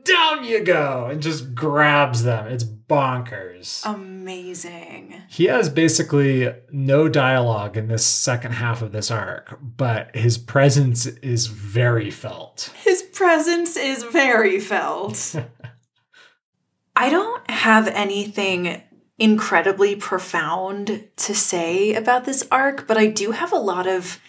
Down 0.05 0.43
you 0.43 0.65
go, 0.65 1.07
and 1.07 1.23
just 1.23 1.55
grabs 1.55 2.25
them. 2.25 2.49
It's 2.49 2.65
bonkers. 2.93 3.85
Amazing. 3.87 5.23
He 5.29 5.47
has 5.47 5.69
basically 5.69 6.53
no 6.71 7.09
dialogue 7.09 7.77
in 7.77 7.89
this 7.89 8.05
second 8.05 8.53
half 8.53 8.83
of 8.83 8.93
this 8.93 9.11
arc, 9.11 9.59
but 9.63 10.15
his 10.15 10.37
presence 10.39 11.07
is 11.07 11.47
very 11.47 12.11
felt. 12.11 12.71
His 12.83 13.03
presence 13.03 13.77
is 13.77 14.03
very 14.05 14.61
felt. 14.61 15.37
I 16.97 17.09
don't 17.09 17.51
have 17.51 17.89
anything 17.89 18.83
incredibly 19.19 19.97
profound 19.97 21.09
to 21.17 21.35
say 21.35 21.95
about 21.95 22.25
this 22.25 22.47
arc, 22.51 22.87
but 22.87 22.99
I 22.99 23.07
do 23.07 23.31
have 23.31 23.53
a 23.53 23.57
lot 23.57 23.87
of 23.87 24.21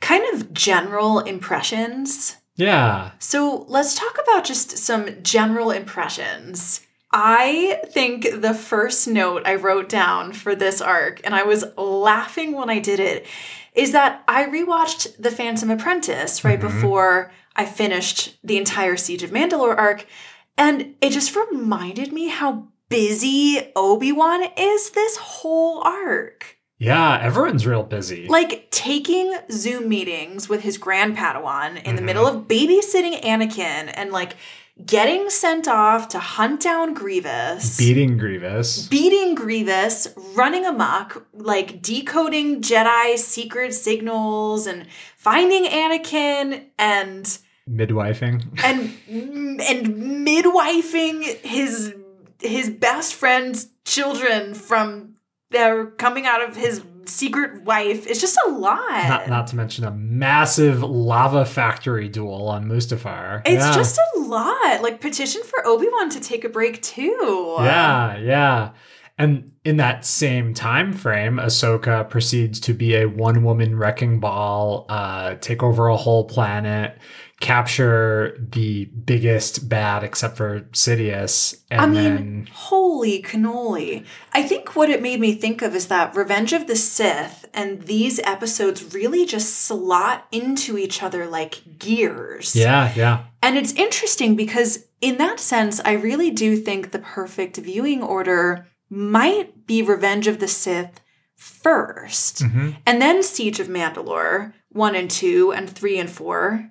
kind 0.00 0.34
of 0.34 0.52
general 0.52 1.20
impressions. 1.20 2.36
Yeah. 2.56 3.12
So 3.18 3.64
let's 3.68 3.98
talk 3.98 4.18
about 4.22 4.44
just 4.44 4.76
some 4.78 5.22
general 5.22 5.70
impressions. 5.70 6.86
I 7.12 7.80
think 7.90 8.40
the 8.40 8.54
first 8.54 9.06
note 9.06 9.42
I 9.44 9.56
wrote 9.56 9.88
down 9.88 10.32
for 10.32 10.54
this 10.54 10.80
arc, 10.80 11.20
and 11.24 11.34
I 11.34 11.42
was 11.42 11.64
laughing 11.76 12.52
when 12.52 12.70
I 12.70 12.78
did 12.78 13.00
it, 13.00 13.26
is 13.74 13.92
that 13.92 14.22
I 14.26 14.44
rewatched 14.44 15.16
The 15.18 15.30
Phantom 15.30 15.70
Apprentice 15.70 16.44
right 16.44 16.58
Mhm. 16.58 16.62
before 16.62 17.30
I 17.54 17.66
finished 17.66 18.38
the 18.42 18.56
entire 18.56 18.96
Siege 18.96 19.22
of 19.22 19.30
Mandalore 19.30 19.76
arc, 19.76 20.06
and 20.56 20.94
it 21.02 21.10
just 21.10 21.36
reminded 21.36 22.12
me 22.12 22.28
how 22.28 22.68
busy 22.88 23.60
Obi-Wan 23.76 24.44
is 24.56 24.90
this 24.90 25.16
whole 25.16 25.80
arc. 25.82 26.56
Yeah, 26.78 27.18
everyone's 27.22 27.66
real 27.66 27.82
busy. 27.84 28.26
Like 28.26 28.70
taking 28.70 29.34
Zoom 29.50 29.88
meetings 29.88 30.48
with 30.48 30.62
his 30.62 30.78
grand 30.78 31.16
Padawan 31.16 31.82
in 31.84 31.94
the 31.94 32.02
Mhm. 32.02 32.06
middle 32.06 32.26
of 32.26 32.48
babysitting 32.48 33.22
Anakin 33.22 33.90
and 33.94 34.10
like 34.12 34.32
getting 34.84 35.30
sent 35.30 35.68
off 35.68 36.08
to 36.08 36.18
hunt 36.18 36.60
down 36.60 36.94
Grievous. 36.94 37.76
Beating 37.76 38.16
Grievous. 38.16 38.88
beating 38.88 39.34
Grievous, 39.34 40.08
running 40.34 40.64
amok, 40.66 41.26
like 41.32 41.82
decoding 41.82 42.62
Jedi 42.62 43.16
secret 43.18 43.74
signals 43.74 44.66
and 44.66 44.86
finding 45.16 45.64
Anakin 45.64 46.66
and 46.78 47.38
Midwifing. 47.70 48.42
and 48.64 48.92
and 49.08 50.26
midwifing 50.26 51.22
his 51.42 51.94
his 52.40 52.70
best 52.70 53.14
friend's 53.14 53.68
children 53.84 54.54
from 54.54 55.14
their 55.50 55.86
coming 55.86 56.26
out 56.26 56.42
of 56.42 56.56
his 56.56 56.82
secret 57.04 57.62
wife. 57.62 58.06
It's 58.06 58.20
just 58.20 58.38
a 58.46 58.50
lot. 58.50 59.08
Not, 59.08 59.28
not 59.28 59.46
to 59.48 59.56
mention 59.56 59.84
a 59.84 59.90
massive 59.90 60.82
lava 60.82 61.44
factory 61.44 62.08
duel 62.08 62.48
on 62.48 62.66
Mustafar. 62.66 63.42
it's 63.44 63.64
yeah. 63.64 63.74
just 63.74 63.98
a 63.98 64.20
lot. 64.32 64.82
Like 64.82 65.00
petition 65.00 65.42
for 65.44 65.66
Obi-Wan 65.66 66.10
to 66.10 66.20
take 66.20 66.44
a 66.44 66.48
break 66.48 66.82
too. 66.82 67.56
Yeah, 67.58 68.16
yeah. 68.18 68.70
And 69.18 69.52
in 69.64 69.76
that 69.76 70.04
same 70.04 70.54
time 70.54 70.92
frame, 70.92 71.36
Ahsoka 71.36 72.08
proceeds 72.08 72.58
to 72.60 72.72
be 72.72 72.96
a 72.96 73.06
one-woman 73.06 73.76
wrecking 73.76 74.20
ball, 74.20 74.86
uh, 74.88 75.34
take 75.34 75.62
over 75.62 75.86
a 75.88 75.96
whole 75.96 76.24
planet, 76.24 76.98
capture 77.42 78.38
the 78.52 78.86
biggest 78.86 79.68
bad 79.68 80.02
except 80.02 80.36
for 80.38 80.60
Sidious, 80.72 81.60
and 81.70 81.80
I 81.80 81.86
mean, 81.86 81.94
then 82.14 82.48
holy 82.52 83.20
cannoli. 83.22 84.06
I 84.32 84.42
think 84.44 84.74
what 84.74 84.88
it 84.88 85.02
made 85.02 85.20
me 85.20 85.34
think 85.34 85.60
of 85.60 85.74
is 85.74 85.88
that 85.88 86.14
Revenge 86.16 86.52
of 86.54 86.66
the 86.66 86.76
Sith 86.76 87.44
and 87.52 87.82
these 87.82 88.18
episodes 88.20 88.94
really 88.94 89.26
just 89.26 89.54
slot 89.66 90.26
into 90.32 90.78
each 90.78 91.02
other 91.02 91.26
like 91.26 91.78
gears. 91.78 92.56
yeah, 92.56 92.92
yeah, 92.96 93.24
And 93.42 93.58
it's 93.58 93.72
interesting 93.74 94.36
because, 94.36 94.86
in 95.00 95.18
that 95.18 95.38
sense, 95.40 95.80
I 95.84 95.92
really 95.92 96.30
do 96.30 96.56
think 96.56 96.90
the 96.92 96.98
perfect 97.00 97.56
viewing 97.58 98.02
order 98.02 98.66
might 98.88 99.66
be 99.66 99.82
Revenge 99.82 100.26
of 100.28 100.38
the 100.38 100.48
Sith 100.48 101.00
1st 101.36 102.44
Mhm. 102.44 102.76
and 102.86 103.02
then 103.02 103.22
Siege 103.22 103.58
of 103.60 103.66
Mandalore 103.68 104.52
1 104.70 104.94
and 104.94 105.10
2 105.10 105.52
and 105.52 105.68
3 105.68 105.98
and 105.98 106.08
4. 106.10 106.70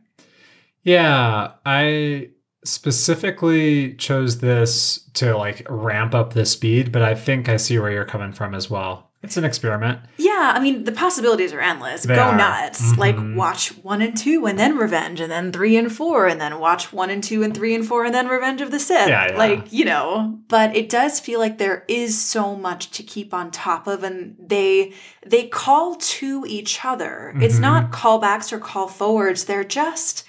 Yeah. 0.84 1.52
I 1.66 2.30
specifically 2.64 3.96
chose 3.96 4.40
this 4.40 5.00
to 5.14 5.36
like 5.38 5.66
ramp 5.70 6.14
up 6.14 6.34
the 6.34 6.46
speed, 6.46 6.92
but 6.92 7.02
I 7.02 7.16
think 7.16 7.50
I 7.50 7.58
see 7.58 7.80
where 7.80 7.92
you're 7.92 8.06
coming 8.06 8.34
from 8.34 8.54
as 8.54 8.70
well. 8.70 9.10
It's 9.24 9.38
an 9.38 9.44
experiment. 9.46 10.00
Yeah, 10.18 10.52
I 10.56 10.60
mean, 10.60 10.84
the 10.84 10.92
possibilities 10.92 11.54
are 11.54 11.60
endless. 11.62 12.04
They 12.04 12.16
Go 12.16 12.22
are. 12.24 12.36
nuts. 12.36 12.98
Like, 12.98 13.16
Mhm. 13.16 13.36
watch 13.36 13.70
one 13.84 14.02
and 14.02 14.18
two 14.18 14.48
and 14.48 14.58
then 14.58 14.76
Revenge 14.78 15.20
and 15.22 15.32
then 15.32 15.52
three 15.52 15.78
and 15.78 15.92
four 15.92 16.26
and 16.26 16.42
then 16.42 16.58
watch 16.60 16.92
one 16.92 17.12
and 17.12 17.24
two 17.24 17.44
and 17.44 17.54
three 17.54 17.76
and 17.76 17.86
four 17.88 18.04
and 18.04 18.16
then 18.16 18.28
Revenge 18.28 18.62
of 18.62 18.72
the 18.72 18.80
Sith. 18.80 19.08
Yeah, 19.10 19.28
yeah. 19.32 19.38
Like, 19.38 19.72
you 19.72 19.86
know, 19.86 20.40
but 20.48 20.76
it 20.76 20.90
does 20.90 21.20
feel 21.20 21.40
like 21.40 21.60
there 21.60 21.84
is 21.88 22.20
so 22.20 22.56
much 22.56 22.90
to 22.92 23.04
keep 23.04 23.32
on 23.32 23.52
top 23.52 23.86
of 23.86 24.04
and 24.04 24.36
they 24.40 24.94
they 25.24 25.44
call 25.44 25.96
to 25.98 26.44
each 26.48 26.84
other. 26.84 27.32
It's 27.40 27.58
Mhm. 27.58 27.62
not 27.62 27.92
callbacks 27.92 28.52
or 28.52 28.58
call 28.58 28.88
forwards. 28.88 29.44
They're 29.44 29.64
just 29.64 30.24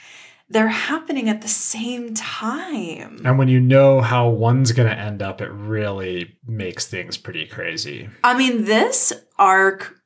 they're 0.52 0.68
happening 0.68 1.28
at 1.28 1.42
the 1.42 1.48
same 1.48 2.14
time. 2.14 3.20
And 3.24 3.38
when 3.38 3.48
you 3.48 3.60
know 3.60 4.00
how 4.00 4.28
one's 4.28 4.72
going 4.72 4.88
to 4.88 4.98
end 4.98 5.22
up, 5.22 5.40
it 5.40 5.50
really 5.50 6.36
makes 6.46 6.86
things 6.86 7.16
pretty 7.16 7.46
crazy. 7.46 8.08
I 8.22 8.36
mean, 8.36 8.64
this 8.64 9.12
arc 9.38 9.96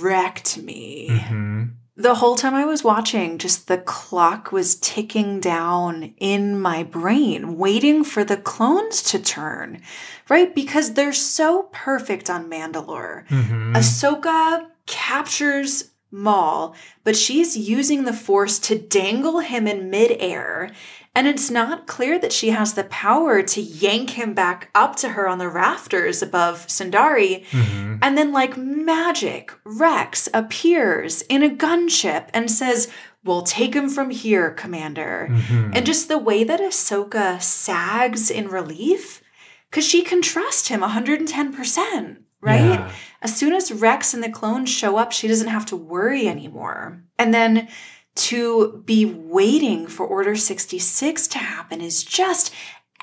wrecked 0.00 0.58
me. 0.58 1.08
hmm 1.28 1.64
The 1.96 2.14
whole 2.14 2.34
time 2.34 2.54
I 2.54 2.64
was 2.64 2.82
watching, 2.82 3.36
just 3.38 3.68
the 3.68 3.76
clock 3.78 4.52
was 4.52 4.76
ticking 4.76 5.38
down 5.38 6.14
in 6.16 6.58
my 6.58 6.82
brain, 6.82 7.58
waiting 7.58 8.02
for 8.04 8.24
the 8.24 8.38
clones 8.38 9.02
to 9.10 9.18
turn, 9.18 9.82
right? 10.30 10.54
Because 10.54 10.94
they're 10.94 11.12
so 11.12 11.68
perfect 11.72 12.30
on 12.30 12.48
Mandalore. 12.50 13.28
hmm 13.28 13.74
Ahsoka 13.76 14.66
captures 14.86 15.89
Maul, 16.10 16.74
but 17.04 17.16
she's 17.16 17.56
using 17.56 18.04
the 18.04 18.12
Force 18.12 18.58
to 18.60 18.78
dangle 18.78 19.40
him 19.40 19.66
in 19.66 19.90
midair. 19.90 20.70
And 21.14 21.26
it's 21.26 21.50
not 21.50 21.88
clear 21.88 22.20
that 22.20 22.32
she 22.32 22.50
has 22.50 22.74
the 22.74 22.84
power 22.84 23.42
to 23.42 23.60
yank 23.60 24.10
him 24.10 24.32
back 24.32 24.70
up 24.74 24.94
to 24.96 25.10
her 25.10 25.26
on 25.28 25.38
the 25.38 25.48
rafters 25.48 26.22
above 26.22 26.66
Sundari. 26.68 27.44
hmm 27.50 27.96
And 28.02 28.16
then, 28.16 28.32
like 28.32 28.56
magic, 28.56 29.52
Rex 29.64 30.28
appears 30.32 31.22
in 31.22 31.42
a 31.42 31.50
gunship 31.50 32.28
and 32.32 32.50
says, 32.50 32.88
We'll 33.22 33.42
take 33.42 33.74
him 33.74 33.88
from 33.90 34.10
here, 34.10 34.50
Commander. 34.50 35.26
hmm 35.28 35.70
And 35.74 35.84
just 35.84 36.08
the 36.08 36.16
way 36.18 36.44
that 36.44 36.60
Ahsoka 36.60 37.42
sags 37.42 38.30
in 38.30 38.48
relief, 38.48 39.20
because 39.68 39.86
she 39.86 40.02
can 40.02 40.22
trust 40.22 40.68
him 40.68 40.80
110%, 40.80 42.16
right? 42.40 42.60
Yeah. 42.60 42.92
As 43.22 43.36
soon 43.36 43.52
as 43.52 43.72
Rex 43.72 44.14
and 44.14 44.22
the 44.22 44.30
clones 44.30 44.70
show 44.70 44.96
up, 44.96 45.12
she 45.12 45.28
doesn't 45.28 45.48
have 45.48 45.66
to 45.66 45.76
worry 45.76 46.28
anymore. 46.28 47.02
And 47.18 47.34
then 47.34 47.68
to 48.16 48.82
be 48.84 49.04
waiting 49.04 49.86
for 49.86 50.06
Order 50.06 50.36
66 50.36 51.28
to 51.28 51.38
happen 51.38 51.80
is 51.80 52.02
just 52.02 52.52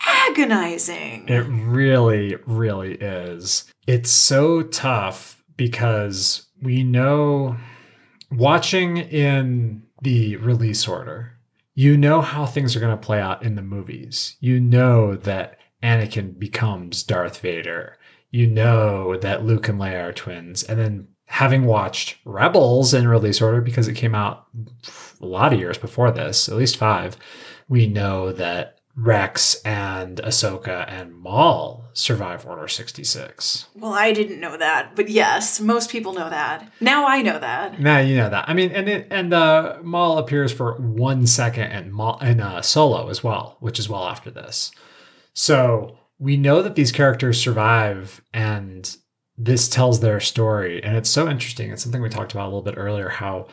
agonizing. 0.05 1.27
It 1.27 1.45
really, 1.47 2.35
really 2.45 2.93
is. 2.95 3.71
It's 3.87 4.11
so 4.11 4.63
tough 4.63 5.43
because 5.55 6.47
we 6.61 6.83
know 6.83 7.57
watching 8.31 8.97
in 8.97 9.83
the 10.01 10.35
release 10.37 10.87
order, 10.87 11.33
you 11.73 11.97
know 11.97 12.21
how 12.21 12.45
things 12.45 12.75
are 12.75 12.79
going 12.79 12.97
to 12.97 13.05
play 13.05 13.19
out 13.19 13.43
in 13.43 13.55
the 13.55 13.61
movies. 13.61 14.35
You 14.39 14.59
know 14.59 15.15
that 15.15 15.59
Anakin 15.83 16.37
becomes 16.37 17.03
Darth 17.03 17.39
Vader. 17.39 17.96
You 18.29 18.47
know 18.47 19.17
that 19.17 19.45
Luke 19.45 19.67
and 19.67 19.79
Leia 19.79 20.09
are 20.09 20.13
twins. 20.13 20.63
And 20.63 20.79
then 20.79 21.07
having 21.25 21.65
watched 21.65 22.17
Rebels 22.25 22.93
in 22.93 23.07
release 23.07 23.41
order 23.41 23.61
because 23.61 23.87
it 23.87 23.95
came 23.95 24.15
out 24.15 24.47
a 25.21 25.25
lot 25.25 25.53
of 25.53 25.59
years 25.59 25.77
before 25.77 26.11
this, 26.11 26.49
at 26.49 26.55
least 26.55 26.77
five, 26.77 27.17
we 27.67 27.87
know 27.87 28.31
that 28.31 28.77
Rex 28.95 29.61
and 29.61 30.17
Ahsoka 30.17 30.91
and 30.91 31.15
Maul 31.15 31.85
survive 31.93 32.47
Order 32.47 32.67
66. 32.67 33.67
well, 33.75 33.93
I 33.93 34.11
didn't 34.11 34.39
know 34.39 34.57
that, 34.57 34.95
but 34.95 35.07
yes, 35.07 35.59
most 35.59 35.91
people 35.91 36.13
know 36.13 36.29
that. 36.31 36.71
Now 36.81 37.07
I 37.07 37.21
know 37.21 37.37
that. 37.37 37.79
Now 37.79 37.99
you 37.99 38.17
know 38.17 38.29
that. 38.29 38.49
I 38.49 38.55
mean, 38.55 38.71
and 38.71 38.89
it, 38.89 39.07
and 39.11 39.33
uh, 39.35 39.77
Maul 39.83 40.17
appears 40.17 40.51
for 40.51 40.73
one 40.77 41.27
second 41.27 41.71
in 41.71 41.91
Maul 41.91 42.17
in 42.19 42.39
uh, 42.39 42.63
Solo 42.63 43.09
as 43.09 43.23
well, 43.23 43.57
which 43.59 43.77
is 43.77 43.87
well 43.87 44.05
after 44.07 44.31
this. 44.31 44.71
So 45.33 45.99
we 46.19 46.37
know 46.37 46.61
that 46.61 46.75
these 46.75 46.91
characters 46.91 47.39
survive, 47.41 48.21
and 48.33 48.95
this 49.37 49.69
tells 49.69 49.99
their 49.99 50.19
story, 50.19 50.83
and 50.83 50.97
it's 50.97 51.09
so 51.09 51.29
interesting. 51.29 51.71
It's 51.71 51.83
something 51.83 52.01
we 52.01 52.09
talked 52.09 52.31
about 52.31 52.45
a 52.45 52.49
little 52.49 52.61
bit 52.63 52.75
earlier. 52.77 53.09
How 53.09 53.47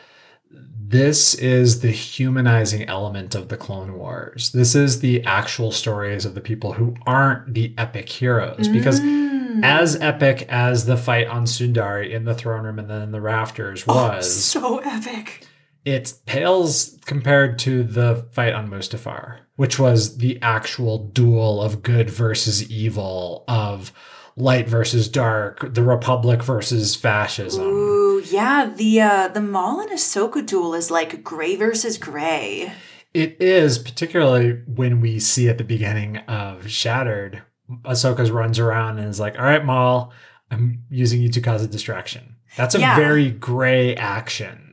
this 0.51 1.33
is 1.33 1.81
the 1.81 1.91
humanizing 1.91 2.83
element 2.87 3.35
of 3.35 3.49
the 3.49 3.57
Clone 3.57 3.97
Wars. 3.97 4.51
This 4.51 4.75
is 4.75 4.99
the 4.99 5.23
actual 5.25 5.71
stories 5.71 6.23
of 6.25 6.33
the 6.35 6.41
people 6.41 6.73
who 6.73 6.95
aren't 7.05 7.53
the 7.53 7.73
epic 7.77 8.07
heroes, 8.09 8.67
because 8.67 8.99
Mm. 9.01 9.63
as 9.63 9.95
epic 10.01 10.45
as 10.49 10.85
the 10.85 10.97
fight 10.97 11.27
on 11.27 11.45
Sundari 11.45 12.11
in 12.11 12.25
the 12.25 12.35
throne 12.35 12.63
room 12.63 12.77
and 12.79 12.89
then 12.89 13.01
in 13.01 13.11
the 13.11 13.21
rafters 13.21 13.83
Oh, 13.87 13.93
was, 13.95 14.43
so 14.43 14.77
epic. 14.79 15.45
it 15.83 16.13
pales 16.25 16.97
compared 17.05 17.57
to 17.59 17.83
the 17.83 18.25
fight 18.31 18.53
on 18.53 18.69
Mustafar, 18.69 19.37
which 19.55 19.79
was 19.79 20.17
the 20.17 20.39
actual 20.41 20.97
duel 20.97 21.61
of 21.61 21.81
good 21.83 22.09
versus 22.09 22.69
evil, 22.69 23.43
of 23.47 23.91
light 24.37 24.67
versus 24.67 25.07
dark, 25.07 25.73
the 25.73 25.83
Republic 25.83 26.43
versus 26.43 26.95
fascism. 26.95 27.63
Ooh, 27.65 28.21
yeah, 28.29 28.71
the 28.75 28.99
uh 29.01 29.27
the 29.29 29.41
Maul 29.41 29.79
and 29.81 29.91
Ahsoka 29.91 30.45
duel 30.45 30.73
is 30.73 30.91
like 30.91 31.23
gray 31.23 31.55
versus 31.55 31.97
gray. 31.97 32.71
It 33.13 33.37
is, 33.41 33.79
particularly 33.79 34.61
when 34.67 34.99
we 34.99 35.19
see 35.19 35.47
at 35.47 35.57
the 35.57 35.63
beginning 35.63 36.17
of 36.27 36.69
Shattered, 36.69 37.43
Ahsoka 37.85 38.29
runs 38.29 38.59
around 38.59 38.99
and 38.99 39.07
is 39.07 39.21
like, 39.21 39.37
All 39.39 39.45
right, 39.45 39.63
Maul, 39.63 40.11
I'm 40.51 40.83
using 40.89 41.21
you 41.21 41.29
to 41.29 41.39
cause 41.41 41.63
a 41.63 41.67
distraction. 41.67 42.35
That's 42.57 42.75
a 42.75 42.79
Yeah. 42.79 42.97
very 42.97 43.31
gray 43.31 43.95
action. 43.95 44.64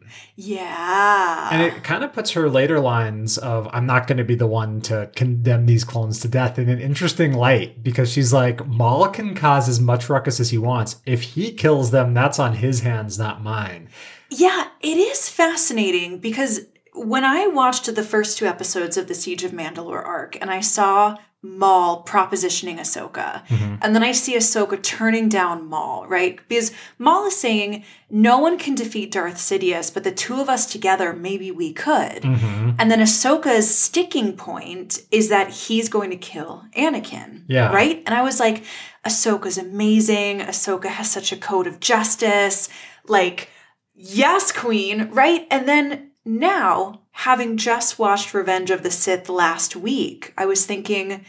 Yeah. 0.45 1.51
And 1.53 1.63
it 1.63 1.85
kind 1.85 2.03
of 2.03 2.13
puts 2.13 2.33
her 2.33 2.49
later 2.49 2.81
lines 2.81 3.39
of 3.39 3.69
I'm 3.73 3.87
not 3.87 4.09
going 4.09 4.19
to 4.19 4.25
be 4.25 4.35
the 4.35 4.47
one 4.47 4.81
to 4.83 5.09
condemn 5.15 5.67
these 5.67 5.85
clones 5.85 6.19
to 6.21 6.29
death 6.29 6.59
in 6.59 6.69
an 6.69 6.81
interesting 6.81 7.33
light 7.33 7.83
because 7.83 8.11
she's 8.11 8.33
like 8.33 8.67
Maul 8.67 9.09
can 9.09 9.37
cause 9.37 9.69
as 9.69 9.79
much 9.79 10.09
ruckus 10.09 10.41
as 10.41 10.51
he 10.51 10.59
wants. 10.59 10.97
If 11.07 11.23
he 11.23 11.53
kills 11.53 11.93
them, 11.93 12.13
that's 12.13 12.41
on 12.41 12.57
his 12.57 12.81
hands, 12.81 13.19
not 13.19 13.43
mine. 13.43 13.89
Yeah, 14.31 14.69
it 14.81 14.97
is 14.99 15.29
fascinating 15.29 16.19
because 16.19 16.63
when 16.95 17.25
I 17.25 17.47
watched 17.47 17.95
the 17.95 18.03
first 18.03 18.37
two 18.37 18.47
episodes 18.47 18.97
of 18.97 19.07
the 19.07 19.15
Siege 19.15 19.45
of 19.45 19.53
Mandalore 19.53 20.05
arc 20.05 20.37
and 20.41 20.51
I 20.51 20.61
saw 20.61 21.17
Maul 21.45 22.05
propositioning 22.05 22.79
Ahsoka, 22.79 23.43
and 23.83 23.95
then 23.97 24.05
I 24.05 24.13
see 24.13 24.37
Ahsoka 24.37 24.81
turning 24.81 25.29
down 25.29 25.69
Maul, 25.69 26.07
right? 26.07 26.39
Because 26.49 26.71
Maul 27.01 27.27
is 27.27 27.37
saying, 27.37 27.85
no 28.09 28.39
one 28.39 28.59
can 28.59 28.77
defeat 28.77 29.11
Darth 29.11 29.39
Sidious, 29.39 29.93
but 29.93 30.05
the 30.05 30.13
two 30.13 30.41
of 30.41 30.49
us 30.49 30.67
together, 30.67 31.13
maybe 31.13 31.51
we 31.51 31.73
could. 31.73 32.23
Mhm. 32.23 32.77
And 32.79 32.91
then 32.91 33.01
Ahsoka's 33.01 33.77
sticking 33.77 34.35
point 34.37 35.03
is 35.11 35.31
that 35.31 35.51
he's 35.51 35.89
going 35.89 36.11
to 36.11 36.17
kill 36.17 36.65
Anakin. 36.77 37.43
Yeah. 37.49 37.73
Right? 37.73 38.05
And 38.07 38.15
I 38.15 38.23
was 38.23 38.39
like, 38.39 38.63
Ahsoka's 39.05 39.59
amazing. 39.59 40.41
Ahsoka 40.41 40.87
has 40.87 41.11
such 41.11 41.33
a 41.33 41.37
code 41.37 41.67
of 41.67 41.81
justice. 41.81 42.69
Like, 43.09 43.49
yes, 43.97 44.53
queen. 44.53 45.09
Right? 45.11 45.47
And 45.51 45.69
then 45.69 46.12
now, 46.25 47.03
having 47.13 47.57
just 47.57 47.99
watched 47.99 48.33
Revenge 48.35 48.71
of 48.71 48.83
the 48.83 48.91
Sith 48.91 49.29
last 49.29 49.75
week, 49.77 50.33
I 50.37 50.47
was 50.47 50.65
thinking, 50.67 51.25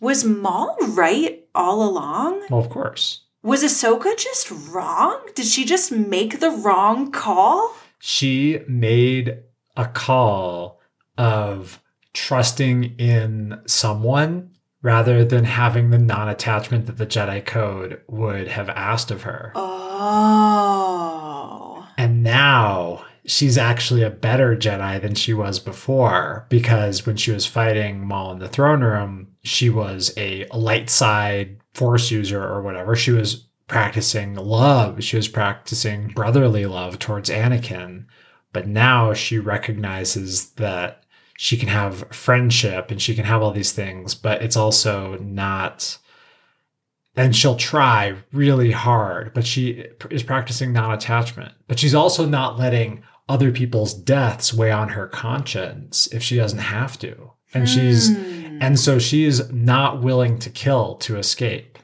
was 0.00 0.24
Maul 0.24 0.76
right 0.80 1.44
all 1.54 1.82
along? 1.82 2.44
Well, 2.50 2.60
of 2.60 2.68
course. 2.68 3.22
Was 3.42 3.62
Ahsoka 3.64 4.16
just 4.16 4.50
wrong? 4.50 5.20
Did 5.34 5.46
she 5.46 5.64
just 5.64 5.90
make 5.92 6.40
the 6.40 6.50
wrong 6.50 7.10
call? 7.10 7.74
She 7.98 8.60
made 8.68 9.38
a 9.76 9.86
call 9.86 10.80
of 11.16 11.80
trusting 12.12 12.96
in 12.98 13.60
someone 13.66 14.50
rather 14.82 15.24
than 15.24 15.44
having 15.44 15.90
the 15.90 15.98
non 15.98 16.28
attachment 16.28 16.86
that 16.86 16.98
the 16.98 17.06
Jedi 17.06 17.44
Code 17.44 18.00
would 18.06 18.46
have 18.48 18.68
asked 18.68 19.10
of 19.10 19.22
her. 19.22 19.52
Oh. 19.54 20.86
And 21.98 22.22
now 22.22 23.05
she's 23.26 23.58
actually 23.58 24.02
a 24.02 24.10
better 24.10 24.56
Jedi 24.56 25.00
than 25.00 25.14
she 25.14 25.34
was 25.34 25.58
before 25.58 26.46
because 26.48 27.04
when 27.04 27.16
she 27.16 27.32
was 27.32 27.44
fighting 27.44 28.06
Maul 28.06 28.32
in 28.32 28.38
the 28.38 28.48
throne 28.48 28.82
room, 28.82 29.28
she 29.42 29.68
was 29.68 30.12
a 30.16 30.46
light 30.54 30.88
side 30.88 31.58
force 31.74 32.10
user 32.10 32.42
or 32.42 32.62
whatever. 32.62 32.94
She 32.94 33.10
was 33.10 33.46
practicing 33.66 34.34
love. 34.36 35.02
She 35.02 35.16
was 35.16 35.28
practicing 35.28 36.08
brotherly 36.08 36.66
love 36.66 36.98
towards 36.98 37.28
Anakin. 37.28 38.06
But 38.52 38.68
now 38.68 39.12
she 39.12 39.38
recognizes 39.38 40.50
that 40.52 41.02
she 41.36 41.56
can 41.56 41.68
have 41.68 42.08
friendship 42.12 42.90
and 42.90 43.02
she 43.02 43.14
can 43.14 43.24
have 43.24 43.42
all 43.42 43.50
these 43.50 43.72
things, 43.72 44.14
but 44.14 44.40
it's 44.40 44.56
also 44.56 45.18
not 45.18 45.98
and 47.18 47.34
she'll 47.34 47.56
try 47.56 48.14
really 48.32 48.70
hard, 48.70 49.32
but 49.32 49.46
she 49.46 49.86
is 50.10 50.22
practicing 50.22 50.72
non 50.72 50.92
attachment. 50.92 51.52
But 51.66 51.78
she's 51.78 51.94
also 51.94 52.26
not 52.26 52.58
letting 52.58 53.02
other 53.28 53.50
people's 53.50 53.94
deaths 53.94 54.54
weigh 54.54 54.70
on 54.70 54.90
her 54.90 55.06
conscience 55.06 56.06
if 56.12 56.22
she 56.22 56.36
doesn't 56.36 56.58
have 56.58 56.98
to. 57.00 57.32
And 57.54 57.68
she's, 57.68 58.14
Hmm. 58.14 58.58
and 58.60 58.78
so 58.78 58.98
she's 58.98 59.50
not 59.52 60.02
willing 60.02 60.38
to 60.40 60.50
kill 60.50 60.96
to 60.96 61.16
escape. 61.16 61.78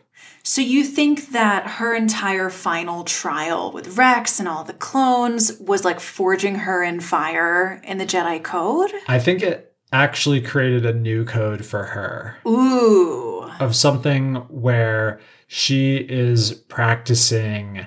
So 0.45 0.61
you 0.61 0.83
think 0.85 1.31
that 1.31 1.67
her 1.67 1.95
entire 1.95 2.51
final 2.51 3.05
trial 3.05 3.71
with 3.73 3.97
Rex 3.97 4.41
and 4.41 4.49
all 4.49 4.65
the 4.65 4.73
clones 4.73 5.53
was 5.61 5.85
like 5.85 6.01
forging 6.01 6.57
her 6.57 6.83
in 6.83 7.01
fire 7.01 7.81
in 7.85 7.99
the 7.99 8.05
Jedi 8.07 8.43
Code? 8.43 8.91
I 9.07 9.19
think 9.21 9.43
it 9.43 9.73
actually 9.93 10.41
created 10.41 10.85
a 10.85 10.93
new 10.95 11.25
code 11.25 11.65
for 11.65 11.85
her 11.85 12.37
Ooh. 12.47 13.49
of 13.61 13.77
something 13.77 14.35
where 14.49 15.21
she 15.47 15.97
is 15.97 16.53
practicing 16.53 17.87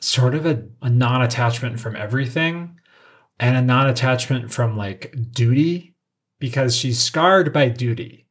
sort 0.00 0.34
of 0.34 0.46
a, 0.46 0.62
a 0.82 0.90
non 0.90 1.22
attachment 1.22 1.80
from 1.80 1.96
everything 1.96 2.78
and 3.40 3.56
a 3.56 3.62
non 3.62 3.88
attachment 3.88 4.52
from 4.52 4.76
like 4.76 5.14
duty 5.32 5.94
because 6.38 6.76
she's 6.76 7.00
scarred 7.00 7.52
by 7.52 7.68
duty. 7.68 8.26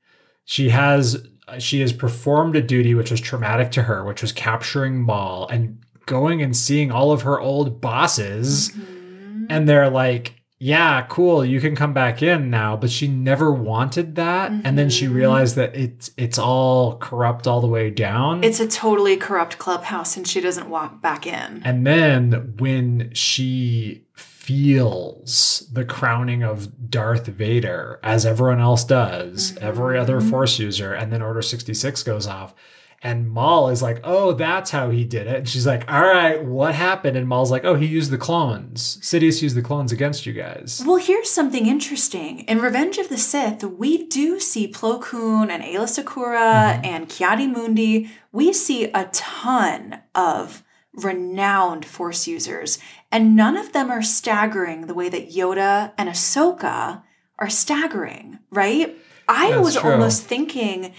She 0.46 0.70
has 0.70 1.26
she 1.60 1.80
has 1.82 1.94
performed 1.94 2.56
a 2.56 2.62
duty 2.62 2.94
which 2.94 3.12
was 3.12 3.22
traumatic 3.22 3.72
to 3.72 3.84
her, 3.84 4.04
which 4.04 4.22
was 4.22 4.32
capturing 4.32 5.02
Maul 5.02 5.48
and 5.48 5.82
going 6.06 6.42
and 6.42 6.56
seeing 6.56 6.92
all 6.92 7.12
of 7.12 7.22
her 7.24 7.40
old 7.40 7.80
bosses, 7.82 8.70
Mhm. 8.72 9.48
and 9.50 9.68
they're 9.68 9.90
like, 9.90 10.37
"Yeah, 10.60 11.04
cool, 11.08 11.46
you 11.46 11.62
can 11.62 11.76
come 11.76 11.94
back 11.94 12.24
in 12.24 12.50
now." 12.50 12.76
But 12.76 12.90
she 12.90 13.08
never 13.08 13.52
wanted 13.54 14.16
that, 14.16 14.52
and 14.64 14.78
then 14.78 14.90
she 14.90 15.06
Mhm. 15.06 15.14
realized 15.14 15.56
that 15.56 15.76
it's 15.76 16.12
it's 16.18 16.40
all 16.40 16.98
corrupt 16.98 17.46
all 17.48 17.62
the 17.62 17.68
way 17.68 17.90
down. 17.90 18.44
It's 18.44 18.60
a 18.60 18.68
totally 18.68 19.18
corrupt 19.18 19.58
clubhouse, 19.58 20.18
and 20.18 20.28
she 20.28 20.42
doesn't 20.42 20.70
walk 20.70 21.02
back 21.02 21.28
in. 21.28 21.62
And 21.64 21.86
then 21.86 22.54
when 22.58 23.12
she 23.14 24.04
feels 24.16 25.68
the 25.74 25.84
crowning 25.86 26.42
of 26.42 26.90
Darth 26.90 27.28
Vader, 27.28 28.00
as 28.02 28.26
everyone 28.26 28.60
else 28.62 28.84
does, 28.86 29.56
every 29.60 29.98
other 30.00 30.22
Mhm. 30.22 30.30
Force 30.30 30.58
user, 30.58 30.94
and 30.94 31.12
then 31.12 31.22
Order 31.22 31.42
66 31.42 32.02
goes 32.02 32.26
off. 32.28 32.56
And 33.04 33.30
Maul 33.30 33.70
is 33.70 33.84
like, 33.84 34.00
oh, 34.04 34.34
that's 34.34 34.72
how 34.72 34.90
he 34.90 35.04
did 35.06 35.28
it. 35.28 35.36
And 35.36 35.48
she's 35.50 35.68
like, 35.68 35.90
all 35.92 36.02
right, 36.02 36.44
what 36.44 36.74
happened? 36.74 37.16
And 37.16 37.28
Maul's 37.28 37.52
like, 37.52 37.64
oh, 37.64 37.76
he 37.76 37.86
used 37.86 38.10
the 38.10 38.18
clones. 38.18 38.98
Sidious 39.02 39.42
used 39.44 39.56
the 39.56 39.62
clones 39.62 39.92
against 39.92 40.26
you 40.26 40.34
guys. 40.34 40.82
Well, 40.86 40.96
here's 40.98 41.30
something 41.30 41.68
interesting. 41.68 42.40
In 42.42 42.58
Revenge 42.60 42.98
of 42.98 43.10
the 43.10 43.18
Sith, 43.20 43.64
we 43.64 44.08
do 44.08 44.40
see 44.40 44.68
Plo 44.68 45.00
Koon 45.00 45.52
and 45.52 45.62
Aayla 45.64 45.86
Secura 45.88 46.82
Mhm. 46.82 46.86
and 46.86 47.08
Ki-Adi-Mundi. 47.10 48.10
We 48.32 48.52
see 48.52 48.86
a 48.86 49.06
ton 49.14 50.00
of 50.16 50.64
renowned 50.96 51.86
Force 51.86 52.26
users, 52.28 52.80
and 53.12 53.36
none 53.36 53.56
of 53.56 53.74
them 53.74 53.92
are 53.92 54.02
staggering 54.02 54.88
the 54.88 54.96
way 54.96 55.08
that 55.10 55.30
Yoda 55.32 55.92
and 56.00 56.10
Ahsoka 56.10 57.04
are 57.38 57.50
staggering, 57.50 58.40
right? 58.50 58.98
I 59.30 59.52
That's 59.52 59.64
was 59.64 59.76
true. 59.76 59.92
almost 59.92 60.24
thinking 60.24 60.94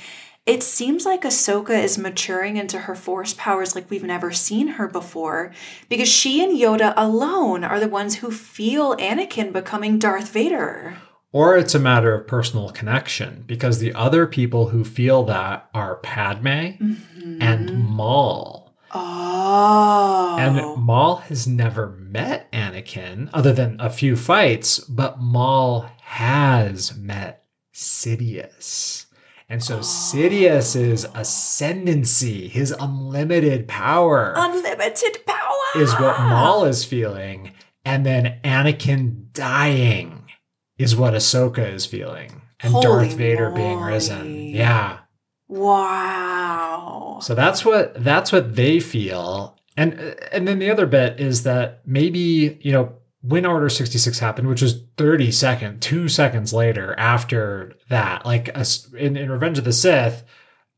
it 0.48 0.62
seems 0.62 1.04
like 1.04 1.22
Ahsoka 1.22 1.78
is 1.78 1.98
maturing 1.98 2.56
into 2.56 2.78
her 2.78 2.94
force 2.94 3.34
powers 3.34 3.74
like 3.74 3.90
we've 3.90 4.02
never 4.02 4.32
seen 4.32 4.66
her 4.68 4.88
before 4.88 5.52
because 5.90 6.08
she 6.08 6.42
and 6.42 6.58
Yoda 6.58 6.94
alone 6.96 7.64
are 7.64 7.78
the 7.78 7.86
ones 7.86 8.16
who 8.16 8.30
feel 8.30 8.96
Anakin 8.96 9.52
becoming 9.52 9.98
Darth 9.98 10.30
Vader. 10.30 10.96
Or 11.32 11.58
it's 11.58 11.74
a 11.74 11.78
matter 11.78 12.14
of 12.14 12.26
personal 12.26 12.70
connection 12.70 13.44
because 13.46 13.78
the 13.78 13.92
other 13.92 14.26
people 14.26 14.70
who 14.70 14.84
feel 14.84 15.22
that 15.24 15.68
are 15.74 15.96
Padme 15.96 16.48
mm-hmm. 16.48 17.42
and 17.42 17.78
Maul. 17.84 18.74
oh, 18.92 20.36
And 20.40 20.82
Maul 20.82 21.16
has 21.16 21.46
never 21.46 21.90
met 21.90 22.50
Anakin 22.52 23.28
other 23.34 23.52
than 23.52 23.78
a 23.78 23.90
few 23.90 24.16
fights, 24.16 24.78
but 24.78 25.20
Maul 25.20 25.90
has 26.00 26.96
met 26.96 27.44
Sidious. 27.74 29.07
And 29.48 29.62
so 29.62 29.78
Oh. 29.78 29.82
Sidious's 29.82 31.06
ascendancy, 31.14 32.48
his 32.48 32.74
unlimited 32.78 33.66
power, 33.66 34.34
unlimited 34.36 35.24
power 35.26 35.82
is 35.82 35.92
what 35.94 36.20
Maul 36.20 36.64
is 36.64 36.84
feeling. 36.84 37.52
And 37.84 38.04
then 38.04 38.38
Anakin 38.44 39.32
dying 39.32 40.24
is 40.76 40.94
what 40.94 41.14
Ahsoka 41.14 41.72
is 41.72 41.86
feeling. 41.86 42.42
And 42.60 42.72
Holy 42.72 43.06
Darth 43.06 43.14
Vader 43.14 43.50
being 43.50 43.80
risen. 43.80 44.34
Yeah. 44.48 44.98
Wow. 45.48 47.18
So 47.22 47.34
that's 47.34 47.64
what 47.64 48.02
that's 48.02 48.30
what 48.30 48.56
they 48.56 48.80
feel. 48.80 49.56
And 49.76 49.94
and 50.32 50.46
then 50.46 50.58
the 50.58 50.70
other 50.70 50.86
bit 50.86 51.20
is 51.20 51.44
that 51.44 51.80
maybe, 51.86 52.58
you 52.60 52.72
know, 52.72 52.97
when 53.20 53.44
Order 53.44 53.68
66 53.68 54.18
happened, 54.18 54.48
which 54.48 54.62
was 54.62 54.82
30 54.96 55.32
seconds, 55.32 55.84
two 55.84 56.08
seconds 56.08 56.52
later 56.52 56.94
after 56.98 57.74
that, 57.88 58.24
like 58.24 58.48
a 58.56 58.64
in, 58.96 59.16
in 59.16 59.30
Revenge 59.30 59.58
of 59.58 59.64
the 59.64 59.72
Sith, 59.72 60.24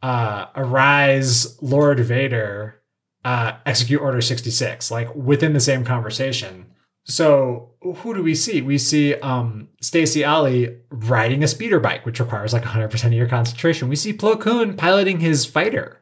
uh, 0.03 0.47
arise 0.57 1.61
Lord 1.63 2.01
Vader, 2.01 2.81
uh, 3.25 3.53
execute 3.67 4.01
Order 4.01 4.23
66, 4.23 4.91
like 4.91 5.15
within 5.15 5.53
the 5.53 5.61
same 5.61 5.85
conversation. 5.85 6.67
So 7.05 7.71
who 7.83 8.15
do 8.15 8.23
we 8.23 8.35
see? 8.35 8.63
We 8.63 8.79
see 8.79 9.15
um 9.17 9.69
Stass 9.81 10.17
Allie 10.17 10.79
riding 10.91 11.43
a 11.43 11.49
speeder 11.49 11.81
bike, 11.81 12.07
which 12.07 12.21
requires 12.21 12.53
like 12.53 12.63
100% 12.63 13.05
of 13.05 13.13
your 13.13 13.29
concentration. 13.29 13.89
We 13.89 13.97
see 13.97 14.13
Plo 14.13 14.41
Koon 14.41 14.77
piloting 14.77 15.21
his 15.21 15.45
fighter. 15.45 16.00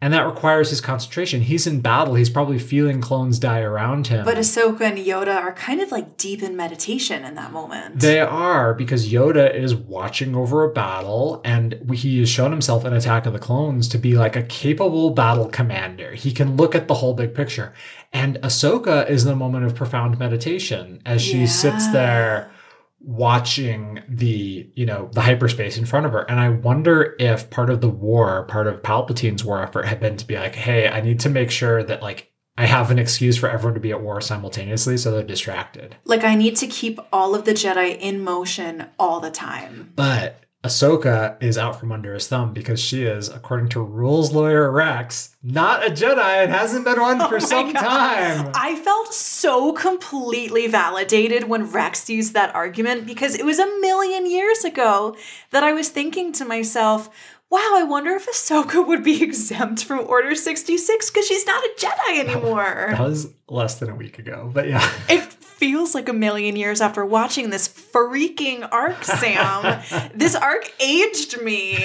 And 0.00 0.12
that 0.12 0.26
requires 0.26 0.70
his 0.70 0.80
concentration. 0.80 1.40
He's 1.40 1.66
in 1.66 1.80
battle. 1.80 2.14
He's 2.14 2.30
probably 2.30 2.60
feeling 2.60 3.00
clones 3.00 3.40
die 3.40 3.62
around 3.62 4.06
him. 4.06 4.24
But 4.24 4.36
Ahsoka 4.36 4.82
and 4.82 4.96
Yoda 4.96 5.34
are 5.34 5.52
kind 5.52 5.80
of 5.80 5.90
like 5.90 6.16
deep 6.16 6.40
in 6.40 6.54
meditation 6.54 7.24
in 7.24 7.34
that 7.34 7.50
moment. 7.50 7.98
They 7.98 8.20
are 8.20 8.74
because 8.74 9.08
Yoda 9.08 9.52
is 9.52 9.74
watching 9.74 10.36
over 10.36 10.62
a 10.62 10.72
battle 10.72 11.40
and 11.44 11.90
he 11.92 12.20
has 12.20 12.28
shown 12.28 12.52
himself 12.52 12.84
in 12.84 12.92
Attack 12.92 13.26
of 13.26 13.32
the 13.32 13.40
Clones 13.40 13.88
to 13.88 13.98
be 13.98 14.16
like 14.16 14.36
a 14.36 14.44
capable 14.44 15.10
battle 15.10 15.48
commander. 15.48 16.14
He 16.14 16.30
can 16.30 16.56
look 16.56 16.76
at 16.76 16.86
the 16.86 16.94
whole 16.94 17.14
big 17.14 17.34
picture. 17.34 17.74
And 18.12 18.36
Ahsoka 18.36 19.10
is 19.10 19.26
in 19.26 19.32
a 19.32 19.36
moment 19.36 19.64
of 19.64 19.74
profound 19.74 20.16
meditation 20.16 21.02
as 21.04 21.20
she 21.20 21.46
sits 21.48 21.88
there 21.88 22.52
watching 23.00 24.02
the, 24.08 24.70
you 24.74 24.84
know, 24.84 25.08
the 25.12 25.20
hyperspace 25.20 25.78
in 25.78 25.86
front 25.86 26.06
of 26.06 26.12
her. 26.12 26.22
And 26.22 26.40
I 26.40 26.48
wonder 26.48 27.14
if 27.18 27.48
part 27.50 27.70
of 27.70 27.80
the 27.80 27.88
war, 27.88 28.44
part 28.44 28.66
of 28.66 28.82
Palpatine's 28.82 29.44
war 29.44 29.62
effort 29.62 29.86
had 29.86 30.00
been 30.00 30.16
to 30.16 30.26
be 30.26 30.36
like, 30.36 30.54
hey, 30.54 30.88
I 30.88 31.00
need 31.00 31.20
to 31.20 31.28
make 31.28 31.50
sure 31.50 31.82
that 31.84 32.02
like 32.02 32.32
I 32.56 32.66
have 32.66 32.90
an 32.90 32.98
excuse 32.98 33.38
for 33.38 33.48
everyone 33.48 33.74
to 33.74 33.80
be 33.80 33.92
at 33.92 34.02
war 34.02 34.20
simultaneously 34.20 34.96
so 34.96 35.12
they're 35.12 35.22
distracted. 35.22 35.96
like 36.04 36.24
I 36.24 36.34
need 36.34 36.56
to 36.56 36.66
keep 36.66 36.98
all 37.12 37.36
of 37.36 37.44
the 37.44 37.52
Jedi 37.52 37.96
in 37.96 38.20
motion 38.20 38.86
all 38.98 39.20
the 39.20 39.30
time. 39.30 39.92
But 39.94 40.44
Ahsoka 40.64 41.40
is 41.40 41.56
out 41.56 41.78
from 41.78 41.92
under 41.92 42.14
his 42.14 42.26
thumb 42.26 42.52
because 42.52 42.80
she 42.80 43.04
is, 43.04 43.28
according 43.28 43.68
to 43.68 43.80
rules 43.80 44.32
lawyer 44.32 44.68
Rex, 44.72 45.36
not 45.40 45.86
a 45.86 45.90
Jedi 45.90 46.42
and 46.42 46.50
hasn't 46.52 46.84
been 46.84 47.00
one 47.00 47.22
Oh 47.22 47.28
for 47.28 47.38
some 47.38 47.72
God. 47.72 47.80
time. 47.80 48.50
I 48.56 48.74
felt 48.74 49.14
so 49.14 49.72
completely 49.72 50.66
validated 50.66 51.44
when 51.48 51.70
Rex 51.70 52.10
used 52.10 52.34
that 52.34 52.52
argument 52.56 53.06
because 53.06 53.36
it 53.36 53.44
was 53.44 53.60
a 53.60 53.78
million 53.80 54.28
years 54.28 54.64
ago 54.64 55.16
that 55.50 55.62
I 55.62 55.72
was 55.72 55.90
thinking 55.90 56.32
to 56.32 56.44
myself, 56.44 57.08
wow, 57.50 57.72
I 57.74 57.84
wonder 57.84 58.10
if 58.10 58.26
Ahsoka 58.26 58.86
would 58.88 59.02
be 59.02 59.22
exempt 59.22 59.84
from 59.84 60.00
Order 60.00 60.34
66 60.34 61.10
because 61.10 61.26
she's 61.26 61.46
not 61.46 61.62
a 61.64 61.70
Jedi 61.78 62.18
anymore. 62.18 62.88
That 62.90 63.00
was 63.00 63.28
less 63.48 63.78
than 63.78 63.90
a 63.90 63.94
week 63.94 64.18
ago, 64.18 64.50
but 64.52 64.68
yeah. 64.68 64.86
It 65.08 65.22
feels 65.22 65.92
like 65.92 66.08
a 66.08 66.12
million 66.12 66.54
years 66.54 66.80
after 66.80 67.04
watching 67.04 67.50
this 67.50 67.66
freaking 67.68 68.68
arc, 68.70 69.02
Sam. 69.04 69.82
this 70.14 70.36
arc 70.36 70.70
aged 70.80 71.42
me. 71.42 71.84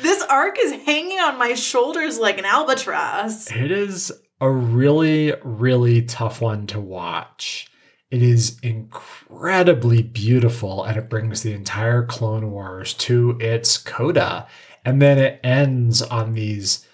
This 0.00 0.22
arc 0.24 0.56
is 0.58 0.72
hanging 0.84 1.20
on 1.20 1.38
my 1.38 1.54
shoulders 1.54 2.18
like 2.18 2.38
an 2.38 2.44
albatross. 2.44 3.52
It 3.52 3.70
is 3.70 4.10
a 4.40 4.50
really, 4.50 5.32
really 5.44 6.02
tough 6.02 6.40
one 6.40 6.66
to 6.68 6.80
watch. 6.80 7.68
It 8.12 8.22
is 8.22 8.58
incredibly 8.62 10.02
beautiful 10.02 10.84
and 10.84 10.98
it 10.98 11.08
brings 11.08 11.42
the 11.42 11.54
entire 11.54 12.04
Clone 12.04 12.50
Wars 12.50 12.92
to 12.94 13.38
its 13.40 13.78
coda. 13.78 14.46
And 14.84 15.00
then 15.00 15.16
it 15.16 15.40
ends 15.42 16.02
on 16.02 16.34
these 16.34 16.86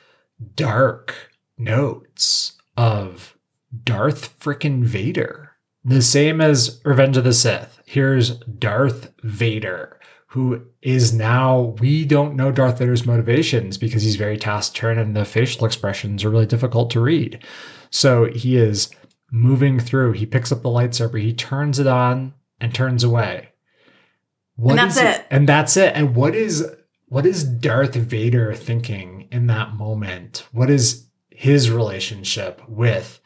dark 0.55 1.33
notes 1.59 2.53
of 2.77 3.37
Darth 3.83 4.39
frickin' 4.39 4.85
Vader. 4.85 5.57
The 5.85 6.03
same 6.03 6.41
as 6.41 6.81
Revenge 6.85 7.17
of 7.17 7.25
the 7.25 7.33
Sith. 7.33 7.81
Here's 7.85 8.39
Darth 8.39 9.13
Vader, 9.25 9.99
who 10.29 10.63
is 10.83 11.13
now, 11.13 11.75
we 11.81 12.05
don't 12.05 12.37
know 12.37 12.53
Darth 12.53 12.79
Vader's 12.79 13.07
motivations 13.07 13.77
because 13.77 14.05
he's 14.05 14.15
very 14.15 14.39
taciturn 14.39 14.99
and 14.99 15.17
the 15.17 15.25
facial 15.25 15.67
expressions 15.67 16.23
are 16.23 16.31
really 16.31 16.47
difficult 16.47 16.91
to 16.93 17.01
read. 17.01 17.45
So 17.91 18.27
he 18.27 18.57
is 18.57 18.91
moving 19.31 19.79
through. 19.79 20.13
He 20.13 20.27
picks 20.27 20.53
up 20.53 20.63
the 20.63 20.69
lightsaber, 20.69 21.21
he 21.21 21.33
turns 21.33 21.79
it 21.79 21.87
on 21.87 22.35
and 22.61 22.75
turns 22.75 23.05
away. 23.05 23.51
What 24.57 24.73
And 24.73 24.79
that's 24.79 24.97
is 24.97 25.03
it. 25.03 25.27
And 25.31 25.49
that's 25.49 25.77
it. 25.77 25.93
And 25.95 26.17
what 26.17 26.35
is 26.35 26.69
what 27.07 27.25
is 27.25 27.45
Darth 27.45 27.95
Vader 27.95 28.55
thinking 28.55 29.29
in 29.31 29.47
that 29.47 29.75
moment? 29.75 30.47
What 30.53 30.69
is 30.69 31.07
his 31.31 31.71
relationship 31.71 32.61
with 32.69 33.21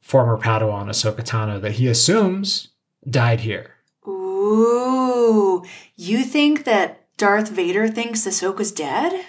former 0.00 0.36
Padawan 0.36 0.88
Ahsoka 0.88 1.22
Tano 1.24 1.60
that 1.60 1.72
he 1.72 1.86
assumes 1.86 2.68
died 3.08 3.40
here? 3.40 3.74
Ooh, 4.08 5.64
you 5.96 6.24
think 6.24 6.64
that 6.64 7.06
Darth 7.16 7.50
Vader 7.50 7.86
thinks 7.86 8.26
Ahsoka's 8.26 8.72
dead? 8.72 9.26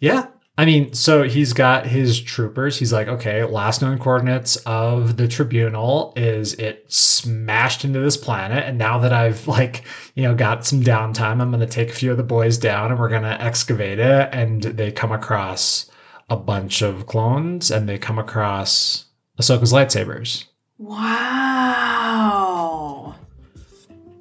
Yeah. 0.00 0.26
I 0.58 0.66
mean, 0.66 0.92
so 0.92 1.22
he's 1.22 1.54
got 1.54 1.86
his 1.86 2.20
troopers. 2.20 2.78
He's 2.78 2.92
like, 2.92 3.08
okay, 3.08 3.42
last 3.42 3.80
known 3.80 3.98
coordinates 3.98 4.56
of 4.66 5.16
the 5.16 5.26
tribunal 5.26 6.12
is 6.14 6.52
it 6.54 6.84
smashed 6.92 7.86
into 7.86 8.00
this 8.00 8.18
planet. 8.18 8.64
And 8.64 8.76
now 8.76 8.98
that 8.98 9.14
I've 9.14 9.48
like, 9.48 9.84
you 10.14 10.24
know, 10.24 10.34
got 10.34 10.66
some 10.66 10.82
downtime, 10.82 11.40
I'm 11.40 11.50
going 11.50 11.60
to 11.60 11.66
take 11.66 11.88
a 11.88 11.94
few 11.94 12.10
of 12.10 12.18
the 12.18 12.22
boys 12.22 12.58
down 12.58 12.90
and 12.90 13.00
we're 13.00 13.08
going 13.08 13.22
to 13.22 13.40
excavate 13.40 13.98
it. 13.98 14.28
And 14.32 14.62
they 14.62 14.92
come 14.92 15.10
across 15.10 15.90
a 16.28 16.36
bunch 16.36 16.82
of 16.82 17.06
clones 17.06 17.70
and 17.70 17.88
they 17.88 17.96
come 17.98 18.18
across 18.18 19.06
Ahsoka's 19.40 19.72
lightsabers. 19.72 20.44
Wow. 20.76 21.94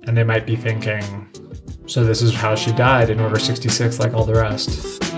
And 0.03 0.15
they 0.15 0.23
might 0.23 0.45
be 0.45 0.55
thinking, 0.55 1.27
So 1.87 2.05
this 2.05 2.21
is 2.21 2.33
how 2.33 2.55
she 2.55 2.71
died 2.71 3.09
in 3.09 3.19
Order 3.19 3.37
66, 3.37 3.99
like 3.99 4.13
all 4.13 4.23
the 4.23 4.35
rest. 4.35 5.10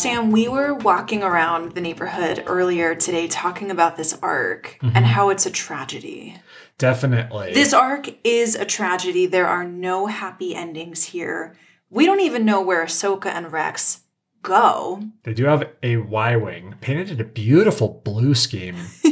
Sam, 0.00 0.30
we 0.30 0.48
were 0.48 0.72
walking 0.72 1.22
around 1.22 1.72
the 1.72 1.80
neighborhood 1.82 2.44
earlier 2.46 2.94
today 2.94 3.28
talking 3.28 3.70
about 3.70 3.98
this 3.98 4.18
arc 4.22 4.78
and 4.80 4.92
mm-hmm. 4.92 5.04
how 5.04 5.28
it's 5.28 5.44
a 5.44 5.50
tragedy. 5.50 6.38
Definitely. 6.78 7.52
This 7.52 7.74
arc 7.74 8.08
is 8.24 8.54
a 8.54 8.64
tragedy. 8.64 9.26
There 9.26 9.46
are 9.46 9.62
no 9.62 10.06
happy 10.06 10.54
endings 10.54 11.04
here. 11.04 11.54
We 11.90 12.06
don't 12.06 12.20
even 12.20 12.46
know 12.46 12.62
where 12.62 12.82
Ahsoka 12.82 13.26
and 13.26 13.52
Rex 13.52 14.00
go. 14.40 15.02
They 15.24 15.34
do 15.34 15.44
have 15.44 15.68
a 15.82 15.98
Y 15.98 16.34
Wing 16.34 16.76
painted 16.80 17.10
in 17.10 17.20
a 17.20 17.24
beautiful 17.24 18.00
blue 18.02 18.34
scheme. 18.34 18.76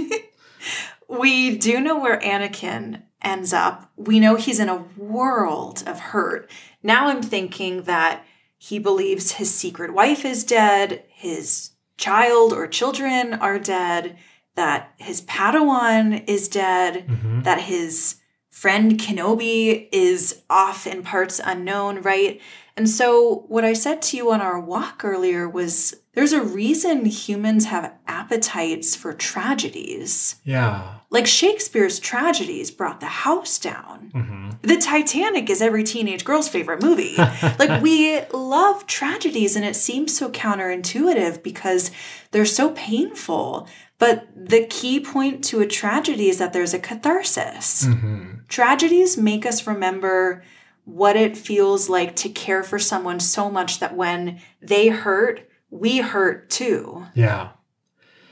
We 1.08 1.56
do 1.56 1.80
know 1.80 1.98
where 1.98 2.20
Anakin 2.20 3.02
ends 3.22 3.54
up. 3.54 3.90
We 3.96 4.20
know 4.20 4.36
he's 4.36 4.60
in 4.60 4.68
a 4.68 4.84
world 4.96 5.82
of 5.86 5.98
hurt. 5.98 6.50
Now 6.82 7.08
I'm 7.08 7.22
thinking 7.22 7.84
that 7.84 8.24
he 8.58 8.78
believes 8.78 9.32
his 9.32 9.54
secret 9.54 9.94
wife 9.94 10.24
is 10.24 10.44
dead, 10.44 11.04
his 11.08 11.70
child 11.96 12.52
or 12.52 12.66
children 12.66 13.34
are 13.34 13.58
dead, 13.58 14.18
that 14.56 14.92
his 14.98 15.22
Padawan 15.22 16.28
is 16.28 16.48
dead, 16.48 17.06
Mhm. 17.08 17.44
that 17.44 17.62
his 17.62 18.16
friend 18.50 18.98
Kenobi 18.98 19.88
is 19.92 20.42
off 20.50 20.86
in 20.86 21.02
parts 21.04 21.40
unknown, 21.42 22.02
right? 22.02 22.40
And 22.78 22.88
so, 22.88 23.44
what 23.48 23.64
I 23.64 23.72
said 23.72 24.00
to 24.02 24.16
you 24.16 24.30
on 24.30 24.40
our 24.40 24.60
walk 24.60 25.04
earlier 25.04 25.48
was 25.48 25.96
there's 26.14 26.32
a 26.32 26.40
reason 26.40 27.06
humans 27.06 27.64
have 27.64 27.92
appetites 28.06 28.94
for 28.94 29.12
tragedies. 29.12 30.36
Yeah. 30.44 30.94
Like 31.10 31.26
Shakespeare's 31.26 31.98
tragedies 31.98 32.70
brought 32.70 33.00
the 33.00 33.06
house 33.06 33.58
down. 33.58 34.10
hmm 34.14 34.50
The 34.62 34.76
Titanic 34.76 35.50
is 35.50 35.60
every 35.60 35.82
teenage 35.82 36.24
girl's 36.24 36.48
favorite 36.48 36.80
movie. 36.80 37.16
like 37.58 37.82
we 37.82 38.20
love 38.32 38.86
tragedies 38.86 39.56
and 39.56 39.64
it 39.64 39.74
seems 39.74 40.16
so 40.16 40.30
counterintuitive 40.30 41.42
because 41.42 41.90
they're 42.30 42.44
so 42.46 42.70
painful. 42.70 43.66
But 43.98 44.28
the 44.36 44.66
key 44.66 45.00
point 45.00 45.42
to 45.46 45.60
a 45.60 45.66
tragedy 45.66 46.28
is 46.28 46.38
that 46.38 46.52
there's 46.52 46.74
a 46.74 46.78
catharsis. 46.78 47.86
hmm 47.86 48.34
Tragedies 48.48 49.18
make 49.18 49.44
us 49.44 49.66
remember 49.66 50.42
what 50.88 51.16
it 51.16 51.36
feels 51.36 51.90
like 51.90 52.16
to 52.16 52.30
care 52.30 52.62
for 52.62 52.78
someone 52.78 53.20
so 53.20 53.50
much 53.50 53.78
that 53.78 53.94
when 53.94 54.40
they 54.62 54.88
hurt, 54.88 55.46
we 55.70 55.98
hurt 55.98 56.48
too. 56.48 57.04
Yeah. 57.14 57.50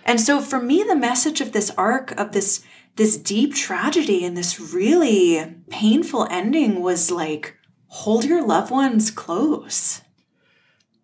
And 0.07 0.19
so 0.19 0.41
for 0.41 0.59
me 0.59 0.83
the 0.83 0.97
message 0.97 1.43
of 1.43 1.53
this 1.53 1.71
arc 1.77 2.19
of 2.19 2.33
this 2.33 2.65
this 2.97 3.19
deep 3.19 3.55
tragedy 3.55 4.25
and 4.25 4.35
this 4.35 4.59
really 4.59 5.55
painful 5.69 6.27
ending 6.31 6.81
was 6.81 7.11
like 7.11 7.57
hold 7.89 8.25
your 8.25 8.47
loved 8.47 8.71
ones 8.71 9.11
close. 9.11 10.01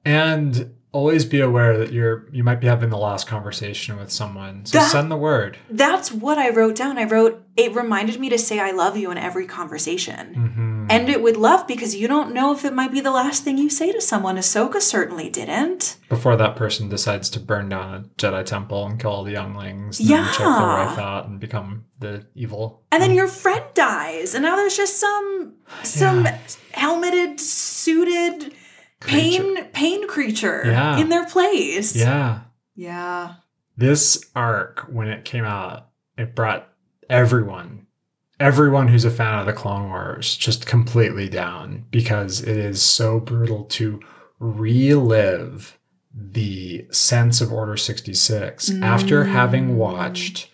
And 0.06 0.74
always 0.92 1.24
be 1.24 1.40
aware 1.40 1.78
that 1.78 1.90
you're 1.92 2.26
you 2.32 2.44
might 2.44 2.60
be 2.60 2.66
having 2.66 2.90
the 2.90 2.98
last 2.98 3.26
conversation 3.26 3.98
with 3.98 4.10
someone. 4.10 4.64
So 4.66 4.78
That- 4.78 4.90
send 4.90 5.10
the 5.10 5.16
word. 5.16 5.56
That's 5.70 6.12
what 6.12 6.38
I 6.38 6.50
wrote 6.50 6.76
down. 6.76 6.98
I 6.98 7.04
wrote 7.04 7.42
it 7.56 7.74
reminded 7.74 8.18
me 8.20 8.28
to 8.30 8.38
say 8.38 8.58
I 8.58 8.70
love 8.70 8.96
you 8.96 9.10
in 9.10 9.18
every 9.18 9.46
conversation. 9.46 10.34
hmm 10.34 10.72
End 10.90 11.08
it 11.08 11.22
with 11.22 11.36
love 11.36 11.66
because 11.66 11.94
you 11.94 12.08
don't 12.08 12.34
know 12.34 12.52
if 12.52 12.64
it 12.64 12.72
might 12.74 12.92
be 12.92 13.00
the 13.00 13.10
last 13.10 13.44
thing 13.44 13.56
you 13.56 13.70
say 13.70 13.92
to 13.92 14.00
someone. 14.00 14.36
Ahsoka 14.36 14.80
certainly 14.80 15.30
didn't. 15.30 15.96
Before 16.08 16.36
that 16.36 16.56
person 16.56 16.88
decides 16.88 17.30
to 17.30 17.40
burn 17.40 17.68
down 17.70 17.94
a 17.94 18.00
Jedi 18.20 18.44
temple 18.44 18.84
and 18.86 19.00
kill 19.00 19.10
all 19.12 19.24
the 19.24 19.32
younglings, 19.32 20.00
and 20.00 20.08
Yeah. 20.08 20.26
check 20.32 20.38
their 20.38 20.46
wife 20.46 20.98
out 20.98 21.26
and 21.28 21.38
become 21.40 21.84
the 22.00 22.26
evil. 22.34 22.82
And 22.90 23.02
then 23.02 23.14
your 23.14 23.28
friend 23.28 23.62
dies, 23.74 24.34
and 24.34 24.42
now 24.44 24.56
there's 24.56 24.76
just 24.76 24.98
some 25.00 25.52
some 25.82 26.24
Yeah. 26.24 26.38
helmeted, 26.72 27.40
suited 27.40 28.52
pain 29.06 29.64
pain 29.72 30.06
creature 30.08 30.62
Yeah. 30.66 30.98
in 30.98 31.08
their 31.08 31.26
place. 31.26 31.94
Yeah. 31.96 32.40
Yeah. 32.74 33.34
This 33.76 34.24
arc, 34.36 34.80
when 34.90 35.08
it 35.08 35.24
came 35.24 35.44
out, 35.44 35.88
it 36.18 36.34
brought 36.34 36.68
everyone, 37.08 37.86
everyone 38.38 38.88
who's 38.88 39.04
a 39.04 39.10
fan 39.10 39.38
of 39.38 39.46
the 39.46 39.52
Clone 39.52 39.88
Wars, 39.88 40.36
just 40.36 40.66
completely 40.66 41.28
down 41.28 41.84
because 41.90 42.40
it 42.40 42.56
is 42.56 42.82
so 42.82 43.18
brutal 43.20 43.64
to 43.64 44.00
relive 44.38 45.78
the 46.14 46.86
sense 46.90 47.40
of 47.40 47.52
Order 47.52 47.76
66 47.76 48.70
after 48.82 49.24
having 49.24 49.70
Mm. 49.70 49.74
watched 49.74 50.50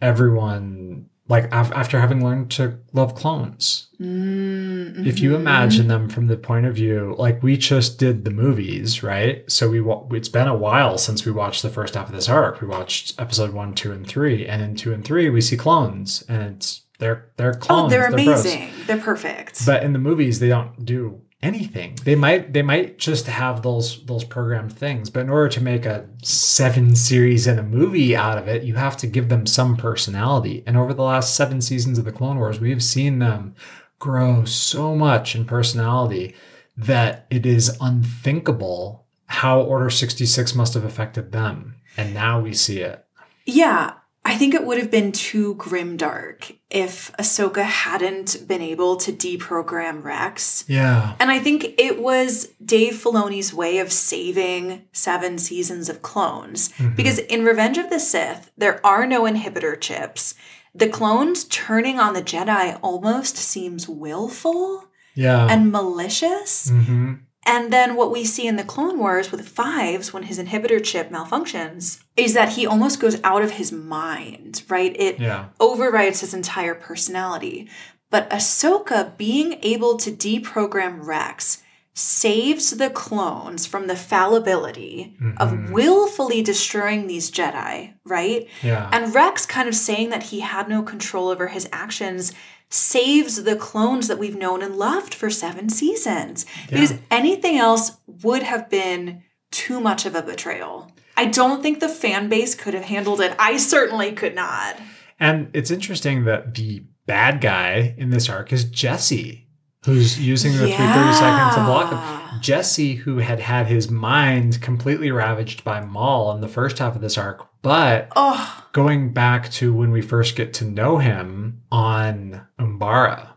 everyone, 0.00 1.06
like 1.34 1.46
af- 1.52 1.72
after 1.82 1.98
having 1.98 2.22
learned 2.24 2.50
to 2.58 2.78
love 2.92 3.14
clones. 3.14 3.88
Mm, 4.00 5.06
If 5.06 5.20
you 5.20 5.30
mhm. 5.32 5.36
imagine 5.36 5.88
them 5.88 6.08
from 6.08 6.26
the 6.26 6.36
point 6.36 6.66
of 6.66 6.74
view, 6.74 7.14
like 7.18 7.42
we 7.42 7.56
just 7.56 7.98
did 7.98 8.24
the 8.24 8.30
movies, 8.30 9.02
right? 9.02 9.36
So 9.50 9.68
we 9.70 9.80
wa- 9.80 10.04
it's 10.12 10.28
been 10.28 10.48
a 10.48 10.56
while 10.66 10.98
since 10.98 11.24
we 11.26 11.32
watched 11.32 11.62
the 11.62 11.70
first 11.70 11.94
half 11.94 12.08
of 12.10 12.14
this 12.14 12.28
arc. 12.28 12.60
We 12.60 12.68
watched 12.68 13.18
episode 13.20 13.52
one, 13.54 13.74
two, 13.74 13.92
and 13.92 14.06
three, 14.06 14.46
and 14.46 14.60
in 14.62 14.76
two 14.76 14.92
and 14.92 15.04
three 15.04 15.30
we 15.30 15.40
see 15.40 15.56
clones, 15.56 16.22
and 16.28 16.42
it's 16.56 16.82
they're 16.98 17.20
they're 17.38 17.54
clones. 17.54 17.84
Oh, 17.86 17.88
they're 17.88 18.10
bros. 18.10 18.22
amazing. 18.28 18.70
They're 18.86 18.98
perfect. 19.12 19.64
But 19.66 19.82
in 19.82 19.92
the 19.92 19.98
movies, 20.08 20.38
they 20.38 20.48
don't 20.48 20.84
do 20.84 21.20
anything. 21.42 21.98
They 22.04 22.14
might 22.14 22.52
they 22.52 22.62
might 22.62 22.98
just 22.98 23.26
have 23.26 23.62
those 23.62 24.04
those 24.04 24.24
programmed 24.24 24.72
things, 24.72 25.10
but 25.10 25.20
in 25.20 25.30
order 25.30 25.48
to 25.50 25.60
make 25.60 25.84
a 25.84 26.08
seven 26.22 26.94
series 26.94 27.46
and 27.46 27.58
a 27.58 27.64
movie 27.64 28.14
out 28.16 28.38
of 28.38 28.48
it, 28.48 28.62
you 28.62 28.74
have 28.74 28.96
to 28.98 29.06
give 29.06 29.28
them 29.28 29.46
some 29.46 29.76
personality. 29.76 30.62
And 30.66 30.76
over 30.76 30.94
the 30.94 31.02
last 31.02 31.34
seven 31.34 31.60
seasons 31.60 31.98
of 31.98 32.04
the 32.04 32.12
Clone 32.12 32.38
Wars, 32.38 32.60
we've 32.60 32.82
seen 32.82 33.18
them 33.18 33.54
grow 33.98 34.44
so 34.44 34.94
much 34.96 35.34
in 35.34 35.44
personality 35.44 36.34
that 36.76 37.26
it 37.30 37.44
is 37.44 37.76
unthinkable 37.80 39.06
how 39.26 39.60
Order 39.60 39.90
66 39.90 40.54
must 40.54 40.74
have 40.74 40.84
affected 40.84 41.32
them. 41.32 41.76
And 41.96 42.14
now 42.14 42.40
we 42.40 42.52
see 42.52 42.80
it. 42.80 43.04
yeah, 43.46 43.94
I 44.24 44.36
think 44.36 44.54
it 44.54 44.64
would 44.64 44.78
have 44.78 44.90
been 44.90 45.10
too 45.10 45.56
grimdark 45.56 46.56
if 46.70 47.10
Ahsoka 47.18 47.64
hadn't 47.64 48.46
been 48.46 48.62
able 48.62 48.96
to 48.98 49.12
deprogram 49.12 50.04
Rex. 50.04 50.64
Yeah. 50.68 51.14
And 51.18 51.30
I 51.30 51.40
think 51.40 51.64
it 51.76 52.00
was 52.00 52.48
Dave 52.64 52.94
Filoni's 52.94 53.52
way 53.52 53.78
of 53.78 53.90
saving 53.90 54.82
seven 54.92 55.38
seasons 55.38 55.88
of 55.88 56.02
clones. 56.02 56.68
Mhm. 56.78 56.94
Because 56.94 57.18
in 57.18 57.44
Revenge 57.44 57.78
of 57.78 57.90
the 57.90 57.98
Sith, 57.98 58.50
there 58.56 58.80
are 58.86 59.06
no 59.06 59.22
inhibitor 59.22 59.78
chips. 59.80 60.34
The 60.74 60.88
clones 60.88 61.44
turning 61.44 61.98
on 61.98 62.14
the 62.14 62.22
Jedi 62.22 62.78
almost 62.80 63.36
seems 63.36 63.88
willful 63.88 64.84
Yeah. 65.16 65.46
and 65.50 65.72
malicious. 65.72 66.68
hmm 66.70 67.14
And 67.44 67.72
then 67.72 67.96
what 67.96 68.12
we 68.12 68.24
see 68.24 68.46
in 68.46 68.56
the 68.56 68.62
Clone 68.64 68.98
Wars 68.98 69.32
with 69.32 69.48
Fives 69.48 70.12
when 70.12 70.24
his 70.24 70.38
inhibitor 70.38 70.82
chip 70.82 71.10
malfunctions 71.10 72.00
is 72.16 72.34
that 72.34 72.50
he 72.50 72.66
almost 72.66 73.00
goes 73.00 73.20
out 73.24 73.42
of 73.42 73.52
his 73.52 73.72
mind, 73.72 74.62
right? 74.68 74.94
It 74.98 75.18
Yeah. 75.18 75.46
overrides 75.58 76.20
his 76.20 76.34
entire 76.34 76.74
personality. 76.74 77.68
But 78.10 78.30
Ahsoka 78.30 79.16
being 79.16 79.58
able 79.62 79.96
to 79.96 80.12
deprogram 80.12 81.04
Rex 81.04 81.58
saves 81.94 82.70
the 82.70 82.88
clones 82.88 83.66
from 83.66 83.86
the 83.86 83.96
fallibility 83.96 85.14
Mhm. 85.20 85.34
of 85.38 85.70
willfully 85.70 86.42
destroying 86.42 87.06
these 87.06 87.30
Jedi, 87.30 87.94
right? 88.06 88.46
Yeah. 88.62 88.88
And 88.92 89.14
Rex 89.14 89.44
kind 89.44 89.68
of 89.68 89.74
saying 89.74 90.08
that 90.10 90.24
he 90.24 90.40
had 90.40 90.68
no 90.68 90.82
control 90.82 91.28
over 91.28 91.48
his 91.48 91.68
actions 91.72 92.32
saves 92.72 93.42
the 93.44 93.56
clones 93.56 94.08
that 94.08 94.18
we've 94.18 94.36
known 94.36 94.62
and 94.62 94.76
loved 94.76 95.14
for 95.14 95.30
seven 95.30 95.68
seasons. 95.68 96.46
Because 96.70 96.94
anything 97.10 97.56
else 97.58 97.98
would 98.06 98.42
have 98.42 98.70
been 98.70 99.22
too 99.50 99.80
much 99.80 100.06
of 100.06 100.14
a 100.14 100.22
betrayal. 100.22 100.90
I 101.16 101.26
don't 101.26 101.62
think 101.62 101.80
the 101.80 101.88
fan 101.88 102.28
base 102.28 102.54
could 102.54 102.74
have 102.74 102.84
handled 102.84 103.20
it. 103.20 103.34
I 103.38 103.58
certainly 103.58 104.12
could 104.12 104.34
not. 104.34 104.78
And 105.20 105.50
it's 105.52 105.70
interesting 105.70 106.24
that 106.24 106.54
the 106.54 106.84
bad 107.06 107.40
guy 107.40 107.94
in 107.98 108.10
this 108.10 108.28
arc 108.28 108.52
is 108.52 108.64
Jesse, 108.64 109.46
who's 109.84 110.18
using 110.18 110.52
the 110.52 110.66
330 110.66 111.12
seconds 111.12 111.54
to 111.54 111.64
block 111.64 111.92
him. 111.92 112.40
Jesse, 112.40 112.94
who 112.94 113.18
had 113.18 113.40
had 113.40 113.66
his 113.66 113.90
mind 113.90 114.60
completely 114.62 115.10
ravaged 115.10 115.62
by 115.62 115.80
Maul 115.80 116.32
in 116.32 116.40
the 116.40 116.48
first 116.48 116.78
half 116.78 116.96
of 116.96 117.02
this 117.02 117.18
arc, 117.18 117.46
but 117.62 118.08
Oh, 118.16 118.64
going 118.72 119.12
back 119.12 119.50
to 119.52 119.72
when 119.72 119.90
we 119.90 120.02
first 120.02 120.36
get 120.36 120.52
to 120.54 120.64
know 120.64 120.98
him 120.98 121.62
on 121.70 122.46
Umbara. 122.58 123.28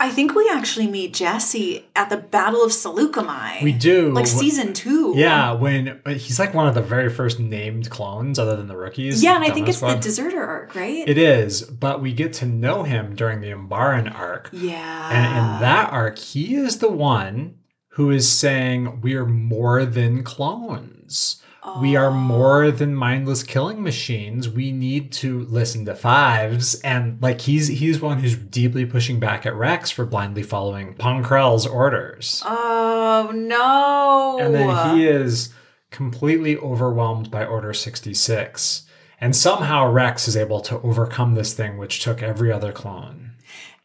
I 0.00 0.10
think 0.10 0.34
we 0.34 0.48
actually 0.50 0.88
meet 0.88 1.14
Jesse 1.14 1.86
at 1.94 2.10
the 2.10 2.16
Battle 2.16 2.64
of 2.64 2.72
Saleucami. 2.72 3.62
We 3.62 3.72
do. 3.72 4.10
Like 4.10 4.26
season 4.26 4.72
two. 4.72 5.12
Yeah, 5.16 5.52
when 5.52 6.00
uh, 6.04 6.14
he's 6.14 6.40
like 6.40 6.54
one 6.54 6.66
of 6.66 6.74
the 6.74 6.82
very 6.82 7.08
first 7.08 7.38
named 7.38 7.88
clones 7.90 8.38
other 8.38 8.56
than 8.56 8.66
the 8.68 8.76
rookies. 8.76 9.22
Yeah, 9.22 9.36
and 9.36 9.44
I 9.44 9.50
think 9.50 9.68
it's 9.68 9.78
Squad. 9.78 9.96
the 9.96 10.00
deserter 10.00 10.42
arc, 10.42 10.74
right? 10.74 11.06
It 11.08 11.18
is, 11.18 11.62
but 11.62 12.00
we 12.00 12.12
get 12.12 12.32
to 12.34 12.46
know 12.46 12.82
him 12.82 13.14
during 13.14 13.40
the 13.40 13.50
Umbaran 13.50 14.12
arc. 14.12 14.48
yeah. 14.52 15.08
And 15.12 15.26
in 15.54 15.60
that 15.60 15.92
arc, 15.92 16.18
he 16.18 16.56
is 16.56 16.78
the 16.78 16.90
one 16.90 17.58
who 17.90 18.10
is 18.10 18.30
saying 18.30 19.00
we're 19.02 19.26
more 19.26 19.84
than 19.84 20.22
clones. 20.24 21.42
We 21.80 21.96
are 21.96 22.10
more 22.10 22.70
than 22.70 22.94
mindless 22.94 23.42
killing 23.42 23.82
machines. 23.82 24.48
We 24.48 24.72
need 24.72 25.12
to 25.14 25.40
listen 25.40 25.84
to 25.86 25.94
Fives. 25.94 26.80
And 26.80 27.20
like 27.20 27.40
he's 27.40 27.66
he's 27.66 28.00
one 28.00 28.20
who's 28.20 28.36
deeply 28.36 28.86
pushing 28.86 29.18
back 29.18 29.44
at 29.44 29.54
Rex 29.54 29.90
for 29.90 30.06
blindly 30.06 30.42
following 30.42 30.94
Pong 30.94 31.22
Krell's 31.22 31.66
orders. 31.66 32.42
Oh 32.46 33.30
no. 33.34 34.38
And 34.40 34.54
then 34.54 34.96
he 34.96 35.06
is 35.06 35.52
completely 35.90 36.56
overwhelmed 36.56 37.30
by 37.30 37.44
Order 37.44 37.72
66. 37.72 38.86
And 39.20 39.34
somehow 39.34 39.90
Rex 39.90 40.28
is 40.28 40.36
able 40.36 40.60
to 40.60 40.80
overcome 40.80 41.34
this 41.34 41.52
thing 41.52 41.78
which 41.78 42.00
took 42.00 42.22
every 42.22 42.52
other 42.52 42.72
clone. 42.72 43.32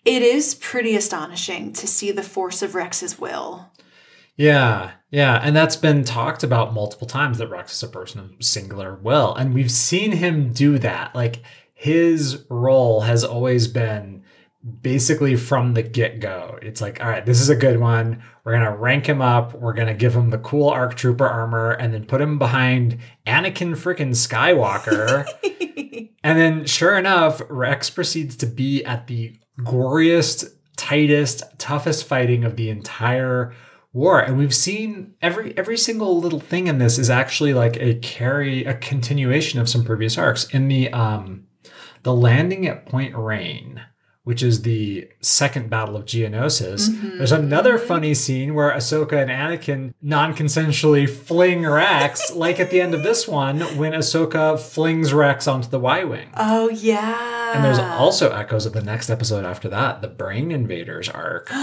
It 0.05 0.21
is 0.21 0.55
pretty 0.55 0.95
astonishing 0.95 1.73
to 1.73 1.87
see 1.87 2.11
the 2.11 2.23
force 2.23 2.61
of 2.61 2.75
Rex's 2.75 3.19
will. 3.19 3.71
Yeah, 4.35 4.91
yeah. 5.11 5.39
And 5.43 5.55
that's 5.55 5.75
been 5.75 6.03
talked 6.03 6.43
about 6.43 6.73
multiple 6.73 7.07
times 7.07 7.37
that 7.37 7.49
Rex 7.49 7.73
is 7.73 7.83
a 7.83 7.87
person 7.87 8.19
of 8.21 8.43
singular 8.43 8.95
will. 8.95 9.35
And 9.35 9.53
we've 9.53 9.71
seen 9.71 10.13
him 10.13 10.51
do 10.53 10.79
that. 10.79 11.13
Like 11.13 11.43
his 11.73 12.45
role 12.49 13.01
has 13.01 13.23
always 13.23 13.67
been 13.67 14.23
basically 14.81 15.35
from 15.35 15.73
the 15.73 15.81
get 15.81 16.19
go. 16.19 16.57
It's 16.61 16.81
like, 16.81 17.01
all 17.01 17.09
right, 17.09 17.25
this 17.25 17.41
is 17.41 17.49
a 17.49 17.55
good 17.55 17.79
one. 17.79 18.23
We're 18.43 18.53
going 18.53 18.65
to 18.65 18.77
rank 18.77 19.07
him 19.07 19.21
up. 19.21 19.53
We're 19.53 19.73
going 19.73 19.87
to 19.87 19.93
give 19.93 20.15
him 20.15 20.29
the 20.29 20.37
cool 20.37 20.69
ARC 20.69 20.95
Trooper 20.95 21.27
armor 21.27 21.71
and 21.71 21.93
then 21.93 22.05
put 22.05 22.21
him 22.21 22.37
behind 22.37 22.99
Anakin 23.25 23.71
freaking 23.71 24.11
Skywalker. 24.11 25.25
and 26.23 26.37
then, 26.37 26.65
sure 26.65 26.97
enough, 26.97 27.41
Rex 27.49 27.89
proceeds 27.89 28.35
to 28.37 28.45
be 28.45 28.85
at 28.85 29.07
the 29.07 29.39
goriest, 29.59 30.53
tightest, 30.75 31.43
toughest 31.57 32.05
fighting 32.05 32.43
of 32.43 32.55
the 32.55 32.69
entire 32.69 33.53
war. 33.93 34.19
And 34.19 34.37
we've 34.37 34.55
seen 34.55 35.15
every 35.21 35.57
every 35.57 35.77
single 35.77 36.19
little 36.19 36.39
thing 36.39 36.67
in 36.67 36.77
this 36.77 36.97
is 36.97 37.09
actually 37.09 37.53
like 37.53 37.77
a 37.77 37.95
carry, 37.95 38.65
a 38.65 38.73
continuation 38.73 39.59
of 39.59 39.69
some 39.69 39.83
previous 39.83 40.17
arcs. 40.17 40.45
In 40.49 40.67
the 40.67 40.91
um 40.91 41.47
the 42.03 42.13
landing 42.13 42.67
at 42.67 42.85
Point 42.85 43.15
Rain, 43.15 43.81
which 44.23 44.43
is 44.43 44.61
the 44.61 45.07
second 45.19 45.69
battle 45.69 45.95
of 45.95 46.05
Geonosis, 46.05 46.89
Mhm. 46.89 47.17
there's 47.17 47.31
another 47.31 47.77
funny 47.79 48.13
scene 48.13 48.53
where 48.53 48.69
Ahsoka 48.71 49.13
and 49.13 49.31
Anakin 49.31 49.93
non-consensually 50.01 51.09
fling 51.09 51.65
Rex, 51.67 52.31
like 52.35 52.59
at 52.59 52.69
the 52.69 52.79
end 52.81 52.93
of 52.93 53.03
this 53.03 53.27
one, 53.27 53.61
when 53.77 53.93
Ahsoka 53.93 54.59
flings 54.59 55.13
Rex 55.13 55.47
onto 55.47 55.69
the 55.69 55.79
Y-wing. 55.79 56.29
Oh 56.37 56.69
yeah. 56.69 57.53
And 57.55 57.65
there's 57.65 57.79
also 57.79 58.31
echoes 58.31 58.65
of 58.65 58.73
the 58.73 58.81
next 58.83 59.09
episode 59.09 59.43
after 59.43 59.67
that, 59.69 60.01
the 60.01 60.07
Brain 60.07 60.51
Invaders 60.51 61.09
arc, 61.09 61.49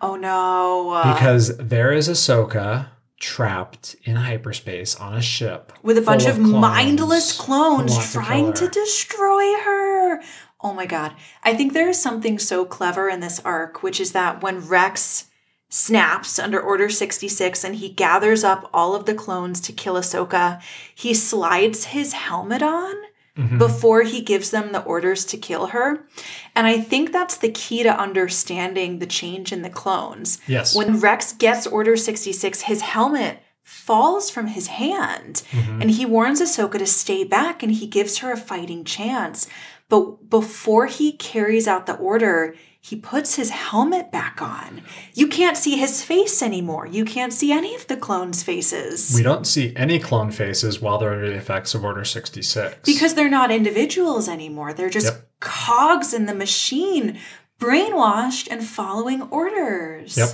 oh 0.00 0.16
no. 0.20 1.12
because 1.14 1.56
there 1.58 1.92
is 1.92 2.08
Ahsoka 2.08 2.86
trapped 3.18 3.96
in 4.04 4.14
hyperspace 4.16 4.94
on 4.96 5.14
a 5.14 5.22
ship 5.22 5.72
with 5.82 5.96
a 5.96 6.02
bunch 6.02 6.24
full 6.24 6.32
of, 6.32 6.36
clones 6.36 6.52
mindless 6.52 7.36
clones 7.38 7.92
want 7.92 8.04
to 8.04 8.12
trying 8.12 8.52
to, 8.52 8.68
destroy 8.68 9.54
her. 9.64 10.20
Oh 10.60 10.72
my 10.72 10.86
god. 10.86 11.14
I 11.42 11.54
think 11.54 11.72
there 11.72 11.88
is 11.88 12.00
something 12.00 12.38
so 12.38 12.64
clever 12.64 13.08
in 13.08 13.20
this 13.20 13.40
arc, 13.44 13.82
which 13.82 14.00
is 14.00 14.12
that 14.12 14.42
when 14.42 14.66
Rex 14.66 15.26
snaps 15.68 16.38
under 16.38 16.60
Order 16.60 16.88
66 16.88 17.64
and 17.64 17.76
he 17.76 17.88
gathers 17.88 18.44
up 18.44 18.70
all 18.72 18.94
of 18.94 19.04
the 19.04 19.14
clones 19.14 19.60
to 19.62 19.72
kill 19.72 19.94
Ahsoka, 19.94 20.60
he 20.94 21.12
slides 21.12 21.86
his 21.86 22.12
helmet 22.14 22.62
on 22.62 22.94
Mhm. 23.36 23.58
before 23.58 24.02
he 24.02 24.22
gives 24.22 24.50
them 24.50 24.72
the 24.72 24.82
orders 24.84 25.24
to 25.26 25.36
kill 25.36 25.66
her. 25.68 26.06
And 26.54 26.66
I 26.66 26.80
think 26.80 27.12
that's 27.12 27.36
the 27.36 27.50
key 27.50 27.82
to 27.82 27.94
understanding 27.94 28.98
the 28.98 29.06
change 29.06 29.52
in 29.52 29.60
the 29.62 29.68
clones. 29.68 30.38
Yes. 30.46 30.74
When 30.74 31.00
Rex 31.00 31.32
gets 31.32 31.66
Order 31.66 31.96
66, 31.98 32.62
his 32.62 32.80
helmet 32.80 33.42
falls 33.62 34.30
from 34.30 34.46
his 34.46 34.68
hand 34.68 35.42
Mhm. 35.50 35.82
and 35.82 35.90
he 35.90 36.06
warns 36.06 36.40
Ahsoka 36.40 36.78
to 36.78 36.86
stay 36.86 37.24
back 37.24 37.62
and 37.62 37.72
he 37.72 37.86
gives 37.86 38.18
her 38.18 38.30
a 38.32 38.36
fighting 38.36 38.84
chance. 38.84 39.48
But 39.88 40.28
before 40.28 40.86
he 40.86 41.12
carries 41.12 41.68
out 41.68 41.86
the 41.86 41.96
order, 41.96 42.54
he 42.80 42.96
puts 42.96 43.34
his 43.36 43.50
helmet 43.50 44.10
back 44.12 44.40
on. 44.42 44.82
You 45.14 45.26
can't 45.28 45.56
see 45.56 45.76
his 45.76 46.02
face 46.04 46.42
anymore. 46.42 46.86
You 46.86 47.04
can't 47.04 47.32
see 47.32 47.52
any 47.52 47.74
of 47.74 47.86
the 47.86 47.96
clones' 47.96 48.42
faces. 48.42 49.12
we 49.14 49.22
don't 49.22 49.46
see 49.46 49.72
any 49.76 49.98
clone 49.98 50.30
faces 50.30 50.80
while 50.80 50.98
they're 50.98 51.12
under 51.12 51.28
the 51.30 51.36
effects 51.36 51.74
of 51.74 51.84
Order 51.84 52.04
66. 52.04 52.78
because 52.84 53.14
they're 53.14 53.28
not 53.28 53.50
individuals 53.50 54.28
anymore. 54.28 54.72
They're 54.72 54.90
just 54.90 55.06
Yep. 55.06 55.28
cogs 55.40 56.12
in 56.14 56.26
the 56.26 56.34
machine, 56.34 57.18
brainwashed 57.60 58.48
and 58.50 58.64
following 58.64 59.22
orders. 59.22 60.16
Yep. 60.16 60.28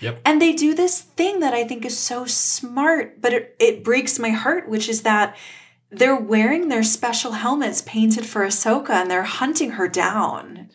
Yep. 0.00 0.20
And 0.24 0.42
they 0.42 0.52
do 0.52 0.74
this 0.74 1.00
thing 1.00 1.40
that 1.40 1.54
I 1.54 1.64
think 1.64 1.84
is 1.84 1.96
so 1.96 2.24
smart, 2.26 3.20
but 3.22 3.32
it, 3.32 3.56
it 3.60 3.84
breaks 3.84 4.18
my 4.18 4.30
heart, 4.30 4.68
which 4.68 4.88
is 4.88 5.02
that 5.02 5.36
they're 5.92 6.16
wearing 6.16 6.68
their 6.68 6.82
special 6.82 7.32
helmets 7.32 7.82
painted 7.82 8.26
for 8.26 8.42
Ahsoka 8.46 8.90
and 8.90 9.10
they're 9.10 9.22
hunting 9.22 9.72
her 9.72 9.88
down. 9.88 10.70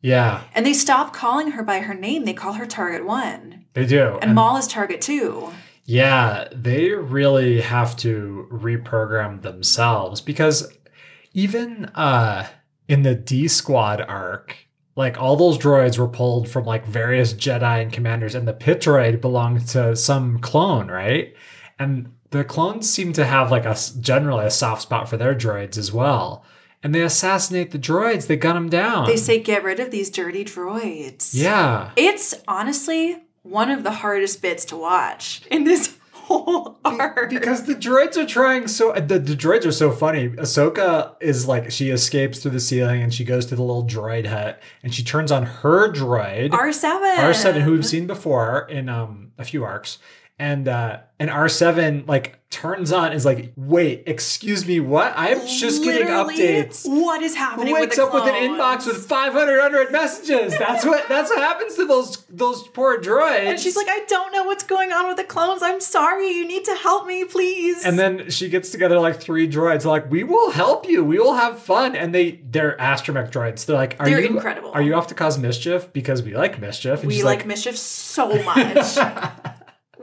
Yeah, 0.00 0.44
And 0.54 0.64
they 0.64 0.74
stop 0.74 1.12
calling 1.12 1.52
her 1.52 1.64
by 1.64 1.80
her 1.80 1.94
name. 1.94 2.24
They 2.24 2.32
call 2.32 2.52
her 2.52 2.66
Target 2.66 3.04
One. 3.04 3.64
they 3.72 3.84
do. 3.84 4.18
And 4.22 4.32
Maul 4.34 4.56
is 4.56 4.68
Target 4.68 5.00
Two. 5.00 5.50
Yeah, 5.84 6.46
they 6.54 6.90
really 6.90 7.60
have 7.62 7.96
to 7.98 8.46
reprogram 8.52 9.42
themselves 9.42 10.20
because 10.20 10.70
even 11.32 11.86
uh 11.94 12.46
in 12.86 13.02
the 13.02 13.14
D 13.16 13.48
Squad 13.48 14.00
arc, 14.00 14.56
like 14.94 15.20
all 15.20 15.34
those 15.34 15.58
droids 15.58 15.98
were 15.98 16.06
pulled 16.08 16.48
from 16.48 16.64
like 16.64 16.86
various 16.86 17.34
Jedi 17.34 17.82
and 17.82 17.92
commanders, 17.92 18.34
and 18.36 18.46
the 18.46 18.52
pit 18.52 18.80
droid 18.80 19.20
belonged 19.20 19.66
to 19.68 19.96
some 19.96 20.38
clone, 20.38 20.88
right? 20.88 21.34
And 21.80 22.12
the 22.30 22.44
clones 22.44 22.88
seem 22.90 23.12
to 23.14 23.24
have 23.24 23.50
like 23.50 23.64
a 23.64 23.76
generally 24.00 24.44
a 24.46 24.50
soft 24.50 24.82
spot 24.82 25.08
for 25.08 25.16
their 25.16 25.34
droids 25.34 25.76
as 25.78 25.92
well. 25.92 26.44
And 26.82 26.94
they 26.94 27.02
assassinate 27.02 27.72
the 27.72 27.78
droids. 27.78 28.26
They 28.28 28.36
gun 28.36 28.54
them 28.54 28.68
down. 28.68 29.06
They 29.06 29.16
say, 29.16 29.40
get 29.40 29.64
rid 29.64 29.80
of 29.80 29.90
these 29.90 30.10
dirty 30.10 30.44
droids. 30.44 31.30
yeah. 31.34 31.90
It's 31.96 32.34
honestly 32.46 33.16
one 33.42 33.70
of 33.70 33.82
the 33.82 33.90
hardest 33.90 34.42
bits 34.42 34.64
to 34.66 34.76
watch 34.76 35.42
in 35.50 35.64
this 35.64 35.96
whole 36.12 36.78
arc. 36.84 37.30
Because 37.30 37.64
the 37.64 37.74
droids 37.74 38.16
are 38.16 38.26
trying 38.26 38.68
so 38.68 38.92
the, 38.92 39.18
the 39.18 39.34
droids 39.34 39.64
are 39.66 39.72
so 39.72 39.90
funny. 39.90 40.28
Ahsoka 40.28 41.14
is 41.20 41.48
like 41.48 41.70
she 41.72 41.90
escapes 41.90 42.38
through 42.40 42.52
the 42.52 42.60
ceiling 42.60 43.02
and 43.02 43.12
she 43.12 43.24
goes 43.24 43.46
to 43.46 43.56
the 43.56 43.62
little 43.62 43.84
droid 43.86 44.26
hut 44.26 44.60
and 44.84 44.94
she 44.94 45.02
turns 45.02 45.32
on 45.32 45.44
her 45.44 45.90
droid 45.90 46.50
R7. 46.50 47.16
R7 47.16 47.62
who 47.62 47.72
we've 47.72 47.86
seen 47.86 48.06
before 48.06 48.68
in 48.68 48.88
um 48.88 49.32
a 49.38 49.44
few 49.44 49.64
arcs. 49.64 49.98
And 50.38 50.68
uh 50.68 51.00
and 51.20 51.30
R7 51.30 52.06
like 52.06 52.38
turns 52.50 52.92
on 52.92 53.12
is 53.12 53.26
like, 53.26 53.52
wait, 53.56 54.04
excuse 54.06 54.66
me, 54.66 54.80
what? 54.80 55.12
I'm 55.16 55.46
just 55.46 55.84
getting 55.84 56.08
Literally, 56.08 56.38
updates. 56.38 56.88
What 56.88 57.22
is 57.22 57.34
happening? 57.34 57.68
Who 57.68 57.74
wakes 57.74 57.98
with 57.98 58.10
the 58.10 58.16
up 58.18 58.26
with 58.26 58.34
an 58.34 58.34
inbox 58.34 58.86
with 58.86 59.04
500 59.04 59.58
unread 59.58 59.92
messages? 59.92 60.56
That's 60.56 60.84
what 60.84 61.08
that's 61.08 61.28
what 61.28 61.40
happens 61.40 61.74
to 61.74 61.86
those 61.86 62.24
those 62.30 62.66
poor 62.68 63.00
droids. 63.00 63.46
And 63.46 63.60
she's 63.60 63.76
like, 63.76 63.88
I 63.88 64.04
don't 64.08 64.32
know 64.32 64.44
what's 64.44 64.64
going 64.64 64.92
on 64.92 65.08
with 65.08 65.16
the 65.16 65.24
clones. 65.24 65.62
I'm 65.62 65.80
sorry. 65.80 66.30
You 66.30 66.46
need 66.46 66.64
to 66.64 66.74
help 66.74 67.06
me, 67.06 67.24
please. 67.24 67.84
And 67.84 67.98
then 67.98 68.30
she 68.30 68.48
gets 68.48 68.70
together 68.70 68.98
like 68.98 69.20
three 69.20 69.48
droids, 69.48 69.84
like, 69.84 70.10
we 70.10 70.24
will 70.24 70.50
help 70.50 70.88
you, 70.88 71.04
we 71.04 71.18
will 71.18 71.34
have 71.34 71.58
fun. 71.58 71.94
And 71.96 72.14
they 72.14 72.40
they're 72.50 72.76
astromech 72.78 73.30
droids. 73.30 73.66
They're 73.66 73.76
like, 73.76 73.96
Are 74.00 74.06
They're 74.06 74.20
you 74.20 74.28
incredible. 74.28 74.70
Are 74.72 74.82
you 74.82 74.94
off 74.94 75.08
to 75.08 75.14
cause 75.14 75.36
mischief? 75.36 75.92
Because 75.92 76.22
we 76.22 76.34
like 76.34 76.60
mischief. 76.60 77.00
And 77.00 77.08
we 77.08 77.14
she's 77.16 77.24
like, 77.24 77.44
mischief 77.44 77.76
so 77.76 78.42
much. 78.42 78.96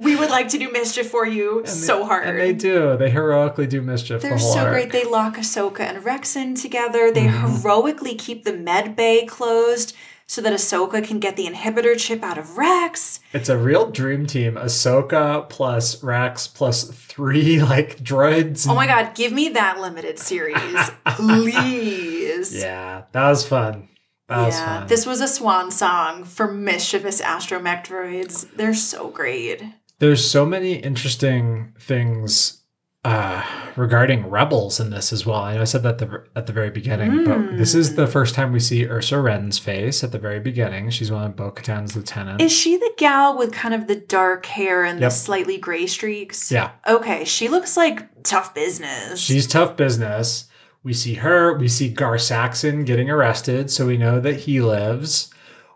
we 0.02 0.16
would 0.16 0.30
like 0.30 0.50
to 0.50 0.58
do 0.58 0.72
mischief 0.72 1.10
for 1.10 1.26
you 1.26 1.60
and 1.60 1.68
they- 1.68 1.72
so 1.72 2.06
hard. 2.06 2.28
And 2.28 2.40
they 2.40 2.54
do. 2.54 2.98
They 2.98 3.10
heroically 3.10 3.68
do 3.68 3.82
mischief 3.82 4.22
They're 4.22 4.34
the 4.34 4.40
so 4.40 4.60
arc. 4.60 4.72
great. 4.72 4.92
They 4.92 5.04
lock 5.06 5.38
Ahsoka 5.38 5.82
and 5.82 6.04
Rex 6.04 6.36
in 6.36 6.56
together. 6.56 7.12
They 7.12 7.28
Mhm. 7.28 7.62
heroically 7.62 8.16
keep 8.16 8.44
the 8.44 8.54
med 8.54 8.96
bay 8.96 9.26
closed 9.26 9.96
so 10.28 10.42
that 10.42 10.52
Ahsoka 10.54 11.04
can 11.08 11.20
get 11.20 11.36
the 11.36 11.46
inhibitor 11.48 11.96
chip 11.98 12.24
out 12.24 12.38
of 12.40 12.58
Rex. 12.58 13.20
It's 13.32 13.48
a 13.48 13.58
real 13.58 13.92
dream 13.92 14.26
team. 14.26 14.56
Ahsoka 14.56 15.48
plus 15.50 16.02
Rex 16.04 16.48
plus 16.48 16.84
three 16.86 17.62
like 17.74 18.00
droids. 18.04 18.68
Oh 18.68 18.74
my 18.76 18.88
god, 18.88 19.14
give 19.14 19.32
me 19.32 19.50
that 19.50 19.80
limited 19.80 20.18
series, 20.20 20.58
please. 21.08 22.56
Yeah, 22.56 23.04
that 23.12 23.30
was 23.30 23.46
fun. 23.46 23.90
That 24.28 24.46
was 24.48 24.56
yeah, 24.56 24.80
fun. 24.80 24.88
this 24.88 25.06
was 25.06 25.22
a 25.22 25.28
swan 25.28 25.70
song 25.70 26.24
for 26.24 26.52
mischievous 26.52 27.22
astromech 27.22 27.86
droids. 27.86 28.48
They're 28.56 28.74
so 28.74 29.10
great. 29.10 29.62
There's 30.00 30.30
so 30.30 30.46
many 30.46 30.74
interesting 30.74 31.74
things 31.80 32.62
uh, 33.06 33.44
regarding 33.76 34.28
rebels 34.30 34.80
in 34.80 34.90
this 34.90 35.14
as 35.14 35.26
well. 35.26 35.40
I 35.40 35.56
know 35.56 35.62
I 35.62 35.66
said 35.66 35.84
that 35.84 36.00
the, 36.00 36.24
at 36.36 36.48
the 36.48 36.54
very 36.54 36.72
beginning, 36.72 37.24
but 37.24 37.56
this 37.58 37.76
is 37.76 37.96
the 37.96 38.08
first 38.08 38.34
time 38.36 38.52
we 38.52 38.60
see 38.60 38.86
Ursa 38.88 39.20
Wren's 39.22 39.60
face 39.60 40.04
at 40.04 40.12
the 40.12 40.18
very 40.18 40.40
beginning. 40.40 40.90
She's 40.90 41.12
one 41.12 41.24
of 41.24 41.36
Bo 41.36 41.52
Katan's 41.52 41.96
lieutenants. 41.96 42.44
Is 42.44 42.52
she 42.52 42.78
the 42.78 42.92
gal 42.98 43.38
with 43.38 43.54
kind 43.54 43.74
of 43.76 43.86
the 43.88 43.96
dark 43.96 44.48
hair 44.48 44.84
and 44.84 45.00
Yep. 45.00 45.12
the 45.12 45.16
slightly 45.16 45.58
gray 45.60 45.86
streaks? 45.88 46.52
yeah, 46.52 46.72
Okay, 46.88 47.24
she 47.26 47.48
looks 47.48 47.78
like 47.78 48.24
tough 48.24 48.54
business. 48.56 49.20
she's 49.20 49.46
tough 49.48 49.78
business. 49.78 50.48
We 50.82 50.94
see 50.94 51.16
her. 51.16 51.54
We 51.58 51.68
see 51.68 51.90
Gar 51.90 52.18
Saxon 52.18 52.86
getting 52.86 53.10
arrested, 53.10 53.70
so 53.72 53.86
we 53.88 53.98
know 53.98 54.20
that 54.20 54.42
he 54.42 54.62
lives. 54.62 55.32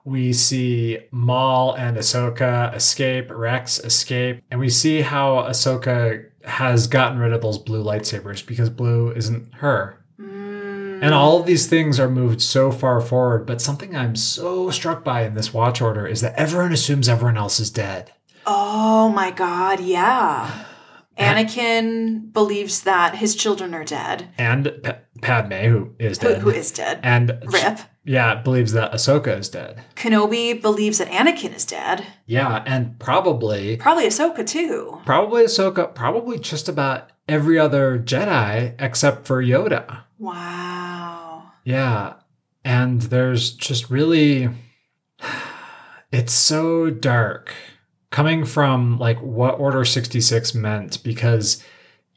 We 0.09 0.33
see 0.33 0.97
Maul 1.11 1.73
and 1.75 1.95
Ahsoka 1.97 2.73
escape, 2.75 3.27
Rex 3.29 3.77
escape, 3.79 4.41
and 4.49 4.59
we 4.59 4.69
see 4.69 5.01
how 5.01 5.43
Ahsoka 5.43 6.25
has 6.45 6.87
gotten 6.87 7.19
rid 7.19 7.31
of 7.31 7.41
those 7.41 7.59
blue 7.59 7.83
lightsabers 7.83 8.43
because 8.45 8.69
blue 8.71 9.11
isn't 9.11 9.53
her. 9.55 10.03
Mm, 10.19 11.03
And 11.03 11.13
all 11.13 11.39
of 11.39 11.45
these 11.45 11.67
things 11.67 11.99
are 11.99 12.09
moved 12.09 12.41
so 12.41 12.71
far 12.71 12.99
forward, 13.01 13.45
but 13.45 13.61
something 13.61 13.95
I'm 13.95 14.15
so 14.15 14.71
struck 14.71 15.03
by 15.03 15.25
in 15.25 15.35
this 15.35 15.53
watch 15.53 15.79
order 15.79 16.07
is 16.07 16.21
that 16.21 16.33
everyone 16.35 16.73
assumes 16.73 17.07
everyone 17.07 17.37
else 17.37 17.59
is 17.59 17.69
dead. 17.69 18.11
oh 18.47 19.09
my 19.09 19.29
god, 19.29 19.79
yeah. 19.79 20.65
Anakin 21.19 22.31
believes 22.33 22.81
that 22.83 23.15
his 23.15 23.35
children 23.35 23.73
are 23.75 23.83
dead. 23.83 24.29
And 24.37 24.71
Pa- 24.83 24.97
Padme, 25.21 25.53
who 25.69 25.93
is 25.99 26.17
Who, 26.17 26.29
dead. 26.29 26.41
who 26.41 26.49
is 26.49 26.71
dead? 26.71 26.99
and 27.03 27.37
Rip. 27.45 27.79
Yeah, 28.09 28.41
believes 28.41 28.71
that 28.71 28.91
Ahsoka 28.91 29.37
is 29.37 29.49
dead. 29.49 29.83
Kenobi 29.95 30.59
believes 30.59 30.97
that 30.97 31.09
Anakin 31.09 31.55
is 31.55 31.63
dead. 31.63 32.07
Yeah, 32.25 32.63
and 32.65 32.97
probably 32.97 33.77
Probably 33.77 34.07
Ahsoka 34.07 34.43
too. 34.47 34.99
probably 35.05 35.43
Ahsoka, 35.43 35.93
probably 35.93 36.39
just 36.39 36.67
about 36.67 37.11
every 37.27 37.59
other 37.59 37.99
Jedi 37.99 38.73
except 38.79 39.27
for 39.27 39.43
Yoda. 39.43 40.05
Wow. 40.17 41.51
Yeah. 41.63 42.15
And 42.65 42.99
there's 43.03 43.51
just 43.51 43.91
really 43.91 44.49
it's 46.11 46.33
so 46.33 46.89
dark 46.89 47.53
coming 48.09 48.43
from 48.43 48.97
like 48.97 49.19
what 49.21 49.59
Order 49.59 49.85
66 49.85 50.55
meant 50.55 51.03
because 51.03 51.63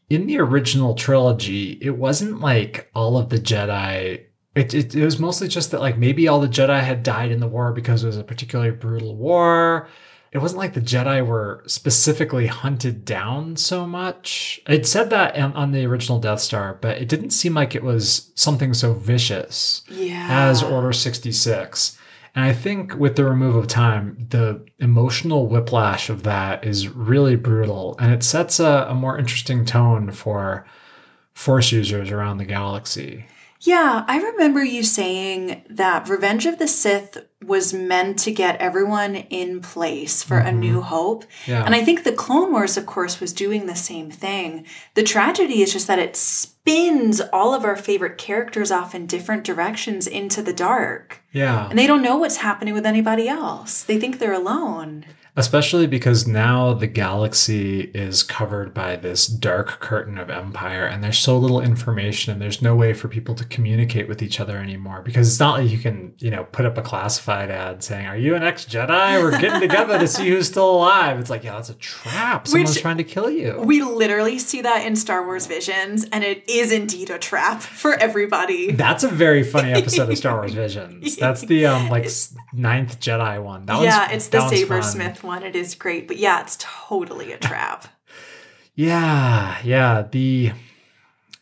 in 0.09 0.26
the 0.26 0.38
original 0.40 0.95
trilogy, 0.95 1.72
it 1.82 1.99
wasn't 1.99 2.40
like 2.40 2.90
all 2.95 3.18
of 3.18 3.28
the 3.28 3.38
Jedi 3.38 4.24
it, 4.55 4.74
it, 4.74 4.94
it 4.94 5.05
was 5.05 5.18
mostly 5.18 5.48
just 5.48 5.70
that 5.70 5.80
like 5.80 5.96
maybe 5.98 6.28
all 6.28 6.40
the 6.40 6.48
Jedi 6.48 6.80
had 6.82 7.03
died 7.03 7.30
in 7.30 7.40
the 7.40 7.48
war 7.48 7.72
because 7.72 8.05
it 8.05 8.07
was 8.09 8.18
a 8.18 8.24
particularly 8.24 8.70
brutal 8.70 9.16
war. 9.16 9.88
It 10.30 10.38
wasn't 10.38 10.61
like 10.61 10.72
the 10.72 10.80
Jedi 10.80 11.24
were 11.26 11.62
specifically 11.66 12.46
hunted 12.46 13.05
down 13.05 13.57
so 13.57 13.86
much. 13.86 14.61
It 14.66 14.86
said 14.86 15.11
that 15.11 15.36
on, 15.36 15.53
on 15.53 15.72
the 15.72 15.84
original 15.84 16.18
Death 16.18 16.40
Star, 16.40 16.78
but 16.80 16.96
it 16.98 17.09
didn't 17.09 17.30
seem 17.30 17.53
like 17.55 17.74
it 17.74 17.82
was 17.82 18.30
something 18.34 18.72
so 18.72 18.94
vicious 18.94 19.82
Yeah. 19.90 20.26
as 20.30 20.62
Order 20.62 20.92
66. 20.94 21.98
And 22.34 22.46
I 22.46 22.55
think 22.55 22.94
with 22.94 23.16
the 23.16 23.26
remove 23.26 23.57
of 23.57 23.66
time, 23.68 24.26
the 24.30 24.64
emotional 24.78 25.48
whiplash 25.48 26.09
of 26.09 26.22
that 26.22 26.64
is 26.64 26.88
really 26.88 27.36
brutal. 27.36 27.94
And 28.00 28.11
it 28.11 28.22
sets 28.22 28.59
a, 28.59 28.86
a 28.88 28.94
more 28.94 29.18
interesting 29.18 29.66
tone 29.66 30.12
for 30.12 30.66
Force 31.34 31.72
users 31.72 32.11
around 32.11 32.38
the 32.38 32.44
galaxy. 32.46 33.26
Yeah, 33.64 34.04
I 34.08 34.18
remember 34.18 34.64
you 34.64 34.82
saying 34.82 35.62
that 35.70 36.08
Revenge 36.08 36.46
of 36.46 36.58
the 36.58 36.66
Sith 36.66 37.18
was 37.44 37.72
meant 37.72 38.18
to 38.20 38.32
get 38.32 38.60
everyone 38.60 39.14
in 39.14 39.60
place 39.60 40.22
for 40.24 40.38
a 40.38 40.50
Mhm. 40.50 40.58
new 40.58 40.80
hope. 40.80 41.24
Yeah. 41.46 41.64
And 41.64 41.72
I 41.74 41.84
think 41.84 42.02
the 42.02 42.10
Clone 42.12 42.50
Wars, 42.50 42.76
of 42.76 42.86
course, 42.86 43.20
was 43.20 43.32
doing 43.32 43.66
the 43.66 43.76
same 43.76 44.10
thing. 44.10 44.64
The 44.94 45.04
tragedy 45.04 45.62
is 45.62 45.72
just 45.72 45.86
that 45.86 46.00
it 46.00 46.16
spins 46.16 47.20
all 47.32 47.54
of 47.54 47.64
our 47.64 47.76
favorite 47.76 48.18
characters 48.18 48.72
off 48.72 48.94
in 48.96 49.06
different 49.06 49.44
directions 49.44 50.06
into 50.08 50.42
the 50.42 50.52
dark. 50.52 51.20
yeah. 51.32 51.68
And 51.70 51.78
they 51.78 51.86
don't 51.86 52.02
know 52.02 52.16
what's 52.16 52.36
happening 52.38 52.74
with 52.74 52.84
anybody 52.84 53.28
else. 53.28 53.82
They 53.84 53.98
think 53.98 54.18
they're 54.18 54.32
alone. 54.32 55.04
Especially 55.34 55.86
because 55.86 56.26
now 56.26 56.74
the 56.74 56.86
galaxy 56.86 57.90
is 57.94 58.22
covered 58.22 58.74
by 58.74 58.96
this 58.96 59.26
dark 59.26 59.80
curtain 59.80 60.18
of 60.18 60.28
empire, 60.28 60.84
and 60.84 61.02
there's 61.02 61.18
so 61.18 61.38
little 61.38 61.60
information, 61.62 62.32
and 62.34 62.42
there's 62.42 62.60
no 62.60 62.76
way 62.76 62.92
for 62.92 63.08
people 63.08 63.34
to 63.36 63.44
communicate 63.46 64.08
with 64.08 64.20
each 64.22 64.40
other 64.40 64.58
anymore. 64.58 65.00
Because 65.02 65.26
it's 65.28 65.40
not 65.40 65.60
like 65.60 65.70
you 65.70 65.78
can, 65.78 66.12
you 66.18 66.30
know, 66.30 66.44
put 66.44 66.66
up 66.66 66.76
a 66.76 66.82
classified 66.82 67.50
ad 67.50 67.82
saying, 67.82 68.06
Are 68.06 68.16
you 68.16 68.34
an 68.34 68.42
ex 68.42 68.66
Jedi? 68.66 69.22
We're 69.22 69.38
getting 69.40 69.60
together 69.60 69.98
to 69.98 70.06
see 70.06 70.28
who's 70.28 70.48
still 70.48 70.70
alive. 70.70 71.18
It's 71.18 71.30
like, 71.30 71.44
Yeah, 71.44 71.54
that's 71.54 71.70
a 71.70 71.74
trap. 71.74 72.46
Someone's 72.46 72.74
Which- 72.74 72.82
trying 72.82 72.98
to 72.98 73.04
kill 73.04 73.30
you. 73.30 73.58
We 73.64 73.82
literally 73.82 74.38
see 74.38 74.60
that 74.60 74.84
in 74.86 74.96
Star 74.96 75.24
Wars 75.24 75.46
Visions, 75.46 76.04
and 76.12 76.24
it 76.24 76.44
is 76.46 76.70
indeed 76.72 77.08
a 77.08 77.18
trap 77.18 77.62
for 77.62 77.94
everybody. 77.94 78.72
That's 78.72 79.02
a 79.02 79.08
very 79.08 79.44
funny 79.44 79.72
episode 79.72 80.10
of 80.10 80.18
Star 80.18 80.36
Wars 80.40 80.52
Visions. 80.52 81.16
That's 81.16 81.40
the 81.40 81.64
um 81.66 81.88
like 81.88 82.06
ninth 82.52 83.00
Jedi 83.00 83.42
one. 83.42 83.64
That 83.64 83.82
yeah, 83.82 84.10
it's 84.10 84.28
the 84.28 84.46
Saber 84.50 84.82
fun. 84.82 85.21
One. 85.22 85.42
It 85.42 85.56
is 85.56 85.74
great, 85.74 86.08
but 86.08 86.16
yeah, 86.18 86.40
it's 86.40 86.56
totally 86.58 87.32
a 87.32 87.38
trap. 87.38 87.88
Yeah, 88.74 89.58
yeah. 89.62 90.06
The 90.10 90.52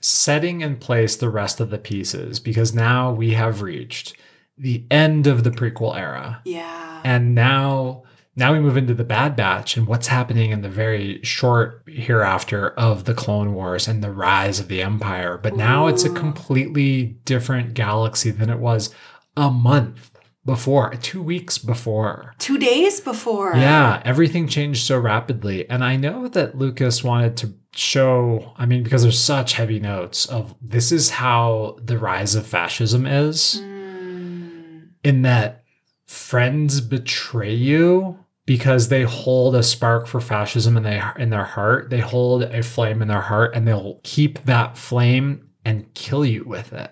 setting 0.00 0.62
in 0.62 0.78
place 0.78 1.14
the 1.14 1.30
rest 1.30 1.60
of 1.60 1.70
the 1.70 1.78
pieces 1.78 2.40
because 2.40 2.74
now 2.74 3.12
we 3.12 3.34
have 3.34 3.62
reached 3.62 4.16
the 4.58 4.84
end 4.90 5.28
of 5.28 5.44
the 5.44 5.50
prequel 5.50 5.96
era. 5.96 6.40
Yeah. 6.44 7.00
And 7.04 7.34
now 7.34 8.02
now 8.36 8.52
we 8.52 8.60
move 8.60 8.76
into 8.76 8.94
the 8.94 9.04
Bad 9.04 9.36
Batch 9.36 9.76
and 9.76 9.86
what's 9.86 10.06
happening 10.06 10.50
in 10.50 10.62
the 10.62 10.68
very 10.68 11.20
short 11.22 11.82
hereafter 11.86 12.70
of 12.70 13.04
the 13.04 13.14
Clone 13.14 13.54
Wars 13.54 13.86
and 13.88 14.02
the 14.02 14.12
rise 14.12 14.60
of 14.60 14.68
the 14.68 14.82
Empire. 14.82 15.36
But 15.36 15.56
now 15.56 15.88
it's 15.88 16.04
a 16.04 16.10
completely 16.10 17.18
different 17.24 17.74
galaxy 17.74 18.30
than 18.30 18.48
it 18.50 18.58
was 18.58 18.94
a 19.36 19.50
month 19.50 20.18
before, 20.50 20.90
two 20.96 21.22
weeks 21.22 21.56
before. 21.58 22.34
Two 22.38 22.58
days 22.58 23.00
before. 23.00 23.54
Yeah, 23.56 24.02
everything 24.04 24.48
changed 24.48 24.84
so 24.86 24.98
rapidly. 24.98 25.68
And 25.70 25.82
I 25.84 25.96
know 25.96 26.28
that 26.28 26.56
Lucas 26.58 27.02
wanted 27.04 27.36
to 27.38 27.54
show, 27.74 28.52
I 28.56 28.66
mean, 28.66 28.82
because 28.82 29.02
there's 29.02 29.18
such 29.18 29.54
heavy 29.54 29.78
notes 29.80 30.26
of 30.26 30.54
this 30.60 30.90
is 30.92 31.10
how 31.10 31.78
the 31.82 31.98
rise 31.98 32.34
of 32.34 32.46
fascism 32.46 33.06
is, 33.06 33.60
Mm. 33.62 34.88
in 35.04 35.22
that 35.22 35.64
friends 36.06 36.80
betray 36.80 37.54
you 37.54 38.18
because 38.46 38.88
they 38.88 39.02
hold 39.04 39.54
a 39.54 39.62
spark 39.62 40.06
for 40.08 40.20
fascism 40.20 40.76
in 40.76 40.82
their 40.82 41.14
in 41.18 41.30
their 41.30 41.44
heart. 41.44 41.88
They 41.90 42.00
hold 42.00 42.42
a 42.42 42.62
flame 42.62 43.00
in 43.00 43.08
their 43.08 43.20
heart 43.20 43.54
and 43.54 43.66
they'll 43.68 44.00
keep 44.02 44.44
that 44.46 44.76
flame 44.76 45.46
and 45.64 45.92
kill 45.94 46.24
you 46.24 46.42
with 46.44 46.72
it. 46.72 46.90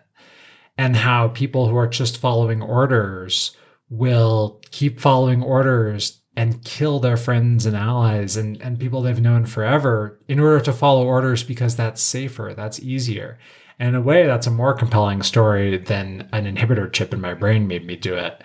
And 0.79 0.97
how 0.97 1.29
people 1.29 1.69
who 1.69 1.77
are 1.77 1.89
just 1.89 2.19
following 2.19 2.63
orders 2.63 3.57
will 3.91 4.61
keep 4.71 5.01
following 5.01 5.43
orders 5.43 6.21
and 6.37 6.65
kill 6.65 7.01
their 7.01 7.17
friends 7.17 7.67
and 7.67 7.77
allies 7.77 8.37
and, 8.37 8.63
and 8.63 8.79
people 8.79 9.03
they've 9.03 9.21
known 9.21 9.45
forever 9.45 10.21
in 10.29 10.39
order 10.39 10.61
to 10.61 10.73
follow 10.73 11.05
orders 11.05 11.43
because 11.43 11.75
that's 11.75 12.01
safer, 12.01 12.55
that's 12.57 12.79
easier. 12.79 13.39
And 13.81 13.89
in 13.89 13.95
a 13.97 14.01
way, 14.01 14.25
that's 14.27 14.47
a 14.47 14.53
more 14.53 14.73
compelling 14.73 15.23
story 15.23 15.79
than 15.79 16.29
an 16.33 16.45
inhibitor 16.45 16.93
chip 16.93 17.13
in 17.13 17.21
my 17.21 17.35
brain 17.35 17.67
made 17.67 17.85
me 17.85 17.97
do 17.97 18.15
it. 18.15 18.43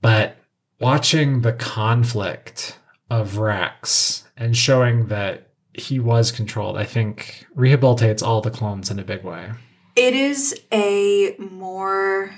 But 0.00 0.36
watching 0.80 1.42
the 1.42 1.52
conflict 1.52 2.78
of 3.10 3.38
Rex 3.38 4.24
and 4.36 4.56
showing 4.56 5.06
that 5.06 5.50
he 5.74 6.00
was 6.00 6.32
controlled, 6.32 6.76
I 6.76 6.84
think 6.84 7.46
rehabilitates 7.56 8.22
all 8.22 8.40
the 8.40 8.50
clones 8.50 8.90
in 8.90 8.98
a 8.98 9.04
big 9.04 9.22
way. 9.22 9.50
It 9.98 10.14
is 10.14 10.54
a 10.72 11.34
more 11.38 12.32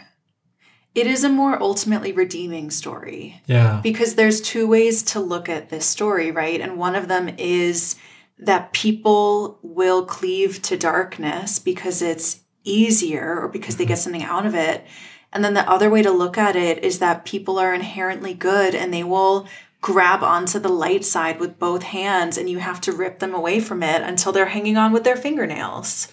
it 0.94 1.06
is 1.06 1.22
a 1.22 1.28
more 1.28 1.62
ultimately 1.62 2.10
redeeming 2.10 2.70
story 2.70 3.40
Yeah. 3.46 3.80
because 3.82 4.14
there's 4.14 4.40
two 4.40 4.66
ways 4.66 5.02
to 5.04 5.20
look 5.20 5.48
at 5.48 5.68
this 5.68 5.86
story, 5.86 6.30
right? 6.32 6.60
And 6.60 6.78
one 6.78 6.96
of 6.96 7.06
them 7.06 7.28
is 7.38 7.94
that 8.38 8.72
people 8.72 9.58
will 9.62 10.04
cleave 10.04 10.62
to 10.62 10.76
darkness 10.76 11.58
because 11.58 12.02
it's 12.02 12.40
easier 12.64 13.38
or 13.40 13.48
because 13.48 13.76
they 13.76 13.84
mm-hmm. 13.84 13.90
get 13.90 13.98
something 13.98 14.24
out 14.24 14.46
of 14.46 14.54
it. 14.54 14.84
And 15.32 15.44
then 15.44 15.54
the 15.54 15.70
other 15.70 15.90
way 15.90 16.02
to 16.02 16.10
look 16.10 16.36
at 16.36 16.56
it 16.56 16.82
is 16.82 16.98
that 16.98 17.24
people 17.24 17.58
are 17.58 17.74
inherently 17.74 18.34
good 18.34 18.74
and 18.74 18.92
they 18.92 19.04
will 19.04 19.46
grab 19.80 20.22
onto 20.22 20.58
the 20.58 20.68
light 20.68 21.04
side 21.04 21.38
with 21.38 21.58
both 21.58 21.84
hands 21.84 22.36
and 22.36 22.50
you 22.50 22.58
have 22.58 22.80
to 22.82 22.92
rip 22.92 23.18
them 23.18 23.34
away 23.34 23.60
from 23.60 23.82
it 23.82 24.02
until 24.02 24.32
they're 24.32 24.46
hanging 24.46 24.76
on 24.76 24.92
with 24.92 25.04
their 25.04 25.16
fingernails. 25.16 26.08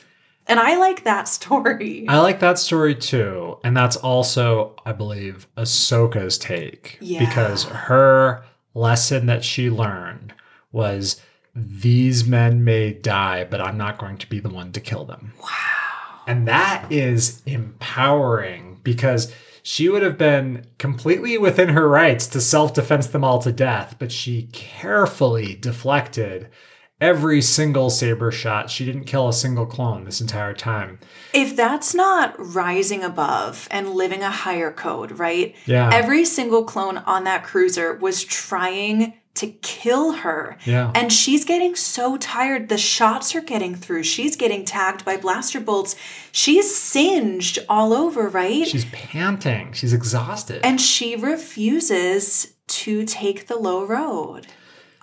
And 0.47 0.59
I 0.59 0.77
like 0.77 1.03
that 1.03 1.27
story. 1.27 2.05
I 2.07 2.19
like 2.19 2.39
that 2.39 2.59
story 2.59 2.95
too. 2.95 3.57
And 3.63 3.75
that's 3.75 3.95
also, 3.97 4.75
I 4.85 4.91
believe, 4.93 5.47
Ahsoka's 5.57 6.37
take. 6.37 6.97
Yeah. 7.01 7.19
Because 7.19 7.65
her 7.65 8.43
lesson 8.73 9.25
that 9.25 9.43
she 9.43 9.69
learned 9.69 10.33
was 10.71 11.21
these 11.55 12.27
men 12.27 12.63
may 12.63 12.93
die, 12.93 13.43
but 13.43 13.59
I'm 13.61 13.77
not 13.77 13.97
going 13.97 14.17
to 14.19 14.29
be 14.29 14.39
the 14.39 14.49
one 14.49 14.71
to 14.73 14.79
kill 14.79 15.05
them. 15.05 15.33
wow. 15.41 15.49
And 16.27 16.47
that 16.47 16.91
is 16.91 17.41
empowering 17.45 18.79
because 18.83 19.33
she 19.63 19.89
would 19.89 20.01
have 20.01 20.17
been 20.17 20.65
completely 20.77 21.37
within 21.37 21.69
her 21.69 21.87
rights 21.89 22.27
to 22.27 22.41
self 22.41 22.73
defense 22.73 23.07
them 23.07 23.23
all 23.23 23.39
to 23.39 23.51
death, 23.51 23.95
but 23.97 24.11
she 24.11 24.49
carefully 24.51 25.55
deflected 25.55 26.49
every 26.99 27.41
single 27.41 27.89
saber 27.89 28.31
shot. 28.31 28.69
She 28.69 28.85
didn't 28.85 29.05
kill 29.05 29.27
a 29.27 29.33
single 29.33 29.65
clone 29.65 30.03
this 30.03 30.21
entire 30.21 30.53
time. 30.53 30.99
If 31.33 31.55
that's 31.55 31.93
not 31.93 32.35
rising 32.37 33.03
above 33.03 33.67
and 33.69 33.91
living 33.91 34.23
a 34.23 34.31
higher 34.31 34.71
code, 34.71 35.19
right? 35.19 35.55
Yeah. 35.65 35.89
Every 35.93 36.25
single 36.25 36.63
clone 36.63 36.97
on 36.97 37.23
that 37.25 37.43
cruiser 37.43 37.95
was 37.95 38.23
trying 38.23 39.13
to 39.35 39.47
kill 39.61 40.13
her. 40.13 40.57
yeah. 40.65 40.91
And 40.95 41.13
she's 41.13 41.45
getting 41.45 41.75
so 41.75 42.17
tired. 42.17 42.69
The 42.69 42.77
shots 42.79 43.35
are 43.35 43.41
getting 43.41 43.75
through. 43.75 44.01
She's 44.01 44.35
getting 44.35 44.65
tagged 44.65 45.05
by 45.05 45.17
blaster 45.17 45.59
bolts. 45.59 45.95
She's 46.31 46.75
singed 46.75 47.59
all 47.69 47.93
over, 47.93 48.27
right? 48.29 48.65
She's 48.65 48.85
panting. 48.85 49.73
She's 49.73 49.93
exhausted. 49.93 50.61
and 50.65 50.81
she 50.81 51.15
refuses 51.15 52.55
to 52.67 53.05
take 53.05 53.45
the 53.45 53.57
low 53.57 53.85
road. 53.85 54.47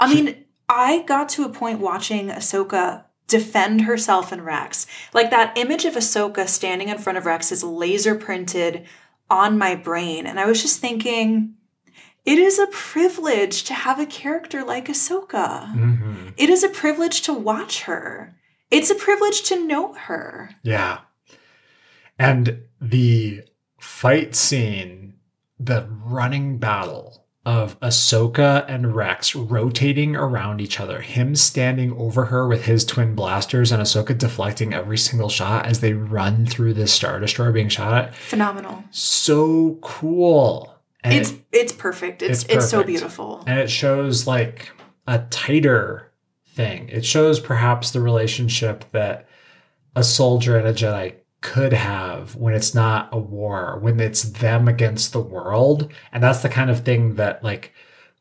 I 0.01 0.13
mean, 0.13 0.44
I 0.69 1.03
got 1.03 1.29
to 1.31 1.45
a 1.45 1.49
point 1.49 1.81
watching 1.81 2.29
Ahsoka 2.29 3.05
defend 3.27 3.83
herself 3.83 4.33
and 4.33 4.45
Rex. 4.45 4.87
Like 5.13 5.31
that 5.31 5.57
image 5.57 5.85
of 5.85 5.95
Ahsoka 5.95 6.49
standing 6.49 6.89
in 6.89 6.99
front 6.99 7.19
of 7.19 7.27
Rex 7.27 7.53
is 7.53 7.65
laser 7.65 8.15
printed 8.15 8.87
on 9.31 9.59
my 9.59 9.75
brain. 9.75 10.27
And 10.27 10.39
I 10.39 10.47
was 10.47 10.61
just 10.61 10.81
thinking, 10.81 11.55
it 12.25 12.39
is 12.39 12.59
a 12.59 12.67
privilege 12.69 13.65
to 13.65 13.75
have 13.75 13.99
a 13.99 14.07
character 14.07 14.65
like 14.65 14.89
Ahsoka. 14.89 15.75
Mhm. 15.75 16.35
It 16.37 16.51
is 16.51 16.63
a 16.63 16.69
privilege 16.69 17.23
to 17.23 17.33
watch 17.33 17.83
her. 17.83 18.35
It's 18.71 18.91
a 18.91 18.95
privilege 18.95 19.43
to 19.45 19.67
know 19.67 19.95
her. 19.95 20.51
Yeah. 20.63 21.01
And 22.19 22.63
the 22.81 23.43
fight 23.79 24.35
scene, 24.35 25.15
the 25.59 25.87
running 26.05 26.59
battle 26.59 27.24
of 27.47 27.79
Ahsoka 27.81 28.65
and 28.69 28.95
Rex 28.97 29.35
rotating 29.35 30.17
around 30.17 30.61
each 30.61 30.81
other, 30.81 31.01
him 31.03 31.37
standing 31.37 31.93
over 31.99 32.27
her 32.27 32.49
with 32.49 32.65
his 32.65 32.85
twin 32.85 33.15
blasters 33.15 33.71
and 33.71 33.83
Ahsoka 33.83 34.17
deflecting 34.17 34.73
every 34.73 34.97
single 34.97 35.29
shot 35.29 35.67
as 35.67 35.81
they 35.81 35.93
run 35.93 36.47
through 36.47 36.73
this 36.75 36.93
Star 36.93 37.21
Destroyer 37.21 37.53
being 37.53 37.69
shot 37.69 37.93
at. 37.93 38.15
Phenomenal. 38.15 38.83
So 38.91 39.79
cool. 39.83 40.75
And 41.03 41.15
it's 41.15 41.33
it- 41.33 41.41
it's 41.53 41.73
perfect. 41.73 42.23
It's 42.23 42.45
it's 42.45 42.55
it's, 42.55 42.71
so 42.71 42.83
beautiful. 42.83 43.45
and 43.47 43.59
it 43.59 43.71
shows 43.71 44.27
like 44.27 44.73
a 45.07 45.19
tighter 45.31 46.11
thing. 46.49 46.89
It 46.89 47.05
shows 47.05 47.41
perhaps 47.41 47.91
the 47.91 48.01
relationship 48.01 48.85
that 48.93 49.29
a 49.95 50.03
soldier 50.03 50.57
and 50.57 50.67
a 50.67 50.73
Jedi 50.73 51.15
could 51.45 51.75
have 51.75 52.35
when 52.37 52.55
it's 52.55 52.75
not 52.75 53.11
a 53.13 53.19
war, 53.19 53.79
when 53.83 54.01
it's 54.01 54.23
them 54.23 54.67
against 54.67 55.13
the 55.13 55.21
world. 55.21 55.93
And 56.11 56.23
that's 56.23 56.41
the 56.41 56.49
kind 56.49 56.71
of 56.71 56.81
thing 56.81 57.17
that 57.17 57.45
like 57.45 57.75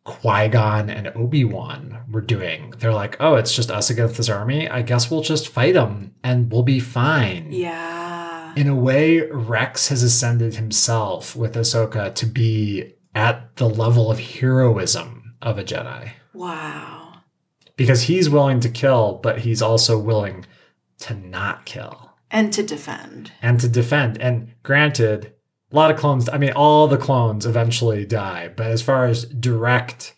Qui 0.03 0.49
Gon 0.49 0.89
and 0.89 1.07
Obi 1.15 1.45
Wan 1.45 2.03
were 2.11 2.19
doing. 2.19 2.73
They're 2.77 2.93
like, 2.93 3.15
oh, 3.21 3.35
it's 3.35 3.55
just 3.55 3.71
us 3.71 3.89
against 3.89 4.17
this 4.17 4.27
army. 4.27 4.67
I 4.67 4.81
guess 4.81 5.09
we'll 5.09 5.21
just 5.21 5.47
fight 5.47 5.75
them 5.75 6.13
and 6.21 6.51
we'll 6.51 6.63
be 6.63 6.81
fine. 6.81 7.47
Yeah. 7.53 8.53
In 8.57 8.67
a 8.67 8.75
way, 8.75 9.21
Rex 9.21 9.87
has 9.87 10.03
ascended 10.03 10.55
himself 10.55 11.33
with 11.33 11.55
Ahsoka 11.55 12.13
to 12.15 12.25
be 12.25 12.93
at 13.15 13.55
the 13.55 13.69
level 13.69 14.11
of 14.11 14.19
heroism 14.19 15.35
of 15.41 15.57
a 15.57 15.63
Jedi. 15.63 16.11
Wow. 16.33 17.21
Because 17.77 18.03
he's 18.03 18.29
willing 18.29 18.59
to 18.59 18.69
kill, 18.69 19.21
but 19.23 19.39
he's 19.39 19.61
also 19.61 19.97
willing 19.97 20.45
to 20.99 21.13
not 21.13 21.65
kill 21.65 22.02
And 22.33 22.51
to 22.53 22.63
defend. 22.63 23.31
and 23.41 23.59
to 23.61 23.69
defend. 23.69 24.19
And 24.21 24.51
granted, 24.63 25.33
a 25.71 25.75
lot 25.75 25.91
of 25.91 25.97
clones, 25.97 26.27
I 26.27 26.37
mean, 26.37 26.51
all 26.51 26.87
the 26.87 26.97
clones 26.97 27.45
eventually 27.45 28.05
die, 28.05 28.49
but 28.53 28.67
as 28.67 28.81
far 28.81 29.05
as 29.05 29.25
direct 29.25 30.13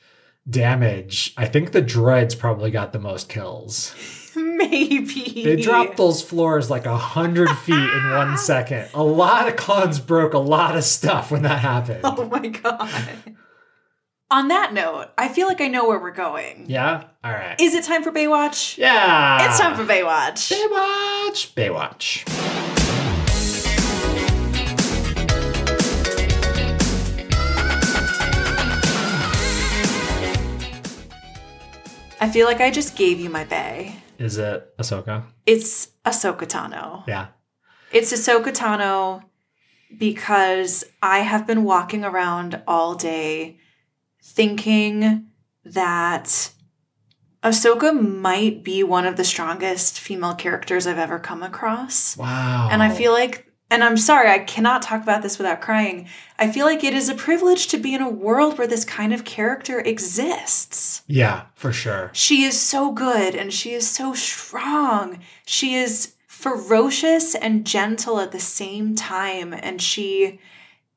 damage, 0.50 1.34
I 1.38 1.46
think 1.46 1.72
the 1.72 1.82
droids 1.82 2.38
probably 2.38 2.72
got 2.72 2.94
the 2.94 3.00
most 3.00 3.30
kills. 3.30 3.94
Maybe. 4.36 5.44
They 5.44 5.56
dropped 5.56 5.98
those 5.98 6.22
floors 6.22 6.70
like 6.70 6.86
a 6.86 6.98
hundred 6.98 7.50
feet 7.60 7.76
in 7.76 8.10
one 8.12 8.38
second. 8.38 8.90
A 8.94 9.04
lot 9.04 9.48
of 9.48 9.56
clones 9.56 10.00
broke 10.00 10.34
a 10.34 10.40
lot 10.40 10.76
of 10.78 10.84
stuff 10.84 11.32
when 11.32 11.44
that 11.44 11.60
happened. 11.60 12.02
Oh 12.04 12.26
my 12.26 12.48
god. 12.48 12.90
On 14.32 14.48
that 14.48 14.74
note, 14.74 15.10
I 15.20 15.28
feel 15.28 15.46
like 15.46 15.62
I 15.62 15.68
know 15.68 15.88
where 15.88 16.00
we're 16.00 16.10
going. 16.10 16.66
Yeah? 16.68 17.04
All 17.24 17.32
right. 17.32 17.56
Is 17.62 17.76
it 17.76 17.84
time 17.84 18.02
for 18.02 18.12
Baywatch? 18.12 18.76
Yeah. 18.76 19.46
It's 19.48 19.60
time 19.60 19.76
for 19.76 19.84
Baywatch. 19.84 20.52
Baywatch. 20.52 21.54
Baywatch. 21.54 22.24
I 32.20 32.28
feel 32.28 32.48
like 32.48 32.62
I 32.62 32.72
just 32.72 32.96
gave 32.96 33.20
you 33.20 33.30
my 33.30 33.44
bay. 33.44 33.96
Is 34.18 34.40
it 34.40 34.76
Ahsoka? 34.80 35.22
It's 35.46 35.90
Ahsoka 36.04 36.48
Tano. 36.48 37.04
Yeah. 37.08 37.28
It's 37.92 38.12
Ahsoka 38.12 38.48
Tano 38.52 39.22
because 39.96 40.84
I 41.04 41.20
have 41.20 41.46
been 41.46 41.64
walking 41.64 42.04
around 42.04 42.64
all 42.68 42.96
day 42.96 43.60
thinking 44.26 45.28
that 45.64 46.52
Ahsoka 47.44 47.94
might 47.94 48.64
be 48.64 48.84
one 48.84 49.06
of 49.06 49.18
the 49.18 49.24
strongest 49.24 50.00
female 50.00 50.34
characters 50.34 50.88
I've 50.88 50.98
ever 50.98 51.20
come 51.20 51.44
across. 51.44 52.18
Wow. 52.18 52.70
And 52.72 52.82
I 52.82 52.90
feel 52.90 53.12
like, 53.12 53.54
and 53.70 53.84
I'm 53.84 53.98
sorry, 53.98 54.32
I 54.32 54.40
cannot 54.40 54.82
talk 54.82 55.04
about 55.04 55.22
this 55.22 55.38
without 55.38 55.62
crying. 55.62 56.08
I 56.40 56.52
feel 56.52 56.66
like 56.66 56.84
it 56.84 56.96
is 56.96 57.08
a 57.08 57.14
privilege 57.14 57.68
to 57.68 57.78
be 57.78 57.94
in 57.94 58.02
a 58.02 58.10
world 58.10 58.58
where 58.58 58.68
this 58.68 58.84
kind 58.84 59.14
of 59.14 59.26
character 59.26 59.80
exists. 59.80 61.04
Yeah, 61.08 61.44
for 61.54 61.72
sure. 61.72 62.10
She 62.14 62.44
is 62.44 62.60
so 62.60 62.92
good 62.92 63.36
and 63.36 63.54
she 63.54 63.74
is 63.74 63.88
so 63.88 64.16
strong. 64.16 65.20
She 65.46 65.76
is 65.76 66.16
ferocious 66.28 67.36
and 67.36 67.66
gentle 67.66 68.20
at 68.20 68.32
the 68.32 68.40
same 68.40 68.96
time. 68.96 69.54
And 69.54 69.80
she 69.80 70.40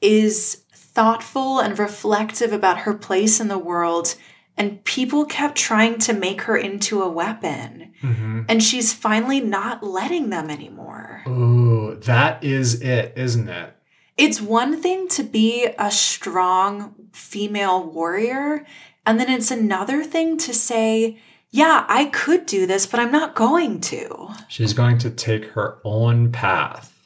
is 0.00 0.64
thoughtful 0.98 1.60
and 1.60 1.78
reflective 1.78 2.52
about 2.52 2.78
her 2.78 2.92
place 2.92 3.38
in 3.38 3.46
the 3.46 3.56
world. 3.56 4.16
And 4.56 4.82
people 4.82 5.24
kept 5.24 5.54
trying 5.56 6.00
to 6.00 6.12
make 6.12 6.40
her 6.42 6.56
into 6.56 7.00
a 7.00 7.08
weapon. 7.08 7.92
hmm 8.00 8.42
And 8.48 8.60
she's 8.60 8.92
finally 8.92 9.38
not 9.38 9.84
letting 9.84 10.30
them 10.30 10.50
anymore. 10.50 11.22
Ooh, 11.28 11.94
that 12.02 12.42
is 12.42 12.82
it, 12.82 13.12
isn't 13.14 13.48
it? 13.48 13.76
It's 14.16 14.40
one 14.40 14.82
thing 14.82 15.06
to 15.10 15.22
be 15.22 15.68
a 15.78 15.92
strong 15.92 16.94
female 17.12 17.84
warrior, 17.84 18.66
and 19.06 19.20
then 19.20 19.30
it's 19.30 19.52
another 19.52 20.02
thing 20.02 20.36
to 20.38 20.52
say, 20.52 21.20
yeah, 21.50 21.84
I 21.88 22.06
could 22.06 22.44
do 22.44 22.66
this, 22.66 22.86
but 22.86 22.98
I'm 22.98 23.12
not 23.12 23.36
going 23.36 23.80
to. 23.82 24.30
She's 24.48 24.72
going 24.72 24.98
to 24.98 25.10
take 25.10 25.44
her 25.52 25.78
own 25.84 26.32
path. 26.32 26.97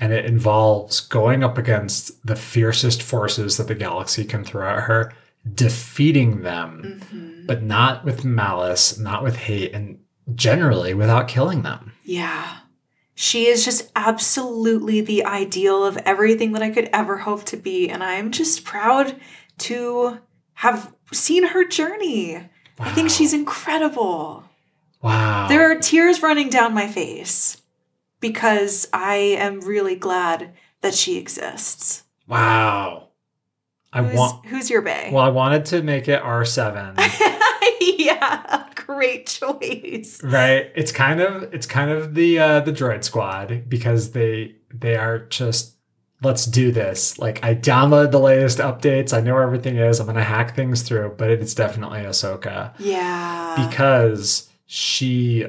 And 0.00 0.12
it 0.12 0.24
involves 0.26 1.00
going 1.00 1.42
up 1.42 1.58
against 1.58 2.24
the 2.26 2.36
fiercest 2.36 3.02
forces 3.02 3.56
that 3.56 3.66
the 3.66 3.74
galaxy 3.74 4.24
can 4.24 4.44
throw 4.44 4.68
at 4.76 4.84
her, 4.84 5.12
defeating 5.54 6.42
them, 6.42 7.00
Mhm. 7.12 7.46
but 7.46 7.62
not 7.62 8.04
with 8.04 8.24
malice, 8.24 8.98
not 8.98 9.22
with 9.24 9.36
hate, 9.36 9.72
and 9.72 9.98
generally 10.34 10.94
without 10.94 11.26
killing 11.28 11.62
them. 11.62 11.92
Yeah. 12.04 12.44
She 13.14 13.46
is 13.46 13.64
just 13.64 13.90
absolutely 13.96 15.00
the 15.00 15.24
ideal 15.24 15.84
of 15.84 15.96
everything 15.98 16.52
that 16.52 16.62
I 16.62 16.70
could 16.70 16.88
ever 16.92 17.18
hope 17.18 17.44
to 17.46 17.56
be. 17.56 17.88
And 17.88 18.04
I'm 18.04 18.30
just 18.30 18.64
proud 18.64 19.16
to 19.58 20.18
have 20.54 20.92
seen 21.12 21.46
her 21.48 21.64
journey. 21.64 22.40
I 22.78 22.90
think 22.92 23.10
she's 23.10 23.32
incredible. 23.34 24.44
Wow. 25.02 25.48
There 25.48 25.70
are 25.70 25.76
tears 25.76 26.22
running 26.22 26.48
down 26.48 26.74
my 26.74 26.86
face 26.86 27.57
because 28.20 28.88
I 28.92 29.16
am 29.16 29.60
really 29.60 29.96
glad 29.96 30.52
that 30.80 30.94
she 30.94 31.18
exists. 31.18 32.04
wow. 32.26 33.08
I 33.90 34.02
who's, 34.02 34.18
want. 34.18 34.46
who's 34.46 34.68
your 34.68 34.82
bae? 34.82 35.08
Well, 35.10 35.24
I 35.24 35.30
wanted 35.30 35.64
to 35.66 35.82
make 35.82 36.08
it 36.08 36.22
R7. 36.22 36.94
yeah, 37.98 38.66
great 38.74 39.26
choice. 39.26 40.20
right 40.22 40.70
it's 40.74 40.92
kind 40.92 41.20
of 41.20 41.52
it's 41.54 41.66
kind 41.66 41.90
of 41.90 42.14
the 42.14 42.38
uh 42.38 42.60
the 42.60 42.72
droid 42.72 43.04
squad 43.04 43.64
because 43.68 44.12
they 44.12 44.56
they 44.72 44.96
are 44.96 45.20
just 45.20 45.76
let's 46.22 46.46
do 46.46 46.72
this 46.72 47.18
like 47.18 47.42
i 47.44 47.54
download 47.54 48.10
the 48.10 48.18
latest 48.18 48.58
updates 48.58 49.12
i 49.16 49.20
know 49.20 49.34
where 49.34 49.42
everything 49.42 49.76
is 49.76 50.00
i'm 50.00 50.06
gonna 50.06 50.22
hack 50.24 50.56
things 50.56 50.82
through 50.82 51.14
but 51.16 51.30
it's 51.30 51.54
definitely 51.54 52.00
ahsoka 52.00 52.72
Yeah. 52.78 53.68
because 53.68 54.48
she 54.66 55.46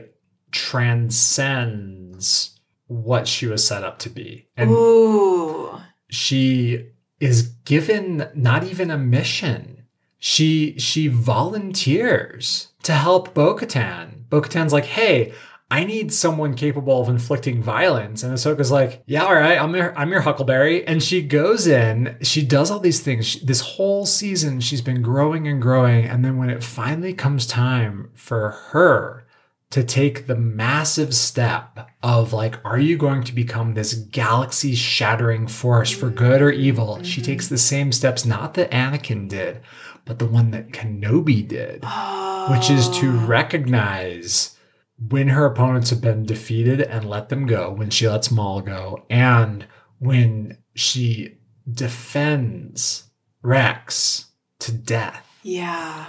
transcends 0.51 2.58
what 2.89 3.27
she 3.27 3.47
was 3.47 3.65
set 3.65 3.83
up 3.83 3.97
to 3.99 4.09
be 4.09 4.45
and 4.57 4.69
Ooh. 4.69 5.79
she 6.09 6.89
is 7.19 7.43
given 7.65 8.27
not 8.33 8.63
even 8.63 8.89
a 8.91 8.97
mission. 8.97 9.85
She 10.17 10.77
she 10.77 11.07
volunteers 11.07 12.69
to 12.83 12.93
help 12.93 13.33
Bo-Katan. 13.33 14.27
Bo-Katan's 14.29 14.73
like, 14.73 14.85
hey, 14.85 15.33
I 15.71 15.83
need 15.83 16.11
someone 16.11 16.55
capable 16.55 17.01
of 17.01 17.09
inflicting 17.09 17.61
violence. 17.61 18.23
And 18.23 18.33
Ahsoka's 18.33 18.71
like, 18.71 19.03
yeah, 19.05 19.23
all 19.23 19.35
right, 19.35 19.61
I'm 19.61 19.75
your, 19.75 19.95
I'm 19.97 20.11
your 20.11 20.21
Huckleberry. 20.21 20.85
And 20.87 21.01
she 21.01 21.21
goes 21.21 21.67
in, 21.67 22.17
she 22.21 22.43
does 22.43 22.71
all 22.71 22.79
these 22.79 23.01
things. 23.01 23.25
She, 23.27 23.45
this 23.45 23.61
whole 23.61 24.07
season, 24.07 24.61
she's 24.61 24.81
been 24.81 25.03
growing 25.03 25.47
and 25.47 25.61
growing. 25.61 26.05
And 26.05 26.25
then 26.25 26.37
when 26.37 26.49
it 26.49 26.63
finally 26.63 27.13
comes 27.13 27.45
time 27.45 28.09
for 28.15 28.49
her 28.71 29.25
to 29.71 29.83
take 29.83 30.25
the 30.25 30.35
massive 30.35 31.13
step 31.13 31.89
of 32.01 32.33
like, 32.33 32.63
are 32.65 32.79
you 32.79 32.97
going 32.97 33.23
to 33.23 33.33
become 33.33 33.73
this 33.73 33.93
galaxy 33.93 34.73
shattering 34.73 35.47
force 35.47 35.91
for 35.91 36.09
good 36.09 36.41
or 36.41 36.49
evil? 36.49 37.01
She 37.03 37.21
takes 37.21 37.47
the 37.47 37.57
same 37.57 37.91
steps, 37.91 38.25
not 38.25 38.55
that 38.55 38.71
Anakin 38.71 39.29
did, 39.29 39.61
but 40.05 40.17
the 40.17 40.25
one 40.25 40.51
that 40.51 40.71
Kenobi 40.71 41.47
did, 41.47 41.81
oh. 41.83 42.47
which 42.51 42.71
is 42.71 42.89
to 42.99 43.11
oh. 43.11 43.25
recognize 43.27 44.57
when 45.07 45.29
her 45.29 45.45
opponents 45.45 45.91
have 45.91 46.01
been 46.01 46.25
defeated 46.25 46.81
and 46.81 47.07
let 47.07 47.29
them 47.29 47.45
go, 47.45 47.71
when 47.71 47.89
she 47.89 48.09
lets 48.09 48.31
Maul 48.31 48.61
go, 48.61 49.05
and 49.09 49.65
when 49.99 50.57
she 50.75 51.37
defends 51.71 53.03
Rex 53.41 54.25
to 54.59 54.71
death. 54.71 55.25
Yeah. 55.43 56.07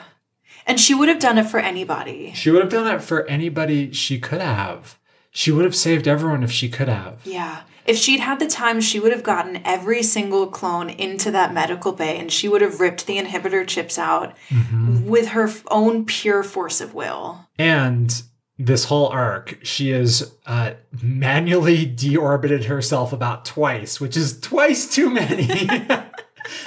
And 0.66 0.78
she 0.78 0.94
would 0.94 1.08
have 1.08 1.18
done 1.18 1.38
it 1.38 1.46
for 1.46 1.58
anybody. 1.60 2.32
She 2.34 2.50
would 2.50 2.62
have 2.62 2.70
done 2.70 2.94
it 2.94 3.02
for 3.02 3.26
anybody 3.26 3.92
she 3.92 4.18
could 4.18 4.40
have. 4.40 4.98
She 5.30 5.50
would 5.50 5.64
have 5.64 5.76
saved 5.76 6.08
everyone 6.08 6.42
if 6.42 6.50
she 6.50 6.68
could 6.68 6.88
have. 6.88 7.20
Yeah. 7.24 7.62
If 7.86 7.96
she'd 7.96 8.20
had 8.20 8.38
the 8.38 8.46
time, 8.46 8.80
she 8.80 9.00
would 9.00 9.12
have 9.12 9.22
gotten 9.22 9.62
every 9.64 10.02
single 10.02 10.46
clone 10.46 10.90
into 10.90 11.30
that 11.30 11.54
medical 11.54 11.92
bay 11.92 12.18
and 12.18 12.30
she 12.30 12.48
would 12.48 12.62
have 12.62 12.80
ripped 12.80 13.06
the 13.06 13.16
inhibitor 13.16 13.66
chips 13.66 13.98
out 13.98 14.36
mm-hmm. 14.48 15.06
with 15.06 15.28
her 15.28 15.50
own 15.70 16.04
pure 16.04 16.42
force 16.42 16.80
of 16.80 16.94
will. 16.94 17.46
And 17.58 18.22
this 18.58 18.84
whole 18.84 19.08
arc, 19.08 19.58
she 19.62 19.90
has 19.90 20.34
uh, 20.44 20.72
manually 21.02 21.86
deorbited 21.86 22.64
herself 22.64 23.12
about 23.12 23.46
twice, 23.46 24.00
which 24.00 24.16
is 24.16 24.38
twice 24.38 24.92
too 24.92 25.08
many. 25.08 25.46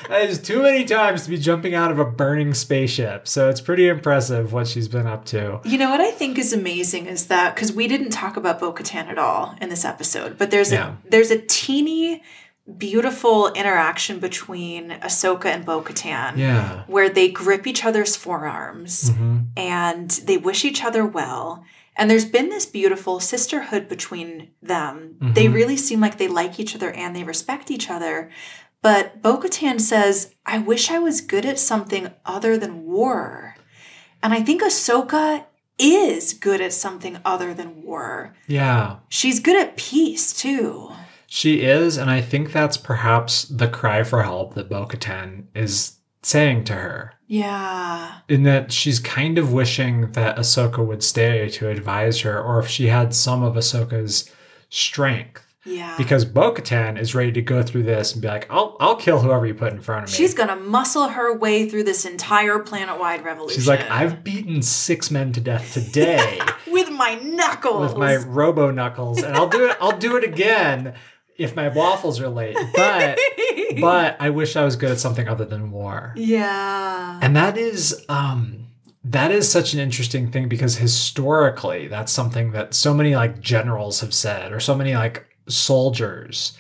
that 0.10 0.30
is 0.30 0.40
too 0.40 0.62
many 0.62 0.86
times 0.86 1.24
to 1.24 1.30
be 1.30 1.38
jumping 1.38 1.74
out 1.74 1.92
of 1.92 2.00
a 2.00 2.06
burning 2.06 2.54
spaceship. 2.54 3.28
So 3.28 3.50
it's 3.50 3.62
pretty 3.62 3.88
impressive 3.88 4.54
what 4.54 4.68
she's 4.68 4.88
been 4.88 5.08
up 5.08 5.26
to. 5.26 5.62
You 5.64 5.78
know 5.78 5.90
what 5.90 6.02
I 6.02 6.12
think 6.12 6.38
is 6.38 6.54
amazing 6.54 7.08
is 7.08 7.28
that 7.28 7.56
because 7.56 7.72
we 7.72 7.88
didn't 7.88 8.12
talk 8.12 8.38
about 8.38 8.60
Bo 8.60 8.74
Katan 8.74 9.08
at 9.08 9.18
all 9.18 9.56
in 9.62 9.70
this 9.70 9.86
episode, 9.86 10.38
but 10.38 10.52
there's 10.52 10.72
yeah. 10.72 10.96
a 11.06 11.10
there's 11.10 11.32
a 11.32 11.40
teeny 11.40 12.22
beautiful 12.78 13.52
interaction 13.54 14.20
between 14.20 14.92
Ahsoka 14.92 15.46
and 15.46 15.66
Bo 15.66 15.82
Katan. 15.82 16.38
Yeah. 16.38 16.84
Where 16.88 17.10
they 17.10 17.30
grip 17.30 17.68
each 17.68 17.84
other's 17.84 18.16
forearms 18.16 19.10
mm-hmm. 19.10 19.40
and 19.58 20.10
they 20.10 20.38
wish 20.38 20.64
each 20.64 20.84
other 20.84 21.06
well. 21.06 21.64
And 21.96 22.10
there's 22.10 22.26
been 22.26 22.50
this 22.50 22.66
beautiful 22.66 23.20
sisterhood 23.20 23.88
between 23.88 24.50
them. 24.62 25.16
Mm-hmm. 25.20 25.34
They 25.34 25.48
really 25.48 25.78
seem 25.78 26.00
like 26.00 26.18
they 26.18 26.28
like 26.28 26.60
each 26.60 26.74
other 26.74 26.90
and 26.92 27.16
they 27.16 27.24
respect 27.24 27.70
each 27.70 27.90
other. 27.90 28.32
But 28.84 29.22
Bo 29.22 29.38
Katan 29.38 29.82
says, 29.82 30.36
I 30.46 30.60
wish 30.60 30.92
I 30.92 31.00
was 31.00 31.22
good 31.22 31.46
at 31.46 31.58
something 31.58 32.12
other 32.26 32.58
than 32.58 32.86
war. 32.86 33.56
And 34.22 34.34
I 34.34 34.44
think 34.44 34.62
Ahsoka 34.62 35.46
is 35.80 36.34
good 36.34 36.62
at 36.62 36.74
something 36.74 37.18
other 37.26 37.54
than 37.54 37.82
war. 37.82 38.36
Yeah. 38.46 38.98
She's 39.10 39.40
good 39.40 39.60
at 39.60 39.78
peace 39.78 40.34
too. 40.34 40.92
She 41.26 41.62
is, 41.62 41.98
and 41.98 42.12
I 42.12 42.22
think 42.22 42.52
that's 42.52 42.78
perhaps 42.78 43.46
the 43.46 43.68
cry 43.68 44.04
for 44.04 44.22
help 44.22 44.54
that 44.54 44.70
Bo 44.70 44.86
Katan 44.86 45.46
is 45.56 45.94
saying 46.22 46.66
to 46.66 46.74
her. 46.74 47.14
Yeah. 47.26 48.20
In 48.28 48.44
that 48.44 48.72
she's 48.72 49.00
kind 49.00 49.38
of 49.38 49.52
wishing 49.52 50.12
that 50.12 50.38
Ahsoka 50.38 50.86
would 50.86 51.04
stay 51.04 51.50
to 51.50 51.70
advise 51.70 52.22
her, 52.22 52.40
or 52.40 52.60
if 52.60 52.68
she 52.68 52.88
had 52.88 53.16
some 53.16 53.42
of 53.42 53.56
Ahsoka's 53.56 54.30
strength. 54.70 55.43
Yeah. 55.66 55.96
Because 55.98 56.26
Bo 56.26 56.54
Katan 56.54 57.00
is 57.00 57.16
ready 57.16 57.32
to 57.32 57.42
go 57.42 57.64
through 57.64 57.84
this 57.84 58.14
and 58.14 58.22
be 58.22 58.28
like, 58.28 58.48
I'll 58.50 58.76
I'll 58.80 58.96
kill 58.96 59.20
whoever 59.20 59.46
you 59.46 59.54
put 59.54 59.72
in 59.72 59.82
front 59.82 60.06
of 60.06 60.10
me. 60.10 60.16
She's 60.16 60.34
gonna 60.34 60.56
muscle 60.56 61.10
her 61.10 61.36
way 61.38 61.70
through 61.70 61.84
this 61.84 62.06
entire 62.06 62.60
planet 62.60 63.00
wide 63.00 63.24
revolution. 63.24 63.56
She's 63.56 63.68
like, 63.68 63.90
I've 63.90 64.24
beaten 64.24 64.62
six 64.62 65.10
men 65.10 65.32
to 65.34 65.42
death 65.42 65.74
today. 65.74 66.40
with 66.68 66.90
my 66.90 67.16
knuckles. 67.16 67.90
With 67.90 67.98
my 67.98 68.18
robo 68.18 68.72
knuckles. 68.72 69.24
And 69.24 69.36
I'll 69.36 69.48
do 69.48 69.70
it, 69.70 69.78
I'll 69.80 69.98
do 69.98 70.18
it 70.18 70.24
again 70.24 70.96
if 71.38 71.56
my 71.56 71.70
waffles 71.70 72.20
are 72.20 72.30
late. 72.30 72.58
But 72.76 73.18
but 73.80 74.18
I 74.20 74.32
wish 74.32 74.56
I 74.56 74.66
was 74.66 74.76
good 74.76 74.92
at 74.92 75.00
something 75.00 75.28
other 75.28 75.46
than 75.46 75.72
war. 75.72 76.14
Yeah. 76.18 77.20
And 77.22 77.36
that 77.36 77.58
is 77.58 78.04
um 78.10 78.68
that 79.06 79.32
is 79.32 79.52
such 79.52 79.74
an 79.74 79.80
interesting 79.80 80.32
thing 80.32 80.48
because 80.48 80.78
historically 80.78 81.88
that's 81.88 82.12
something 82.12 82.52
that 82.52 82.74
so 82.74 82.94
many 82.94 83.16
like 83.16 83.40
generals 83.40 84.02
have 84.02 84.14
said 84.14 84.52
or 84.52 84.60
so 84.60 84.76
many 84.76 84.94
like 84.94 85.26
soldiers 85.48 86.58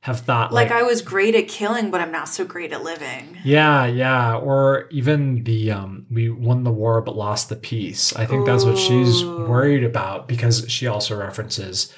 have 0.00 0.20
thought 0.20 0.52
like, 0.52 0.70
like, 0.70 0.78
I 0.78 0.84
was 0.84 1.02
great 1.02 1.34
at 1.34 1.48
killing, 1.48 1.90
but 1.90 2.00
I'm 2.00 2.12
not 2.12 2.28
so 2.28 2.44
great 2.44 2.72
at 2.72 2.84
living. 2.84 3.38
Yeah, 3.44 3.86
yeah. 3.86 4.36
Or 4.36 4.88
even 4.90 5.42
the 5.42 5.72
um 5.72 6.06
we 6.10 6.30
won 6.30 6.62
the 6.62 6.70
war 6.70 7.00
but 7.00 7.16
lost 7.16 7.48
the 7.48 7.56
peace. 7.56 8.14
I 8.14 8.24
think 8.24 8.42
Ooh. 8.42 8.46
that's 8.46 8.64
what 8.64 8.78
she's 8.78 9.24
worried 9.24 9.84
about 9.84 10.28
because 10.28 10.70
she 10.70 10.86
also 10.86 11.18
references 11.18 11.92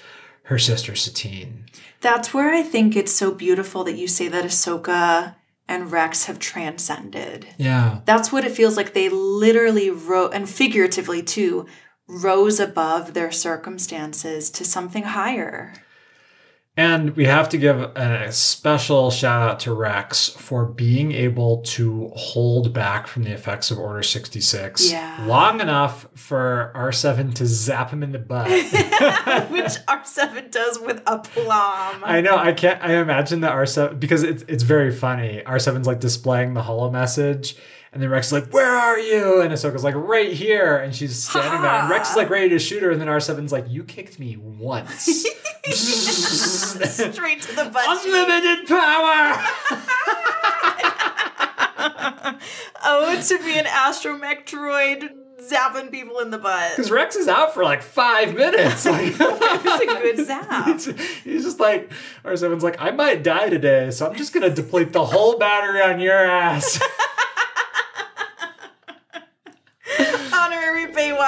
her 0.44 0.58
sister 0.58 0.94
Satine. 0.94 1.66
That's 2.00 2.32
where 2.32 2.50
I 2.50 2.62
think 2.62 2.96
it's 2.96 3.12
so 3.12 3.32
beautiful 3.32 3.84
that 3.84 3.98
you 3.98 4.08
say 4.08 4.28
that 4.28 4.44
Ahsoka 4.44 5.34
and 5.68 5.92
Rex 5.92 6.24
have 6.24 6.38
transcended. 6.38 7.46
Yeah. 7.58 8.00
That's 8.06 8.32
what 8.32 8.44
it 8.44 8.52
feels 8.52 8.76
like. 8.76 8.94
They 8.94 9.10
literally 9.10 9.90
wrote, 9.90 10.32
and 10.32 10.48
figuratively 10.48 11.22
too, 11.22 11.66
rose 12.06 12.58
above 12.58 13.12
their 13.12 13.30
circumstances 13.30 14.48
to 14.50 14.64
something 14.64 15.02
higher. 15.02 15.74
And 16.78 17.16
we 17.16 17.24
have 17.24 17.48
to 17.48 17.58
give 17.58 17.80
a 17.80 18.30
special 18.30 19.10
shout 19.10 19.42
out 19.42 19.60
to 19.60 19.72
Rex 19.72 20.28
for 20.28 20.64
being 20.64 21.10
able 21.10 21.62
to 21.62 22.12
hold 22.14 22.72
back 22.72 23.08
from 23.08 23.24
the 23.24 23.32
effects 23.32 23.72
of 23.72 23.80
Order 23.80 24.04
66 24.04 24.92
yeah. 24.92 25.24
long 25.26 25.60
enough 25.60 26.06
for 26.14 26.72
R7 26.76 27.34
to 27.34 27.46
zap 27.46 27.90
him 27.90 28.04
in 28.04 28.12
the 28.12 28.20
butt. 28.20 28.48
Which 29.50 29.72
R7 29.88 30.52
does 30.52 30.78
with 30.78 31.02
aplomb. 31.04 32.04
I 32.04 32.20
know. 32.20 32.36
I 32.36 32.52
can't, 32.52 32.80
I 32.80 32.94
imagine 32.98 33.40
that 33.40 33.54
R7, 33.54 33.98
because 33.98 34.22
it's, 34.22 34.44
it's 34.46 34.62
very 34.62 34.92
funny. 34.92 35.42
R7's 35.44 35.88
like 35.88 35.98
displaying 35.98 36.54
the 36.54 36.62
hollow 36.62 36.92
message 36.92 37.56
and 37.98 38.04
then 38.04 38.10
Rex 38.10 38.28
is 38.28 38.32
like, 38.32 38.52
"Where 38.52 38.70
are 38.70 38.96
you?" 38.96 39.40
And 39.40 39.52
Ahsoka's 39.52 39.82
like, 39.82 39.96
"Right 39.96 40.32
here." 40.32 40.76
And 40.76 40.94
she's 40.94 41.20
standing 41.20 41.62
there, 41.62 41.72
and 41.72 41.90
Rex 41.90 42.10
is 42.10 42.16
like 42.16 42.30
ready 42.30 42.48
to 42.50 42.58
shoot 42.60 42.80
her, 42.80 42.92
and 42.92 43.00
then 43.00 43.08
R7's 43.08 43.50
like, 43.50 43.68
"You 43.68 43.82
kicked 43.82 44.20
me 44.20 44.36
once." 44.36 45.02
Straight 45.72 47.42
to 47.42 47.56
the 47.56 47.64
butt. 47.72 48.06
Unlimited 48.06 48.68
power. 48.68 49.34
oh, 52.84 53.20
to 53.20 53.38
be 53.38 53.58
an 53.58 53.64
astromech 53.64 54.46
droid 54.46 55.10
zapping 55.42 55.90
people 55.90 56.20
in 56.20 56.30
the 56.30 56.38
butt. 56.38 56.76
Because 56.76 56.92
Rex 56.92 57.16
is 57.16 57.26
out 57.26 57.52
for 57.52 57.64
like 57.64 57.82
five 57.82 58.32
minutes. 58.36 58.86
Like, 58.98 59.14
it's 59.18 59.82
a 59.82 59.86
good 59.86 60.24
zap. 60.24 60.80
He's 61.24 61.42
just 61.42 61.58
like, 61.58 61.90
R7's 62.24 62.62
like, 62.62 62.80
I 62.80 62.92
might 62.92 63.24
die 63.24 63.48
today, 63.48 63.90
so 63.90 64.08
I'm 64.08 64.14
just 64.14 64.32
gonna 64.32 64.50
deplete 64.50 64.92
the 64.92 65.04
whole 65.04 65.36
battery 65.36 65.82
on 65.82 65.98
your 65.98 66.14
ass. 66.14 66.80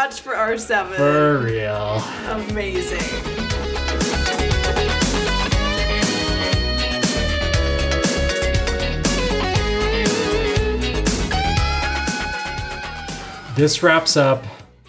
Baywatch 0.01 0.21
for 0.21 0.33
R7. 0.33 0.97
For 0.97 1.39
real. 1.41 2.03
Amazing. 2.31 2.99
This 13.55 13.83
wraps 13.83 14.17
up 14.17 14.45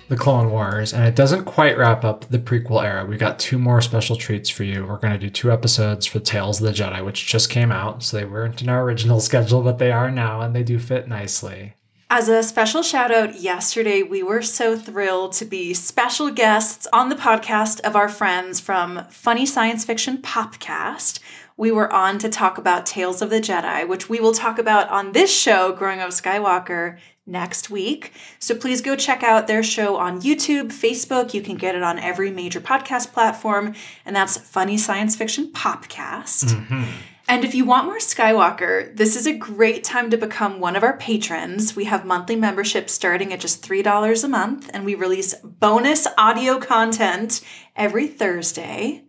the 0.07 0.15
Clone 0.15 0.49
Wars, 0.49 0.93
and 0.93 1.05
it 1.05 1.15
doesn't 1.15 1.43
quite 1.43 1.77
wrap 1.77 2.05
up 2.05 2.29
the 2.29 2.39
prequel 2.39 2.83
era. 2.83 3.05
We 3.05 3.17
got 3.17 3.37
two 3.37 3.57
more 3.57 3.81
special 3.81 4.15
treats 4.15 4.49
for 4.49 4.63
you. 4.63 4.85
We're 4.85 4.97
going 4.97 5.13
to 5.13 5.19
do 5.19 5.29
two 5.29 5.51
episodes 5.51 6.05
for 6.05 6.19
Tales 6.19 6.61
of 6.61 6.67
the 6.67 6.73
Jedi, 6.73 7.03
which 7.03 7.27
just 7.27 7.49
came 7.49 7.71
out, 7.71 8.03
so 8.03 8.15
they 8.15 8.25
weren't 8.25 8.61
in 8.61 8.69
our 8.69 8.83
original 8.83 9.19
schedule, 9.21 9.61
but 9.61 9.77
they 9.77 9.91
are 9.91 10.09
now, 10.09 10.39
and 10.39 10.55
they 10.55 10.63
do 10.63 10.79
fit 10.79 11.09
nicely. 11.09 11.73
As 12.13 12.27
a 12.27 12.43
special 12.43 12.83
shout 12.83 13.09
out, 13.09 13.39
yesterday 13.39 14.03
we 14.03 14.21
were 14.21 14.41
so 14.41 14.77
thrilled 14.77 15.31
to 15.31 15.45
be 15.45 15.73
special 15.73 16.29
guests 16.29 16.85
on 16.91 17.07
the 17.07 17.15
podcast 17.15 17.79
of 17.85 17.95
our 17.95 18.09
friends 18.09 18.59
from 18.59 19.05
Funny 19.09 19.45
Science 19.45 19.85
Fiction 19.85 20.17
Popcast. 20.17 21.19
We 21.55 21.71
were 21.71 21.89
on 21.93 22.19
to 22.19 22.27
talk 22.27 22.57
about 22.57 22.85
Tales 22.85 23.21
of 23.21 23.29
the 23.29 23.39
Jedi, 23.39 23.87
which 23.87 24.09
we 24.09 24.19
will 24.19 24.33
talk 24.33 24.59
about 24.59 24.89
on 24.89 25.13
this 25.13 25.33
show, 25.33 25.71
Growing 25.71 26.01
Up 26.01 26.09
Skywalker, 26.09 26.97
next 27.25 27.69
week. 27.69 28.11
So 28.39 28.55
please 28.55 28.81
go 28.81 28.97
check 28.97 29.23
out 29.23 29.47
their 29.47 29.63
show 29.63 29.95
on 29.95 30.19
YouTube, 30.19 30.67
Facebook. 30.73 31.33
You 31.33 31.41
can 31.41 31.55
get 31.55 31.75
it 31.75 31.81
on 31.81 31.97
every 31.97 32.29
major 32.29 32.59
podcast 32.59 33.13
platform, 33.13 33.73
and 34.05 34.13
that's 34.13 34.35
Funny 34.35 34.77
Science 34.77 35.15
Fiction 35.15 35.49
Popcast. 35.53 36.55
Mm-hmm. 36.55 36.83
And 37.31 37.45
if 37.45 37.55
you 37.55 37.63
want 37.63 37.85
more 37.85 37.97
Skywalker, 37.97 38.93
this 38.93 39.15
is 39.15 39.25
a 39.25 39.31
great 39.31 39.85
time 39.85 40.09
to 40.09 40.17
become 40.17 40.59
one 40.59 40.75
of 40.75 40.83
our 40.83 40.97
patrons. 40.97 41.77
We 41.77 41.85
have 41.85 42.03
monthly 42.05 42.35
memberships 42.35 42.91
starting 42.91 43.31
at 43.31 43.39
just 43.39 43.63
$3 43.63 44.23
a 44.25 44.27
month, 44.27 44.69
and 44.73 44.83
we 44.83 44.95
release 44.95 45.35
bonus 45.35 46.07
audio 46.17 46.59
content 46.59 47.39
every 47.73 48.07
Thursday. 48.07 49.05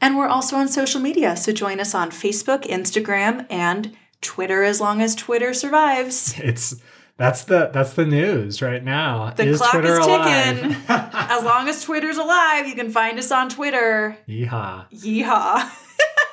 And 0.00 0.16
we're 0.16 0.28
also 0.28 0.56
on 0.56 0.68
social 0.68 0.98
media, 0.98 1.36
so 1.36 1.52
join 1.52 1.78
us 1.78 1.94
on 1.94 2.10
Facebook, 2.10 2.62
Instagram, 2.62 3.44
and 3.50 3.94
Twitter 4.22 4.62
as 4.62 4.80
long 4.80 5.02
as 5.02 5.14
Twitter 5.14 5.52
survives. 5.52 6.38
It's 6.42 6.74
that's 7.18 7.44
the 7.44 7.68
that's 7.70 7.92
the 7.92 8.06
news 8.06 8.62
right 8.62 8.82
now. 8.82 9.30
The 9.36 9.46
is 9.46 9.58
clock 9.58 9.72
Twitter 9.72 10.00
is 10.00 10.06
ticking. 10.06 10.76
As 10.88 11.44
long 11.44 11.68
as 11.68 11.82
Twitter's 11.82 12.16
alive, 12.16 12.68
you 12.68 12.76
can 12.76 12.92
find 12.92 13.18
us 13.18 13.32
on 13.32 13.48
Twitter. 13.50 14.16
Yeehaw. 14.28 14.88
Yeehaw. 14.92 15.68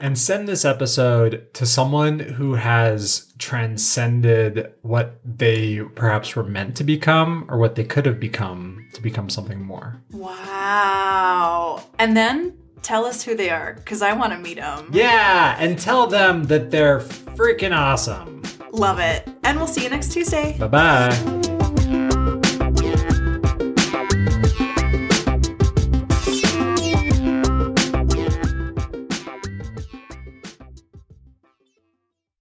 And 0.00 0.18
send 0.18 0.48
this 0.48 0.64
episode 0.64 1.52
to 1.52 1.66
someone 1.66 2.20
who 2.20 2.54
has 2.54 3.32
transcended 3.38 4.72
what 4.80 5.20
they 5.24 5.80
perhaps 5.94 6.34
were 6.34 6.42
meant 6.42 6.76
to 6.78 6.84
become 6.84 7.44
or 7.48 7.58
what 7.58 7.74
they 7.74 7.84
could 7.84 8.06
have 8.06 8.18
become 8.18 8.88
to 8.94 9.02
become 9.02 9.28
something 9.28 9.62
more. 9.62 10.02
Wow. 10.10 11.84
And 11.98 12.16
then 12.16 12.56
tell 12.82 13.04
us 13.04 13.22
who 13.22 13.34
they 13.34 13.50
are, 13.50 13.74
because 13.74 14.00
I 14.00 14.14
want 14.14 14.32
to 14.32 14.38
meet 14.38 14.56
them. 14.56 14.88
Yeah, 14.90 15.56
and 15.58 15.78
tell 15.78 16.06
them 16.06 16.44
that 16.44 16.70
they're 16.70 17.00
freaking 17.00 17.76
awesome. 17.76 18.42
Love 18.72 19.00
it. 19.00 19.28
And 19.44 19.58
we'll 19.58 19.66
see 19.66 19.84
you 19.84 19.90
next 19.90 20.12
Tuesday. 20.12 20.56
Bye 20.58 20.68
bye. 20.68 21.49